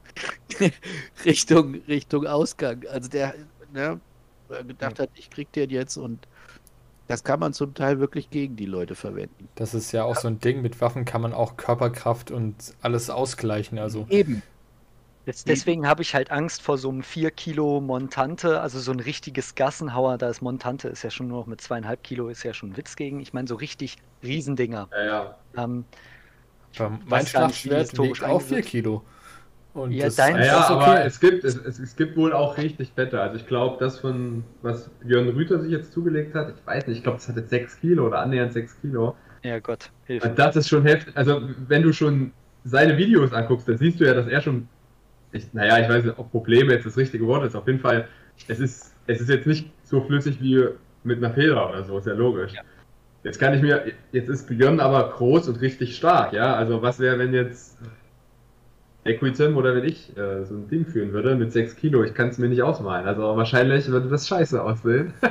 Richtung, 1.26 1.74
Richtung 1.86 2.26
Ausgang. 2.26 2.86
Also 2.90 3.10
der 3.10 3.34
ne, 3.74 4.00
gedacht 4.66 4.98
hat, 4.98 5.10
ich 5.14 5.28
krieg 5.28 5.52
den 5.52 5.68
jetzt 5.68 5.98
und 5.98 6.26
das 7.12 7.24
kann 7.24 7.38
man 7.40 7.52
zum 7.52 7.74
Teil 7.74 8.00
wirklich 8.00 8.30
gegen 8.30 8.56
die 8.56 8.66
Leute 8.66 8.94
verwenden. 8.94 9.48
Das 9.54 9.74
ist 9.74 9.92
ja 9.92 10.04
auch 10.04 10.16
so 10.16 10.28
ein 10.28 10.40
Ding. 10.40 10.62
Mit 10.62 10.80
Waffen 10.80 11.04
kann 11.04 11.20
man 11.20 11.32
auch 11.34 11.56
Körperkraft 11.56 12.30
und 12.30 12.54
alles 12.80 13.10
ausgleichen. 13.10 13.78
Also 13.78 14.06
Eben. 14.08 14.42
Des- 15.26 15.44
Deswegen 15.44 15.86
habe 15.86 16.02
ich 16.02 16.14
halt 16.14 16.30
Angst 16.32 16.62
vor 16.62 16.78
so 16.78 16.88
einem 16.88 17.02
4 17.02 17.30
Kilo 17.30 17.80
Montante, 17.80 18.60
also 18.60 18.80
so 18.80 18.90
ein 18.90 18.98
richtiges 18.98 19.54
Gassenhauer. 19.54 20.18
Da 20.18 20.28
ist 20.28 20.40
Montante, 20.42 20.88
ist 20.88 21.04
ja 21.04 21.10
schon 21.10 21.28
nur 21.28 21.40
noch 21.40 21.46
mit 21.46 21.60
zweieinhalb 21.60 22.02
Kilo, 22.02 22.28
ist 22.28 22.42
ja 22.42 22.54
schon 22.54 22.70
ein 22.70 22.76
Witz 22.76 22.96
gegen. 22.96 23.20
Ich 23.20 23.32
meine, 23.32 23.46
so 23.46 23.54
richtig 23.54 23.98
Riesendinger. 24.24 24.88
Ja, 24.90 25.04
ja. 25.04 25.36
Ähm, 25.56 25.84
mein 27.06 27.26
Schlachtschwert 27.26 27.96
wiegt 27.98 28.24
auch 28.24 28.40
4 28.40 28.56
eingesetzt. 28.56 28.68
Kilo. 28.70 29.04
Und 29.74 29.92
Ja, 29.92 30.04
das 30.06 30.16
dein- 30.16 30.36
Ja, 30.36 30.60
ist 30.60 30.70
aber 30.70 30.82
okay. 30.92 31.02
es 31.06 31.18
gibt, 31.20 31.44
es, 31.44 31.56
es, 31.56 31.78
es 31.78 31.96
gibt 31.96 32.16
wohl 32.16 32.32
auch 32.32 32.58
richtig 32.58 32.92
Fette. 32.94 33.20
Also 33.20 33.36
ich 33.36 33.46
glaube, 33.46 33.76
das 33.80 33.98
von, 34.00 34.44
was 34.60 34.90
Björn 35.02 35.28
Rüther 35.30 35.60
sich 35.60 35.70
jetzt 35.72 35.92
zugelegt 35.92 36.34
hat, 36.34 36.50
ich 36.54 36.66
weiß 36.66 36.86
nicht, 36.86 36.98
ich 36.98 37.02
glaube, 37.02 37.18
das 37.18 37.28
hat 37.28 37.36
jetzt 37.36 37.50
6 37.50 37.80
Kilo 37.80 38.06
oder 38.06 38.18
annähernd 38.20 38.52
6 38.52 38.80
Kilo. 38.82 39.16
ja 39.42 39.58
Gott, 39.60 39.90
hilf. 40.04 40.24
Und 40.24 40.38
das 40.38 40.56
ist 40.56 40.68
schon 40.68 40.84
heftig. 40.84 41.16
Also 41.16 41.40
wenn 41.68 41.82
du 41.82 41.92
schon 41.92 42.32
seine 42.64 42.96
Videos 42.98 43.32
anguckst, 43.32 43.66
dann 43.68 43.78
siehst 43.78 43.98
du 43.98 44.04
ja, 44.04 44.12
dass 44.14 44.26
er 44.26 44.40
schon, 44.42 44.68
ich, 45.32 45.52
naja, 45.54 45.78
ich 45.78 45.88
weiß 45.88 46.04
nicht, 46.04 46.18
ob 46.18 46.30
Probleme 46.30 46.74
jetzt 46.74 46.84
das 46.86 46.96
richtige 46.98 47.26
Wort 47.26 47.44
ist. 47.44 47.56
Auf 47.56 47.66
jeden 47.66 47.80
Fall, 47.80 48.06
es 48.48 48.60
ist, 48.60 48.94
es 49.06 49.20
ist 49.22 49.30
jetzt 49.30 49.46
nicht 49.46 49.70
so 49.84 50.02
flüssig 50.02 50.40
wie 50.42 50.64
mit 51.02 51.16
einer 51.18 51.32
Feder 51.32 51.68
oder 51.70 51.82
so, 51.82 51.96
ist 51.98 52.06
ja 52.06 52.12
logisch. 52.12 52.52
Ja. 52.52 52.60
Jetzt 53.24 53.38
kann 53.40 53.54
ich 53.54 53.62
mir, 53.62 53.84
jetzt 54.12 54.28
ist 54.28 54.48
Björn 54.48 54.80
aber 54.80 55.10
groß 55.10 55.48
und 55.48 55.60
richtig 55.60 55.96
stark, 55.96 56.32
ja. 56.34 56.54
Also 56.56 56.82
was 56.82 56.98
wäre, 57.00 57.18
wenn 57.18 57.32
jetzt 57.32 57.78
Equitim 59.04 59.56
oder 59.56 59.74
wenn 59.74 59.84
ich 59.84 60.16
äh, 60.16 60.44
so 60.44 60.54
ein 60.54 60.68
Ding 60.68 60.86
führen 60.86 61.12
würde 61.12 61.34
mit 61.34 61.52
6 61.52 61.74
Kilo? 61.76 62.04
Ich 62.04 62.14
kann 62.14 62.28
es 62.28 62.38
mir 62.38 62.48
nicht 62.48 62.62
ausmalen. 62.62 63.06
Also 63.06 63.22
wahrscheinlich 63.36 63.88
würde 63.88 64.08
das 64.08 64.28
scheiße 64.28 64.62
aussehen. 64.62 65.12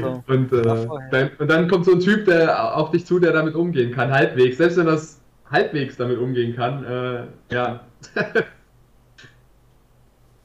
So. 0.00 0.22
und, 0.26 0.52
äh, 0.52 0.62
dann, 1.10 1.30
und 1.38 1.50
dann 1.50 1.68
kommt 1.68 1.84
so 1.86 1.92
ein 1.92 2.00
Typ, 2.00 2.26
der 2.26 2.76
auf 2.76 2.90
dich 2.90 3.04
zu, 3.06 3.18
der 3.18 3.32
damit 3.32 3.54
umgehen 3.54 3.92
kann, 3.92 4.12
halbwegs. 4.12 4.58
Selbst 4.58 4.76
wenn 4.76 4.86
das 4.86 5.20
halbwegs 5.50 5.96
damit 5.96 6.18
umgehen 6.18 6.54
kann, 6.54 6.84
äh, 6.84 7.24
ja. 7.52 7.80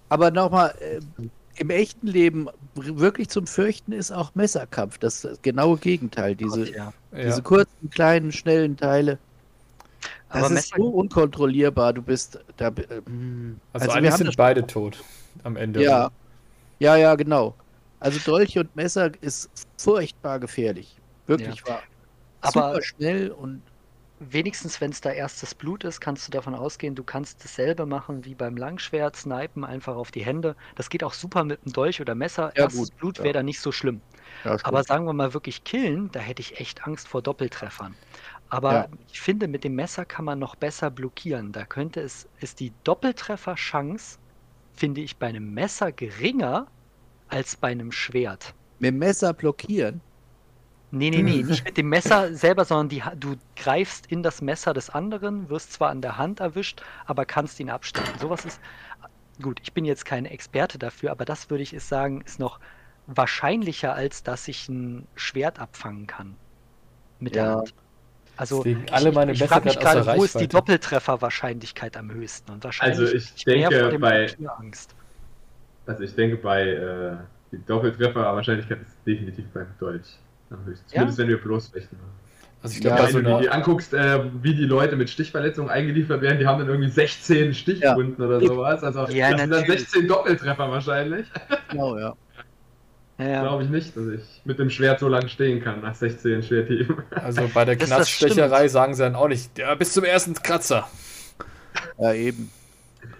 Aber 0.09 0.31
nochmal, 0.31 0.73
äh, 0.79 0.99
im 1.57 1.69
echten 1.69 2.07
Leben 2.07 2.47
wirklich 2.75 3.29
zum 3.29 3.45
Fürchten 3.45 3.91
ist 3.91 4.11
auch 4.11 4.33
Messerkampf. 4.35 4.97
Das, 4.97 5.21
das 5.21 5.41
genaue 5.41 5.77
Gegenteil. 5.77 6.35
Diese, 6.35 6.65
Gott, 6.65 6.75
ja. 6.75 6.93
Ja. 7.11 7.25
diese 7.25 7.41
kurzen, 7.43 7.89
kleinen, 7.91 8.31
schnellen 8.31 8.77
Teile. 8.77 9.19
Das 10.29 10.37
Aber 10.37 10.45
ist 10.47 10.51
Messer, 10.53 10.75
so 10.77 10.87
unkontrollierbar. 10.87 11.93
Du 11.93 12.01
bist 12.01 12.39
da. 12.57 12.67
Äh, 12.67 13.01
mm. 13.09 13.59
Also, 13.73 13.87
wir 13.87 13.93
eigentlich 13.93 14.11
haben 14.11 14.17
sind 14.17 14.37
beide 14.37 14.65
tot 14.65 15.03
am 15.43 15.55
Ende. 15.55 15.83
Ja, 15.83 16.11
ja, 16.79 16.95
ja, 16.95 17.15
genau. 17.15 17.55
Also 17.99 18.19
Dolch 18.19 18.57
und 18.57 18.75
Messer 18.75 19.11
ist 19.21 19.49
furchtbar 19.77 20.39
gefährlich. 20.39 20.97
Wirklich 21.27 21.65
wahr. 21.65 21.81
Aber- 22.41 22.73
Super 22.73 22.81
schnell 22.83 23.31
und 23.31 23.61
wenigstens 24.19 24.79
wenn 24.81 24.91
es 24.91 25.01
da 25.01 25.11
erstes 25.11 25.55
Blut 25.55 25.83
ist, 25.83 25.99
kannst 25.99 26.27
du 26.27 26.31
davon 26.31 26.55
ausgehen, 26.55 26.95
du 26.95 27.03
kannst 27.03 27.43
dasselbe 27.43 27.85
machen 27.85 28.25
wie 28.25 28.35
beim 28.35 28.57
Langschwert, 28.57 29.15
snipen 29.15 29.63
einfach 29.63 29.95
auf 29.95 30.11
die 30.11 30.23
Hände. 30.23 30.55
Das 30.75 30.89
geht 30.89 31.03
auch 31.03 31.13
super 31.13 31.43
mit 31.43 31.61
einem 31.63 31.73
Dolch 31.73 32.01
oder 32.01 32.15
Messer. 32.15 32.51
Ja, 32.55 32.63
erstes 32.63 32.89
gut, 32.89 32.97
Blut 32.97 33.17
ja. 33.19 33.23
wäre 33.23 33.33
da 33.33 33.43
nicht 33.43 33.59
so 33.59 33.71
schlimm. 33.71 34.01
ja. 34.43 34.57
Aber 34.63 34.83
sagen 34.83 35.05
wir 35.05 35.13
mal 35.13 35.33
wirklich 35.33 35.63
killen, 35.63 36.11
da 36.11 36.19
hätte 36.19 36.41
ich 36.41 36.59
echt 36.59 36.85
Angst 36.85 37.07
vor 37.07 37.21
Doppeltreffern. 37.21 37.95
Aber 38.53 38.73
Ja. 38.73 38.87
ich 39.07 39.19
finde, 39.21 39.47
mit 39.47 39.63
dem 39.63 39.73
Messer 39.75 40.05
kann 40.05 40.25
man 40.25 40.37
noch 40.39 40.55
besser 40.55 40.91
blockieren. 40.91 41.51
Da 41.53 41.65
könnte 41.65 42.01
es, 42.01 42.29
ist 42.37 42.59
die 42.59 42.75
Doppeltreffer-Chance, 42.83 44.19
finde 44.73 45.01
ich, 45.01 45.19
bei 45.19 45.27
einem 45.27 45.53
Messer 45.53 45.91
geringer 45.91 46.71
als 47.27 47.57
bei 47.57 47.69
einem 47.69 47.91
Schwert. 47.91 48.55
mit 48.79 48.89
dem 48.89 48.99
Messer 48.99 49.33
blockieren. 49.33 50.03
Nee, 50.91 51.09
nee, 51.11 51.23
nee, 51.23 51.43
nicht 51.43 51.65
mit 51.65 51.77
dem 51.77 51.89
Messer 51.89 52.35
selber, 52.35 52.65
sondern 52.65 52.89
die, 52.89 53.03
du 53.17 53.37
greifst 53.55 54.07
in 54.07 54.23
das 54.23 54.41
Messer 54.41 54.73
des 54.73 54.89
anderen, 54.91 55.49
wirst 55.49 55.73
zwar 55.73 55.89
an 55.89 56.01
der 56.01 56.17
Hand 56.17 56.39
erwischt, 56.39 56.83
aber 57.05 57.25
kannst 57.25 57.59
ihn 57.59 57.69
abstechen. 57.71 58.19
Sowas 58.19 58.45
ist, 58.45 58.61
gut, 59.41 59.59
ich 59.63 59.73
bin 59.73 59.85
jetzt 59.85 60.05
kein 60.05 60.25
Experte 60.25 60.79
dafür, 60.79 61.11
aber 61.11 61.25
das 61.25 61.49
würde 61.49 61.63
ich 61.63 61.73
es 61.73 61.87
sagen, 61.89 62.21
ist 62.21 62.39
noch 62.39 62.59
wahrscheinlicher, 63.07 63.93
als 63.95 64.23
dass 64.23 64.47
ich 64.47 64.69
ein 64.69 65.09
Schwert 65.15 65.59
abfangen 65.59 66.07
kann. 66.07 66.39
Mit 67.19 67.35
der 67.35 67.45
Ja. 67.45 67.51
Hand. 67.57 67.75
Also, 68.35 68.57
Deswegen 68.63 68.85
alle 68.91 69.11
meine 69.11 69.31
ich, 69.31 69.35
ich 69.37 69.41
Messer 69.41 69.53
frage 69.53 69.65
mich 69.69 69.79
gerade 69.79 70.17
wo 70.17 70.23
ist 70.23 70.39
die. 70.39 70.47
Doppeltrefferwahrscheinlichkeit 70.47 71.95
am 71.97 72.11
höchsten? 72.11 72.51
Und 72.51 72.63
wahrscheinlich 72.63 72.99
Also 72.99 73.15
ich 73.15 73.31
ich 73.35 73.45
denke, 73.45 73.79
vor 73.79 73.89
dem 73.89 74.01
bei- 74.01 74.25
Papierangst. 74.27 74.95
Also 75.85 76.03
ich 76.03 76.15
denke 76.15 76.37
bei 76.37 76.67
äh, 76.69 77.15
die 77.51 77.63
Doppeltrefferwahrscheinlichkeit 77.65 78.81
ist 78.81 78.97
definitiv 79.05 79.45
beim 79.53 79.67
Dolch. 79.79 80.17
Am 80.49 80.65
höchsten. 80.65 80.85
Ja? 80.87 80.93
Zumindest 80.93 81.17
wenn 81.19 81.27
wir 81.27 81.37
bloß 81.41 81.67
fechten. 81.69 81.97
Also 82.63 82.77
ich 82.77 82.83
Ja, 82.83 82.95
glaube, 82.95 83.01
bei 83.11 83.13
Wenn 83.19 83.25
so 83.25 83.37
du 83.37 83.41
dir 83.43 83.53
anguckst, 83.53 83.93
äh, 83.93 84.23
wie 84.41 84.55
die 84.55 84.63
Leute 84.65 84.95
mit 84.95 85.09
Stichverletzungen 85.09 85.69
eingeliefert 85.69 86.21
werden, 86.21 86.39
die 86.39 86.47
haben 86.47 86.59
dann 86.59 86.69
irgendwie 86.69 86.89
16 86.89 87.53
Stichwunden 87.53 88.23
oder 88.23 88.39
sowas. 88.39 88.81
Also 88.83 89.07
Ja, 89.09 89.31
das 89.31 89.41
sind 89.41 89.51
dann 89.51 89.59
natürlich. 89.61 89.81
16 89.81 90.07
Doppeltreffer 90.07 90.71
wahrscheinlich. 90.71 91.27
Genau, 91.69 91.97
ja. 91.99 92.13
Ja, 93.19 93.27
ja. 93.27 93.41
Glaube 93.41 93.63
ich 93.63 93.69
nicht, 93.69 93.95
dass 93.95 94.07
ich 94.07 94.41
mit 94.43 94.59
dem 94.59 94.69
Schwert 94.69 94.99
so 94.99 95.07
lange 95.07 95.29
stehen 95.29 95.61
kann 95.61 95.81
nach 95.81 95.95
16 95.95 96.43
Schwerthieben. 96.43 97.03
also 97.11 97.47
bei 97.53 97.65
der 97.65 97.75
Knatzstecherei 97.77 98.57
stimmt. 98.57 98.71
sagen 98.71 98.93
sie 98.95 99.03
dann 99.03 99.15
auch 99.15 99.27
nicht, 99.27 99.57
ja, 99.57 99.75
bis 99.75 99.93
zum 99.93 100.03
ersten 100.03 100.33
Kratzer. 100.35 100.87
Ja, 101.97 102.13
eben. 102.13 102.51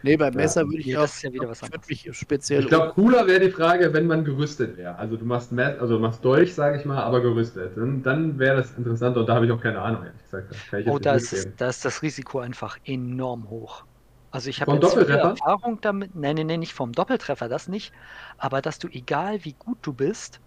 Nee, 0.01 0.17
beim 0.17 0.33
Messer 0.33 0.67
würde 0.67 0.79
ich 0.79 0.85
Nee, 0.85 0.97
auch. 0.97 1.01
das 1.03 1.15
ist 1.15 1.23
ja 1.23 1.33
wieder 1.33 1.49
was 1.49 1.63
anderes. 1.63 1.87
mich 1.87 2.07
speziell. 2.13 2.61
Ich 2.61 2.67
glaube, 2.67 2.91
cooler 2.93 3.27
wäre 3.27 3.39
die 3.39 3.51
Frage, 3.51 3.93
wenn 3.93 4.07
man 4.07 4.23
gerüstet 4.25 4.77
wäre. 4.77 4.95
Also 4.97 5.17
du 5.17 5.25
machst 5.25 5.51
Met 5.51 5.79
also 5.79 5.95
du 5.95 5.99
machst 6.01 6.23
Dolch, 6.23 6.53
sage 6.53 6.77
ich 6.79 6.85
mal, 6.85 7.01
aber 7.01 7.21
gerüstet. 7.21 7.77
Dann, 7.77 8.03
dann 8.03 8.39
wäre 8.39 8.57
das 8.57 8.71
interessant 8.77 9.17
und 9.17 9.27
da 9.27 9.35
habe 9.35 9.45
ich 9.45 9.51
auch 9.51 9.61
keine 9.61 9.79
Ahnung, 9.81 10.03
ehrlich 10.03 10.21
gesagt. 10.23 10.51
Das 10.51 10.87
Oh, 10.87 10.97
ist, 10.97 11.53
da 11.57 11.69
ist 11.69 11.85
das 11.85 12.01
Risiko 12.01 12.39
einfach 12.39 12.77
enorm 12.85 13.49
hoch. 13.49 13.85
Also 14.33 14.49
ich 14.49 14.61
habe 14.61 14.73
jetzt? 14.73 14.97
Erfahrung 15.41 15.79
damit, 15.81 16.15
nein, 16.15 16.35
nein, 16.35 16.47
nein, 16.47 16.59
nicht 16.59 16.73
vom 16.73 16.91
Doppeltreffer, 16.91 17.47
das 17.49 17.67
nicht, 17.67 17.93
aber 18.37 18.61
dass 18.63 18.79
du, 18.79 18.87
egal 18.87 19.45
wie 19.45 19.53
gut 19.53 19.79
du 19.83 19.93
bist, 19.93 20.41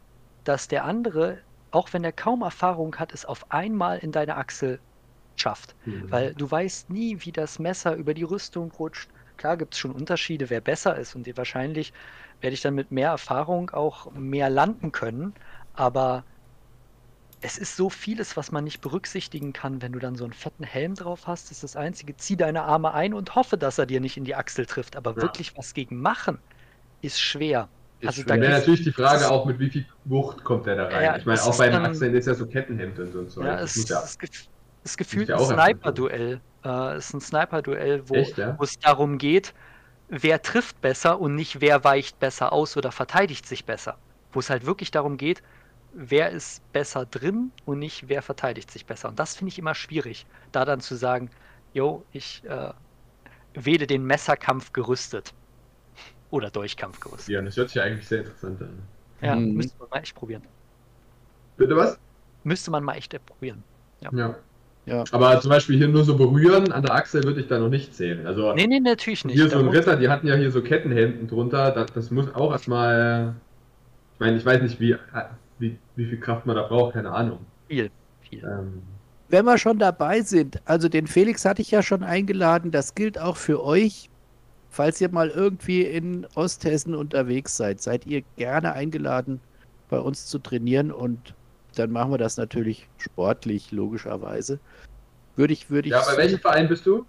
dass 0.45 0.69
der 0.69 0.85
andere, 0.85 1.45
auch 1.71 1.93
wenn 1.93 2.03
er 2.05 2.13
kaum 2.13 2.43
Erfahrung 2.43 2.97
hat, 2.97 3.13
es 3.15 3.25
auf 3.25 3.51
einmal 3.53 3.99
in 3.99 4.13
deine 4.13 4.37
Achsel 4.37 4.83
schafft. 5.37 5.77
Mhm. 5.85 6.11
Weil 6.11 6.35
du 6.35 6.51
weißt 6.51 6.91
nie, 6.91 7.19
wie 7.25 7.33
das 7.33 7.59
Messer 7.61 7.95
über 7.97 8.15
die 8.15 8.25
Rüstung 8.25 8.73
rutscht. 8.73 9.13
Klar 9.37 9.57
gibt 9.57 9.75
es 9.75 9.81
schon 9.81 9.93
Unterschiede, 9.93 10.51
wer 10.51 10.61
besser 10.63 10.97
ist 10.99 11.15
und 11.15 11.29
wahrscheinlich 11.37 11.93
werde 12.41 12.55
ich 12.55 12.63
dann 12.63 12.75
mit 12.75 12.91
mehr 12.91 13.11
Erfahrung 13.11 13.71
auch 13.71 14.11
mehr 14.13 14.51
landen 14.51 14.93
können, 14.93 15.35
aber 15.75 16.27
es 17.43 17.59
ist 17.59 17.77
so 17.77 17.91
vieles, 17.91 18.37
was 18.37 18.51
man 18.51 18.65
nicht 18.65 18.81
berücksichtigen 18.81 19.53
kann, 19.53 19.83
wenn 19.83 19.93
du 19.93 19.99
dann 19.99 20.17
so 20.17 20.25
einen 20.25 20.33
fetten 20.33 20.65
Helm 20.65 20.95
drauf 20.95 21.27
hast. 21.27 21.45
Das 21.51 21.59
ist 21.59 21.65
das 21.65 21.77
Einzige. 21.77 22.17
Zieh 22.17 22.37
deine 22.37 22.63
Arme 22.63 22.95
ein 22.95 23.13
und 23.15 23.35
hoffe, 23.35 23.59
dass 23.59 23.79
er 23.79 23.87
dir 23.87 24.01
nicht 24.01 24.17
in 24.17 24.25
die 24.25 24.35
Achsel 24.35 24.67
trifft. 24.67 24.97
Aber 24.97 25.11
Ja. 25.13 25.23
wirklich 25.23 25.57
was 25.57 25.75
gegen 25.75 26.01
machen, 26.01 26.39
ist 27.03 27.21
schwer. 27.21 27.69
Ist 28.01 28.09
also 28.09 28.23
schwer. 28.23 28.37
da 28.37 28.37
geht's- 28.47 28.59
natürlich 28.59 28.83
die 28.85 28.93
Frage 28.93 29.31
auch, 29.31 29.45
mit 29.47 29.59
wie 29.59 29.71
viel 29.71 29.87
Wucht 30.07 30.45
kommt 30.45 30.67
der 30.67 30.77
da 30.77 30.85
rein. 30.85 31.05
Ja, 31.05 31.17
ich 31.17 31.27
meine, 31.27 31.43
auch 31.43 31.57
bei 31.59 31.69
den 31.69 31.83
Achseln 31.85 32.15
ist 32.15 32.27
ja 32.27 32.35
so 32.35 32.47
Kettenhemd 32.47 32.99
und 32.99 33.31
so. 33.31 33.43
Ja, 33.43 33.57
Das 33.59 33.71
es 33.73 33.77
ist, 33.79 33.91
ja- 33.91 34.03
es 34.03 34.17
ist 34.85 34.97
gefühlt 34.99 35.29
ja 35.29 35.37
ein. 35.39 35.45
Sniper-Duell. 35.45 36.41
Äh, 36.65 36.69
es 36.97 37.09
ist 37.09 37.15
ein 37.15 37.21
Sniper-Duell, 37.21 38.09
wo, 38.09 38.15
Echt, 38.15 38.39
ja? 38.39 38.59
wo 38.59 38.65
es 38.65 38.79
darum 38.79 39.19
geht, 39.19 39.55
wer 40.09 40.41
trifft 40.43 40.81
besser 40.81 41.21
und 41.21 41.35
nicht 41.35 41.61
wer 41.61 41.85
weicht 41.85 42.19
besser 42.19 42.53
aus 42.53 42.77
oder 42.77 42.93
verteidigt 42.93 43.47
sich 43.47 43.65
besser. 43.67 43.99
Wo 44.33 44.41
es 44.41 44.51
halt 44.51 44.67
wirklich 44.67 44.91
darum 44.91 45.17
geht, 45.17 45.43
wer 45.97 46.31
ist 46.31 46.63
besser 46.73 47.07
drin 47.07 47.53
und 47.65 47.79
nicht 47.81 48.09
wer 48.09 48.23
verteidigt 48.23 48.71
sich 48.71 48.87
besser. 48.87 49.09
Und 49.09 49.19
das 49.19 49.37
finde 49.37 49.51
ich 49.51 49.59
immer 49.59 49.75
schwierig, 49.75 50.27
da 50.53 50.65
dann 50.65 50.81
zu 50.81 50.97
sagen, 50.97 51.31
yo, 51.73 52.05
ich 52.13 52.45
äh, 52.45 52.73
wähle 53.55 53.87
den 53.87 54.05
Messerkampf 54.05 54.73
gerüstet. 54.73 55.35
Oder 56.31 56.51
Durchkampf 56.51 57.01
gerüstet. 57.01 57.35
Ja, 57.35 57.43
das 57.43 57.57
hört 57.57 57.71
sich 57.71 57.81
eigentlich 57.81 58.07
sehr 58.09 58.21
interessant 58.21 58.61
an. 58.63 58.83
Ja, 59.23 59.37
Mhm. 59.37 59.55
müsste 59.55 59.79
man 59.79 59.89
mal 59.91 59.99
echt 60.01 60.15
probieren. 60.15 60.43
Bitte 61.57 61.77
was? 61.77 61.99
Müsste 62.45 62.71
man 62.71 62.85
mal 62.85 62.97
echt 62.97 63.17
probieren. 63.27 63.65
Ja. 64.01 64.11
Ja. 64.87 65.05
Aber 65.11 65.41
zum 65.41 65.51
Beispiel 65.51 65.77
hier 65.79 65.89
nur 65.89 66.05
so 66.05 66.17
berühren 66.17 66.71
an 66.71 66.83
der 66.83 66.95
Achsel 66.95 67.25
würde 67.25 67.41
ich 67.41 67.49
da 67.49 67.59
noch 67.59 67.69
nicht 67.69 67.95
zählen. 67.95 68.25
Also 68.27 68.53
Nee, 68.55 68.67
nee, 68.69 68.79
natürlich 68.79 69.25
nicht. 69.25 69.35
hier 69.37 69.45
Da 69.49 69.51
so 69.51 69.59
ein 69.59 69.69
Ritter, 69.69 69.97
die 69.97 70.09
hatten 70.09 70.29
ja 70.29 70.35
hier 70.37 70.53
so 70.53 70.63
Kettenhemden 70.63 71.27
drunter. 71.27 71.73
Das, 71.73 71.93
das 71.93 72.11
muss 72.11 72.33
auch 72.35 72.53
erstmal. 72.53 73.35
Ich 74.15 74.21
meine, 74.21 74.37
ich 74.39 74.45
weiß 74.47 74.63
nicht, 74.63 74.81
wie, 74.81 74.97
wie, 75.59 75.79
wie 75.97 76.07
viel 76.07 76.21
Kraft 76.21 76.47
man 76.47 76.57
da 76.57 76.63
braucht, 76.63 76.95
keine 76.95 77.11
Ahnung. 77.13 77.41
viel, 77.69 77.91
viel. 78.29 78.45
Ähm, 78.45 78.83
Wenn 79.29 79.45
wir 79.45 79.59
schon 79.59 79.79
dabei 79.79 80.21
sind, 80.21 80.61
also 80.65 80.89
den 80.89 81.07
Felix 81.07 81.45
hatte 81.45 81.63
ich 81.63 81.71
ja 81.71 81.83
schon 81.83 82.03
eingeladen, 82.03 82.71
das 82.71 82.95
gilt 82.95 83.19
auch 83.19 83.37
für 83.37 83.63
euch. 83.63 84.11
Falls 84.71 85.01
ihr 85.01 85.09
mal 85.11 85.31
irgendwie 85.31 85.83
in 85.83 86.27
Osthessen 86.35 86.95
unterwegs 86.95 87.57
seid, 87.57 87.81
seid 87.81 88.05
ihr 88.07 88.23
gerne 88.37 88.75
eingeladen, 88.75 89.41
bei 89.89 89.99
uns 89.99 90.27
zu 90.27 90.39
trainieren 90.39 90.93
und 90.93 91.35
dann 91.77 91.93
machen 91.93 92.11
wir 92.11 92.19
das 92.19 92.37
natürlich 92.37 92.89
sportlich, 92.99 93.73
logischerweise. 93.73 94.59
Würde 95.37 95.53
ich, 95.53 95.71
würde 95.71 95.89
ich. 95.89 95.93
ja, 95.93 96.03
bei 96.07 96.17
welchem 96.17 96.41
Verein 96.41 96.69
bist 96.69 96.85
du? 96.87 97.07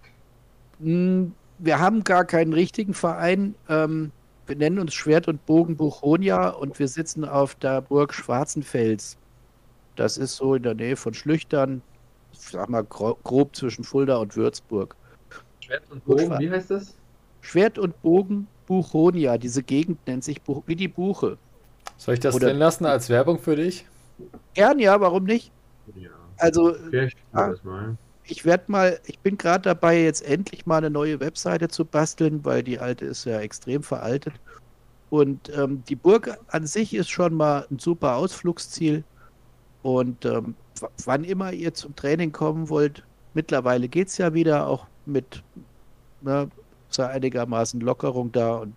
Mm, 0.79 1.31
Wir 1.59 1.79
haben 1.79 2.03
gar 2.03 2.23
keinen 2.25 2.53
richtigen 2.53 2.93
Verein. 2.93 3.55
Ähm, 3.67 4.11
wir 4.47 4.55
nennen 4.55 4.79
uns 4.79 4.93
Schwert 4.93 5.27
und 5.27 5.45
Bogen 5.45 5.75
Buchonia 5.75 6.49
und 6.49 6.79
wir 6.79 6.87
sitzen 6.87 7.25
auf 7.25 7.55
der 7.55 7.81
Burg 7.81 8.13
Schwarzenfels. 8.13 9.17
Das 9.95 10.17
ist 10.17 10.35
so 10.35 10.55
in 10.55 10.63
der 10.63 10.75
Nähe 10.75 10.95
von 10.95 11.13
Schlüchtern, 11.13 11.81
ich 12.31 12.39
sag 12.39 12.69
mal 12.69 12.83
gro 12.83 13.17
grob 13.23 13.55
zwischen 13.55 13.83
Fulda 13.83 14.17
und 14.17 14.35
Würzburg. 14.35 14.95
Schwert 15.59 15.83
und 15.89 16.05
Bogen, 16.05 16.39
wie 16.39 16.49
heißt 16.49 16.71
das? 16.71 16.95
Schwert 17.41 17.77
und 17.77 17.99
Bogen 18.01 18.47
Buchonia, 18.67 19.37
diese 19.37 19.63
Gegend 19.63 20.05
nennt 20.07 20.23
sich 20.23 20.41
Buch 20.41 20.63
wie 20.65 20.75
die 20.75 20.87
Buche. 20.87 21.37
Soll 21.97 22.15
ich 22.15 22.19
das 22.19 22.35
Oder- 22.35 22.47
drin 22.47 22.57
lassen 22.57 22.85
als 22.85 23.09
Werbung 23.09 23.39
für 23.39 23.55
dich? 23.55 23.85
Gern, 24.53 24.79
ja, 24.79 24.99
warum 24.99 25.23
nicht? 25.23 25.51
Ja. 25.95 26.09
Also 26.37 26.75
Okay, 26.75 27.05
ich 27.07 27.15
ah. 27.33 27.49
das 27.49 27.63
mal. 27.63 27.97
Ich 28.29 28.45
werde 28.45 28.65
mal, 28.67 28.99
ich 29.05 29.19
bin 29.19 29.37
gerade 29.37 29.63
dabei, 29.63 30.01
jetzt 30.03 30.21
endlich 30.21 30.65
mal 30.65 30.77
eine 30.77 30.89
neue 30.89 31.19
Webseite 31.19 31.67
zu 31.69 31.85
basteln, 31.85 32.43
weil 32.43 32.63
die 32.63 32.79
alte 32.79 33.05
ist 33.05 33.25
ja 33.25 33.39
extrem 33.39 33.83
veraltet. 33.83 34.33
Und 35.09 35.49
ähm, 35.57 35.83
die 35.87 35.95
Burg 35.95 36.37
an 36.49 36.67
sich 36.67 36.93
ist 36.93 37.09
schon 37.09 37.33
mal 37.33 37.65
ein 37.71 37.79
super 37.79 38.15
Ausflugsziel. 38.15 39.03
Und 39.81 40.25
ähm, 40.25 40.55
wann 41.05 41.23
immer 41.23 41.53
ihr 41.53 41.73
zum 41.73 41.95
Training 41.95 42.31
kommen 42.31 42.69
wollt, 42.69 43.03
mittlerweile 43.33 43.87
geht 43.87 44.09
es 44.09 44.17
ja 44.17 44.33
wieder 44.33 44.67
auch 44.67 44.87
mit 45.05 45.43
ne, 46.21 46.49
so 46.89 47.03
einigermaßen 47.03 47.79
Lockerung 47.79 48.31
da 48.31 48.57
und 48.57 48.75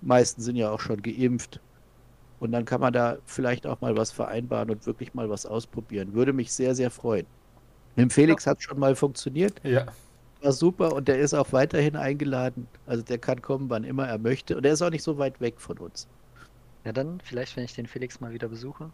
die 0.00 0.06
meisten 0.06 0.40
sind 0.40 0.56
ja 0.56 0.70
auch 0.70 0.80
schon 0.80 1.02
geimpft. 1.02 1.60
Und 2.38 2.52
dann 2.52 2.64
kann 2.64 2.80
man 2.80 2.94
da 2.94 3.18
vielleicht 3.26 3.66
auch 3.66 3.82
mal 3.82 3.96
was 3.98 4.10
vereinbaren 4.10 4.70
und 4.70 4.86
wirklich 4.86 5.12
mal 5.12 5.28
was 5.28 5.44
ausprobieren. 5.44 6.14
Würde 6.14 6.32
mich 6.32 6.52
sehr, 6.52 6.74
sehr 6.74 6.90
freuen. 6.90 7.26
Mit 7.96 8.04
dem 8.04 8.10
Felix 8.10 8.46
hat 8.46 8.58
es 8.58 8.64
schon 8.64 8.78
mal 8.78 8.94
funktioniert, 8.94 9.60
Ja. 9.64 9.86
war 10.42 10.52
super 10.52 10.92
und 10.94 11.08
der 11.08 11.18
ist 11.18 11.34
auch 11.34 11.52
weiterhin 11.52 11.96
eingeladen. 11.96 12.66
Also 12.86 13.02
der 13.02 13.18
kann 13.18 13.42
kommen, 13.42 13.68
wann 13.68 13.84
immer 13.84 14.06
er 14.08 14.18
möchte. 14.18 14.56
Und 14.56 14.64
er 14.64 14.72
ist 14.72 14.82
auch 14.82 14.90
nicht 14.90 15.02
so 15.02 15.18
weit 15.18 15.40
weg 15.40 15.60
von 15.60 15.78
uns. 15.78 16.08
Ja, 16.84 16.92
dann 16.92 17.20
vielleicht, 17.22 17.56
wenn 17.56 17.64
ich 17.64 17.74
den 17.74 17.86
Felix 17.86 18.20
mal 18.20 18.32
wieder 18.32 18.48
besuche. 18.48 18.90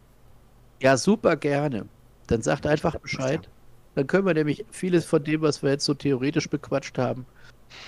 Ja, 0.83 0.97
super 0.97 1.37
gerne. 1.37 1.87
Dann 2.27 2.43
sagt 2.43 2.67
einfach 2.67 2.97
Bescheid. 2.99 3.49
Dann 3.95 4.07
können 4.07 4.27
wir 4.27 4.35
nämlich 4.35 4.65
vieles 4.71 5.05
von 5.07 5.23
dem, 5.25 5.41
was 5.41 5.63
wir 5.63 5.71
jetzt 5.71 5.85
so 5.85 5.95
theoretisch 5.95 6.51
bequatscht 6.51 6.99
haben, 6.99 7.25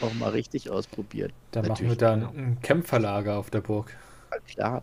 auch 0.00 0.14
mal 0.14 0.30
richtig 0.30 0.70
ausprobieren. 0.70 1.32
Dann 1.50 1.66
machen 1.66 1.80
wir 1.80 1.88
Natürlich, 1.88 1.98
dann 1.98 2.20
genau. 2.20 2.32
ein 2.32 2.60
Kämpferlager 2.62 3.36
auf 3.36 3.50
der 3.50 3.60
Burg. 3.60 3.94
Ja, 4.30 4.38
klar. 4.46 4.82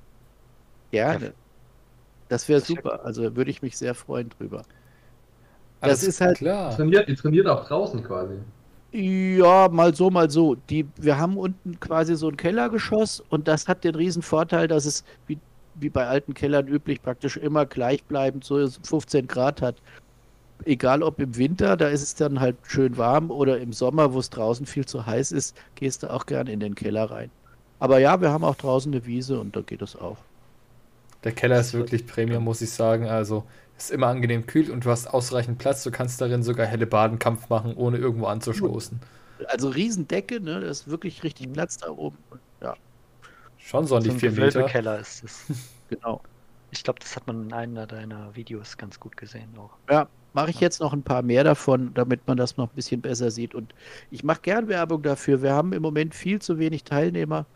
Gerne. 0.92 1.34
Das 2.30 2.48
wäre 2.50 2.60
super. 2.62 3.06
Also 3.06 3.36
würde 3.36 3.50
ich 3.52 3.62
mich 3.62 3.78
sehr 3.78 3.96
freuen 3.96 4.30
drüber. 4.30 4.64
Alles 5.86 6.04
ist 6.04 6.22
halt- 6.22 6.38
klar. 6.38 6.76
Trainiert, 6.76 7.08
die 7.08 7.16
trainiert 7.16 7.48
auch 7.48 7.66
draußen 7.68 8.04
quasi. 8.04 8.36
Ja, 8.92 9.68
mal 9.70 9.94
so, 9.94 10.10
mal 10.10 10.30
so. 10.30 10.56
Die, 10.70 10.86
wir 10.98 11.18
haben 11.18 11.38
unten 11.38 11.80
quasi 11.80 12.16
so 12.16 12.30
ein 12.30 12.38
Kellergeschoss 12.38 13.22
und 13.30 13.48
das 13.48 13.68
hat 13.68 13.84
den 13.84 13.96
riesen 13.96 14.22
Vorteil, 14.22 14.68
dass 14.70 14.86
es 14.86 15.04
wie, 15.28 15.38
wie 15.76 15.90
bei 15.90 16.08
alten 16.08 16.34
Kellern 16.34 16.68
üblich 16.68 17.02
praktisch 17.02 17.36
immer 17.36 17.66
gleichbleibend 17.66 18.46
so 18.46 18.66
15 18.84 19.28
Grad 19.28 19.62
hat. 19.62 19.76
Egal 20.64 21.04
ob 21.04 21.20
im 21.20 21.36
Winter, 21.36 21.76
da 21.76 21.90
ist 21.90 22.02
es 22.04 22.16
dann 22.16 22.40
halt 22.40 22.56
schön 22.64 22.96
warm 22.98 23.30
oder 23.32 23.60
im 23.60 23.74
Sommer, 23.74 24.14
wo 24.14 24.20
es 24.20 24.30
draußen 24.30 24.66
viel 24.66 24.86
zu 24.86 25.06
heiß 25.06 25.34
ist, 25.34 25.58
gehst 25.76 26.04
du 26.04 26.14
auch 26.14 26.26
gern 26.26 26.48
in 26.48 26.62
den 26.62 26.76
Keller 26.76 27.12
rein. 27.12 27.30
Aber 27.80 28.00
ja, 28.00 28.22
wir 28.22 28.32
haben 28.32 28.46
auch 28.46 28.56
draußen 28.56 28.94
eine 28.94 29.06
Wiese 29.06 29.38
und 29.40 29.56
da 29.58 29.62
geht 29.62 29.82
es 29.82 29.98
auch. 29.98 30.18
Der 31.26 31.34
Keller 31.34 31.60
ist 31.60 31.74
wirklich 31.74 32.08
Premium, 32.08 32.46
muss 32.46 32.62
ich 32.62 32.72
sagen. 32.72 33.08
Also 33.10 33.50
ist 33.78 33.92
immer 33.92 34.08
angenehm 34.08 34.46
kühl 34.46 34.72
und 34.72 34.86
du 34.86 34.92
hast 34.92 35.08
ausreichend 35.08 35.58
Platz. 35.60 35.84
Du 35.84 35.92
kannst 35.92 36.22
darin 36.22 36.44
sogar 36.44 36.68
helle 36.68 36.88
Badenkampf 36.88 37.50
machen, 37.50 37.76
ohne 37.76 37.98
irgendwo 37.98 38.28
anzustoßen. 38.28 39.02
Also 39.48 39.70
Riesendecke, 39.70 40.40
ne? 40.42 40.62
Da 40.62 40.68
ist 40.70 40.88
wirklich 40.90 41.24
richtig 41.24 41.52
Platz 41.54 41.78
da 41.78 41.90
oben. 41.90 42.18
Ja, 42.62 42.78
Schon 43.58 43.88
so 43.88 43.96
an 43.96 44.04
So 44.04 44.10
die 44.10 44.12
ein 44.12 44.20
vier 44.20 44.32
Meter. 44.32 44.72
Gewölbekeller 44.72 45.00
ist 45.00 45.24
es. 45.24 45.50
genau. 45.90 46.22
Ich 46.72 46.84
glaube, 46.84 47.00
das 47.00 47.16
hat 47.16 47.28
man 47.28 47.44
in 47.46 47.54
einer 47.54 47.88
deiner 47.88 48.36
Videos 48.36 48.78
ganz 48.78 49.00
gut 49.00 49.18
gesehen 49.18 49.56
auch. 49.58 49.78
Ja, 49.90 50.10
mache 50.34 50.50
ich 50.52 50.60
jetzt 50.60 50.80
noch 50.82 50.94
ein 50.94 51.04
paar 51.04 51.22
mehr 51.22 51.44
davon, 51.44 51.94
damit 51.94 52.28
man 52.28 52.38
das 52.38 52.58
noch 52.58 52.70
ein 52.70 52.76
bisschen 52.76 53.02
besser 53.02 53.32
sieht. 53.32 53.56
Und 53.56 53.74
ich 54.12 54.24
mache 54.24 54.42
gern 54.42 54.68
Werbung 54.68 55.02
dafür. 55.04 55.42
Wir 55.42 55.54
haben 55.54 55.74
im 55.74 55.82
Moment 55.82 56.16
viel 56.16 56.42
zu 56.42 56.60
wenig 56.60 56.84
Teilnehmer. 56.84 57.48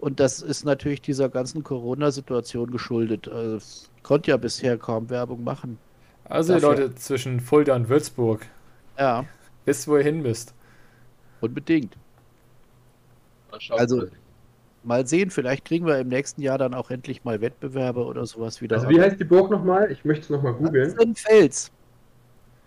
Und 0.00 0.18
das 0.18 0.40
ist 0.40 0.64
natürlich 0.64 1.02
dieser 1.02 1.28
ganzen 1.28 1.62
Corona-Situation 1.62 2.70
geschuldet. 2.70 3.28
Also, 3.28 3.58
konnte 4.02 4.30
ja 4.30 4.36
bisher 4.38 4.78
kaum 4.78 5.10
Werbung 5.10 5.44
machen. 5.44 5.78
Also 6.24 6.54
Dafür- 6.54 6.68
Leute 6.70 6.94
zwischen 6.94 7.40
Fulda 7.40 7.76
und 7.76 7.88
Würzburg, 7.88 8.46
Ja, 8.98 9.24
wisst, 9.66 9.86
wo 9.88 9.96
ihr 9.96 10.02
hin 10.02 10.22
müsst. 10.22 10.54
unbedingt. 11.40 11.96
Mal 13.50 13.60
schauen, 13.60 13.78
Also- 13.80 14.06
mal 14.84 15.06
sehen, 15.06 15.30
vielleicht 15.30 15.64
kriegen 15.66 15.84
wir 15.86 15.98
im 15.98 16.08
nächsten 16.08 16.40
Jahr 16.40 16.56
dann 16.56 16.72
auch 16.72 16.90
endlich 16.90 17.24
mal 17.24 17.40
Wettbewerbe 17.42 18.04
oder 18.04 18.24
sowas 18.26 18.62
wieder. 18.62 18.76
Also 18.76 18.88
wie 18.88 19.00
heißt 19.00 19.18
die 19.20 19.24
Burg 19.24 19.50
nochmal? 19.50 19.90
Ich 19.90 20.04
möchte 20.04 20.22
es 20.24 20.30
nochmal 20.30 20.54
googeln. 20.54 21.14
Fels. 21.16 21.70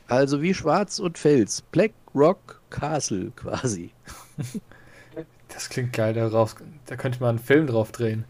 Also 0.08 0.42
wie 0.42 0.54
Schwarz 0.54 1.00
und 1.00 1.18
Fels. 1.18 1.62
Black 1.72 1.94
Rock 2.14 2.62
Castle 2.70 3.32
quasi. 3.36 3.92
Das 5.54 5.70
klingt 5.70 5.93
geil, 5.93 6.14
darauf, 6.14 6.56
da 6.86 6.95
könnte 6.95 7.20
man 7.20 7.30
einen 7.32 7.39
Film 7.39 7.68
drauf 7.68 7.91
drehen. 7.91 8.26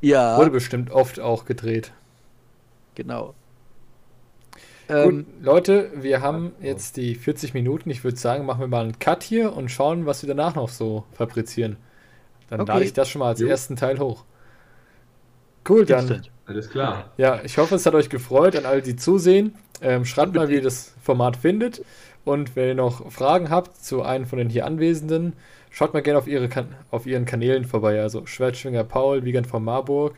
Ja, 0.00 0.36
Wurde 0.38 0.50
bestimmt 0.50 0.90
oft 0.90 1.20
auch 1.20 1.44
gedreht. 1.44 1.92
genau. 2.94 3.34
Gut, 5.02 5.14
Ähm, 5.14 5.26
Leute, 5.40 5.90
wir 5.94 6.20
haben 6.20 6.52
jetzt 6.60 6.96
die 6.96 7.14
40 7.14 7.54
Minuten. 7.54 7.90
Ich 7.90 8.02
würde 8.02 8.16
sagen, 8.18 8.44
machen 8.44 8.60
wir 8.60 8.66
mal 8.66 8.82
einen 8.84 8.98
Cut 8.98 9.22
hier 9.22 9.52
und 9.56 9.70
schauen, 9.70 10.04
was 10.06 10.22
wir 10.22 10.28
danach 10.28 10.54
noch 10.56 10.68
so 10.68 11.04
fabrizieren. 11.12 11.76
Dann 12.48 12.60
Okay. 12.60 12.72
lade 12.72 12.84
ich 12.84 12.92
das 12.92 13.08
schon 13.08 13.20
mal 13.20 13.28
als 13.28 13.40
Jo. 13.40 13.46
ersten 13.48 13.76
Teil 13.76 13.98
hoch. 14.00 14.24
Cool, 15.68 15.84
dann. 15.86 16.22
Alles 16.46 16.70
klar. 16.70 17.12
Ja, 17.16 17.40
ich 17.44 17.58
hoffe, 17.58 17.76
es 17.76 17.86
hat 17.86 17.94
euch 17.94 18.08
gefreut 18.08 18.56
an 18.56 18.66
alle, 18.66 18.82
die 18.82 18.96
zusehen. 18.96 19.54
Ähm, 19.80 20.04
schreibt 20.04 20.34
mal, 20.34 20.48
wie 20.48 20.54
ihr 20.54 20.62
das 20.62 20.94
Format 21.02 21.36
findet. 21.36 21.84
Und 22.24 22.56
wenn 22.56 22.68
ihr 22.68 22.74
noch 22.74 23.10
Fragen 23.12 23.50
habt 23.50 23.76
zu 23.82 24.02
einem 24.02 24.26
von 24.26 24.38
den 24.38 24.50
hier 24.50 24.66
Anwesenden, 24.66 25.34
schaut 25.70 25.94
mal 25.94 26.02
gerne 26.02 26.18
auf, 26.18 26.26
ihre 26.26 26.48
kan 26.48 26.74
auf 26.90 27.06
ihren 27.06 27.24
Kanälen 27.24 27.64
vorbei. 27.64 28.00
Also 28.00 28.26
Schwertschwinger 28.26 28.84
Paul, 28.84 29.24
Wiegand 29.24 29.46
von 29.46 29.64
Marburg, 29.64 30.16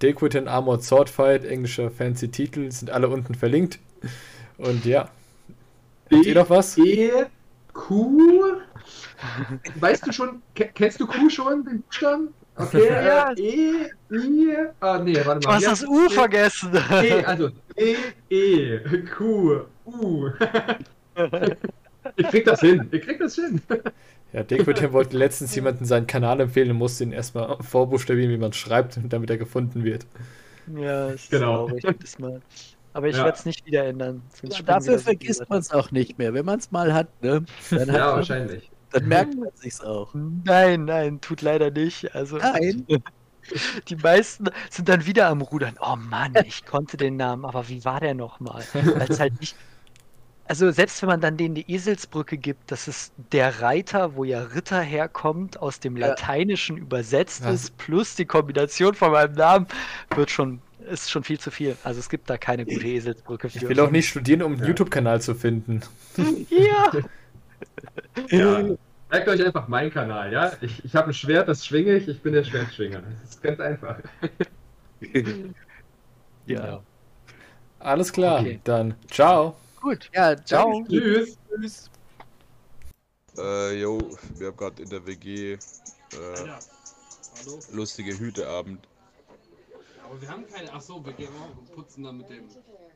Dequitin 0.00 0.48
Armored 0.48 0.82
Swordfight, 0.82 1.44
englischer 1.44 1.90
fancy 1.90 2.28
Titel, 2.28 2.70
sind 2.70 2.90
alle 2.90 3.08
unten 3.08 3.34
verlinkt. 3.34 3.78
Und 4.58 4.84
ja. 4.84 5.08
Habt 6.12 6.26
ihr 6.26 6.34
noch 6.34 6.50
was? 6.50 6.76
E, 6.78 7.10
Q. 7.72 8.56
Weißt 9.76 10.06
du 10.06 10.12
schon, 10.12 10.42
ke- 10.54 10.70
kennst 10.74 11.00
du 11.00 11.06
Q 11.06 11.30
schon, 11.30 11.64
den 11.64 11.82
Buchstaben? 11.82 12.28
Okay, 12.56 12.86
Ja. 12.90 13.32
äh, 13.32 13.40
E, 13.40 13.90
I, 14.10 14.56
ah, 14.80 14.98
nee, 14.98 15.14
warte 15.24 15.40
Du 15.40 15.48
mal. 15.48 15.54
hast 15.54 15.62
Wie 15.62 15.66
das 15.66 15.84
U 15.86 16.06
E? 16.06 16.10
vergessen. 16.10 16.70
E, 17.02 17.24
also 17.24 17.50
E, 17.76 17.94
E, 18.28 18.78
Q, 19.16 19.60
U. 19.86 20.30
Ich 22.16 22.26
krieg 22.28 22.44
das 22.44 22.60
hin, 22.60 22.88
ich 22.90 23.00
krieg 23.02 23.18
das 23.20 23.36
hin. 23.36 23.60
Ja, 24.32 24.42
Dequitin 24.42 24.92
wollte 24.92 25.16
letztens 25.16 25.54
jemanden 25.54 25.84
seinen 25.84 26.06
Kanal 26.06 26.40
empfehlen 26.40 26.70
und 26.70 26.78
musste 26.78 27.04
ihn 27.04 27.12
erstmal 27.12 27.56
vorbuchstabieren, 27.62 28.30
wie 28.30 28.38
man 28.38 28.50
es 28.50 28.56
schreibt, 28.56 28.98
damit 29.04 29.28
er 29.30 29.38
gefunden 29.38 29.84
wird. 29.84 30.06
Ja, 30.66 31.10
ist 31.10 31.30
Genau. 31.30 31.66
traurig 31.68 31.84
Mal. 32.18 32.40
Aber 32.94 33.08
ich 33.08 33.16
Ja. 33.16 33.24
werde 33.24 33.38
es 33.38 33.44
nicht 33.44 33.64
wieder 33.66 33.84
ändern. 33.86 34.22
springen 34.34 34.64
dafür 34.66 34.98
vergisst 34.98 35.48
man 35.48 35.58
es 35.60 35.70
auch 35.70 35.90
nicht 35.90 36.18
mehr. 36.18 36.34
Wenn 36.34 36.44
man 36.44 36.58
es 36.58 36.70
mal 36.70 36.92
hat, 36.94 37.08
ne? 37.22 37.44
Dann, 37.74 37.90
hat 37.92 37.96
Ja, 37.96 38.06
man, 38.08 38.16
wahrscheinlich. 38.16 38.70
dann 38.90 39.06
merkt 39.06 39.34
man 39.36 39.48
sich's 39.54 39.80
auch. 39.80 40.14
Nein, 40.14 40.84
nein, 40.84 41.20
tut 41.20 41.42
leider 41.42 41.70
nicht. 41.70 42.14
Also 42.14 42.38
Nein. 42.38 42.86
die 43.88 43.96
meisten 43.96 44.46
sind 44.70 44.88
dann 44.88 45.06
wieder 45.06 45.28
am 45.28 45.40
Rudern. 45.42 45.76
Oh 45.80 45.96
Mann, 45.96 46.38
ich 46.44 46.64
konnte 46.64 46.96
den 46.96 47.16
Namen, 47.16 47.44
aber 47.44 47.68
wie 47.68 47.84
war 47.84 48.00
der 48.00 48.14
nochmal? 48.14 48.68
Weil 48.72 49.08
es 49.10 49.20
halt 49.20 49.40
nicht. 49.40 49.58
Also 50.52 50.70
selbst 50.70 51.00
wenn 51.00 51.08
man 51.08 51.22
dann 51.22 51.38
denen 51.38 51.54
die 51.54 51.64
Eselsbrücke 51.72 52.36
gibt, 52.36 52.70
dass 52.70 52.86
es 52.86 53.10
der 53.32 53.62
Reiter, 53.62 54.16
wo 54.16 54.24
ja 54.24 54.42
Ritter 54.42 54.82
herkommt, 54.82 55.58
aus 55.58 55.80
dem 55.80 55.96
Ja. 55.96 56.08
Lateinischen 56.08 56.76
übersetzt 56.76 57.42
Was? 57.46 57.54
ist, 57.54 57.78
plus 57.78 58.16
die 58.16 58.26
Kombination 58.26 58.92
von 58.92 59.12
meinem 59.12 59.32
Namen, 59.32 59.66
wird 60.14 60.30
schon, 60.30 60.60
ist 60.90 61.10
schon 61.10 61.24
viel 61.24 61.40
zu 61.40 61.50
viel. 61.50 61.74
Also 61.84 62.00
es 62.00 62.10
gibt 62.10 62.28
da 62.28 62.36
keine 62.36 62.66
gute 62.66 62.86
Eselsbrücke 62.86 63.48
für. 63.48 63.56
Ich 63.60 63.66
will 63.66 63.80
auch 63.80 63.90
nicht 63.90 64.10
studieren, 64.10 64.42
um 64.42 64.52
einen 64.52 64.60
Ja. 64.60 64.66
YouTube-Kanal 64.68 65.22
zu 65.22 65.34
finden. 65.34 65.80
Ja. 66.50 66.92
Ja. 68.28 68.62
Merkt 69.10 69.28
euch 69.28 69.42
einfach 69.46 69.68
meinen 69.68 69.90
Kanal, 69.90 70.30
ja? 70.34 70.52
Ich, 70.60 70.84
ich 70.84 70.94
habe 70.94 71.08
ein 71.12 71.14
Schwert, 71.14 71.48
das 71.48 71.64
schwinge 71.64 71.94
ich, 71.96 72.08
ich 72.08 72.20
bin 72.20 72.34
der 72.34 72.44
Schwertschwinger. 72.44 73.00
Das 73.22 73.30
ist 73.30 73.42
ganz 73.42 73.58
einfach. 73.58 73.96
Ja. 76.46 76.82
Alles 77.78 78.12
klar, 78.12 78.40
Okay. 78.40 78.60
dann 78.64 78.94
ciao. 79.10 79.56
Gut. 79.82 80.08
Ja, 80.14 80.36
Ciao. 80.44 80.84
Tschüss. 80.88 81.36
Tschüss. 81.50 81.90
Äh, 83.36 83.80
yo, 83.80 83.98
wir 84.36 84.48
haben 84.48 84.56
gerade 84.56 84.82
in 84.82 84.88
der 84.88 85.04
WG 85.04 85.54
äh, 85.54 85.58
Hallo? 86.16 87.58
lustige 87.72 88.16
Hüteabend. 88.16 88.86
Aber 90.04 90.20
wir 90.20 90.28
haben 90.28 90.46
keine. 90.46 90.72
Achso, 90.72 91.04
wir 91.04 91.12
gehen 91.14 91.30
auch 91.40 91.58
und 91.58 91.74
putzen 91.74 92.04
dann 92.04 92.18
mit 92.18 92.30
dem. 92.30 92.44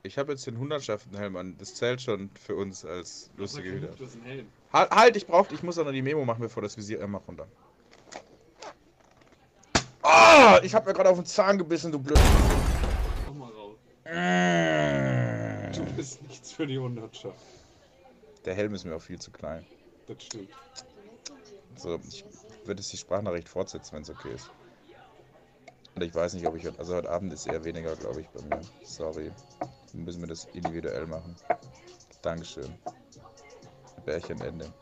Ich 0.04 0.16
habe 0.16 0.30
jetzt 0.32 0.46
den 0.46 0.58
Hundertschaftenhelm 0.58 1.36
an. 1.36 1.56
Das 1.58 1.74
zählt 1.74 2.00
schon 2.00 2.30
für 2.40 2.54
uns 2.54 2.84
als 2.84 3.30
lustige 3.36 3.72
Hüte. 3.72 3.90
Halt, 4.72 4.90
halt, 4.90 5.16
ich 5.16 5.26
brauch, 5.26 5.50
ich 5.50 5.64
muss 5.64 5.78
auch 5.78 5.84
noch 5.84 5.92
die 5.92 6.02
Memo 6.02 6.24
machen, 6.24 6.42
bevor 6.42 6.62
das 6.62 6.76
Visier 6.76 7.00
immer 7.00 7.18
runter. 7.26 7.48
Ah, 10.02 10.60
ich 10.62 10.72
hab 10.72 10.86
mir 10.86 10.92
gerade 10.92 11.10
auf 11.10 11.16
den 11.16 11.26
Zahn 11.26 11.58
gebissen, 11.58 11.90
du 11.90 11.98
blöd. 11.98 12.20
Komm 13.26 13.38
mal 13.38 13.50
raus. 13.50 13.76
Nichts 14.04 14.65
für 16.56 16.66
die 16.66 16.78
Hundertschaft. 16.78 17.38
Helm 18.44 18.74
ist 18.74 18.84
mir 18.84 18.96
auch 18.96 19.02
viel 19.02 19.18
zu 19.18 19.30
klein. 19.30 19.66
Das 20.06 20.22
stimmt. 20.22 20.48
So, 21.76 22.00
ich 22.08 22.24
würde 22.64 22.80
jetzt 22.80 22.92
die 22.92 22.96
Sprachnachricht 22.96 23.48
fortsetzen, 23.48 23.94
wenn 23.94 24.02
es 24.02 24.10
okay 24.10 24.32
ist. 24.32 24.50
Und 25.94 26.02
ich 26.02 26.14
weiß 26.14 26.34
nicht, 26.34 26.46
ob 26.46 26.56
ich 26.56 26.64
heute, 26.64 26.78
also 26.78 26.94
heute 26.94 27.10
Abend 27.10 27.32
ist 27.32 27.46
eher 27.46 27.64
weniger, 27.64 27.94
glaube 27.96 28.20
ich, 28.20 28.28
bei 28.28 28.42
mir. 28.42 28.62
Sorry. 28.84 29.32
Dann 29.92 30.04
müssen 30.04 30.20
wir 30.20 30.28
das 30.28 30.46
individuell 30.54 31.06
machen. 31.06 31.36
Dankeschön. 32.22 32.72
Bärchenende. 34.04 34.72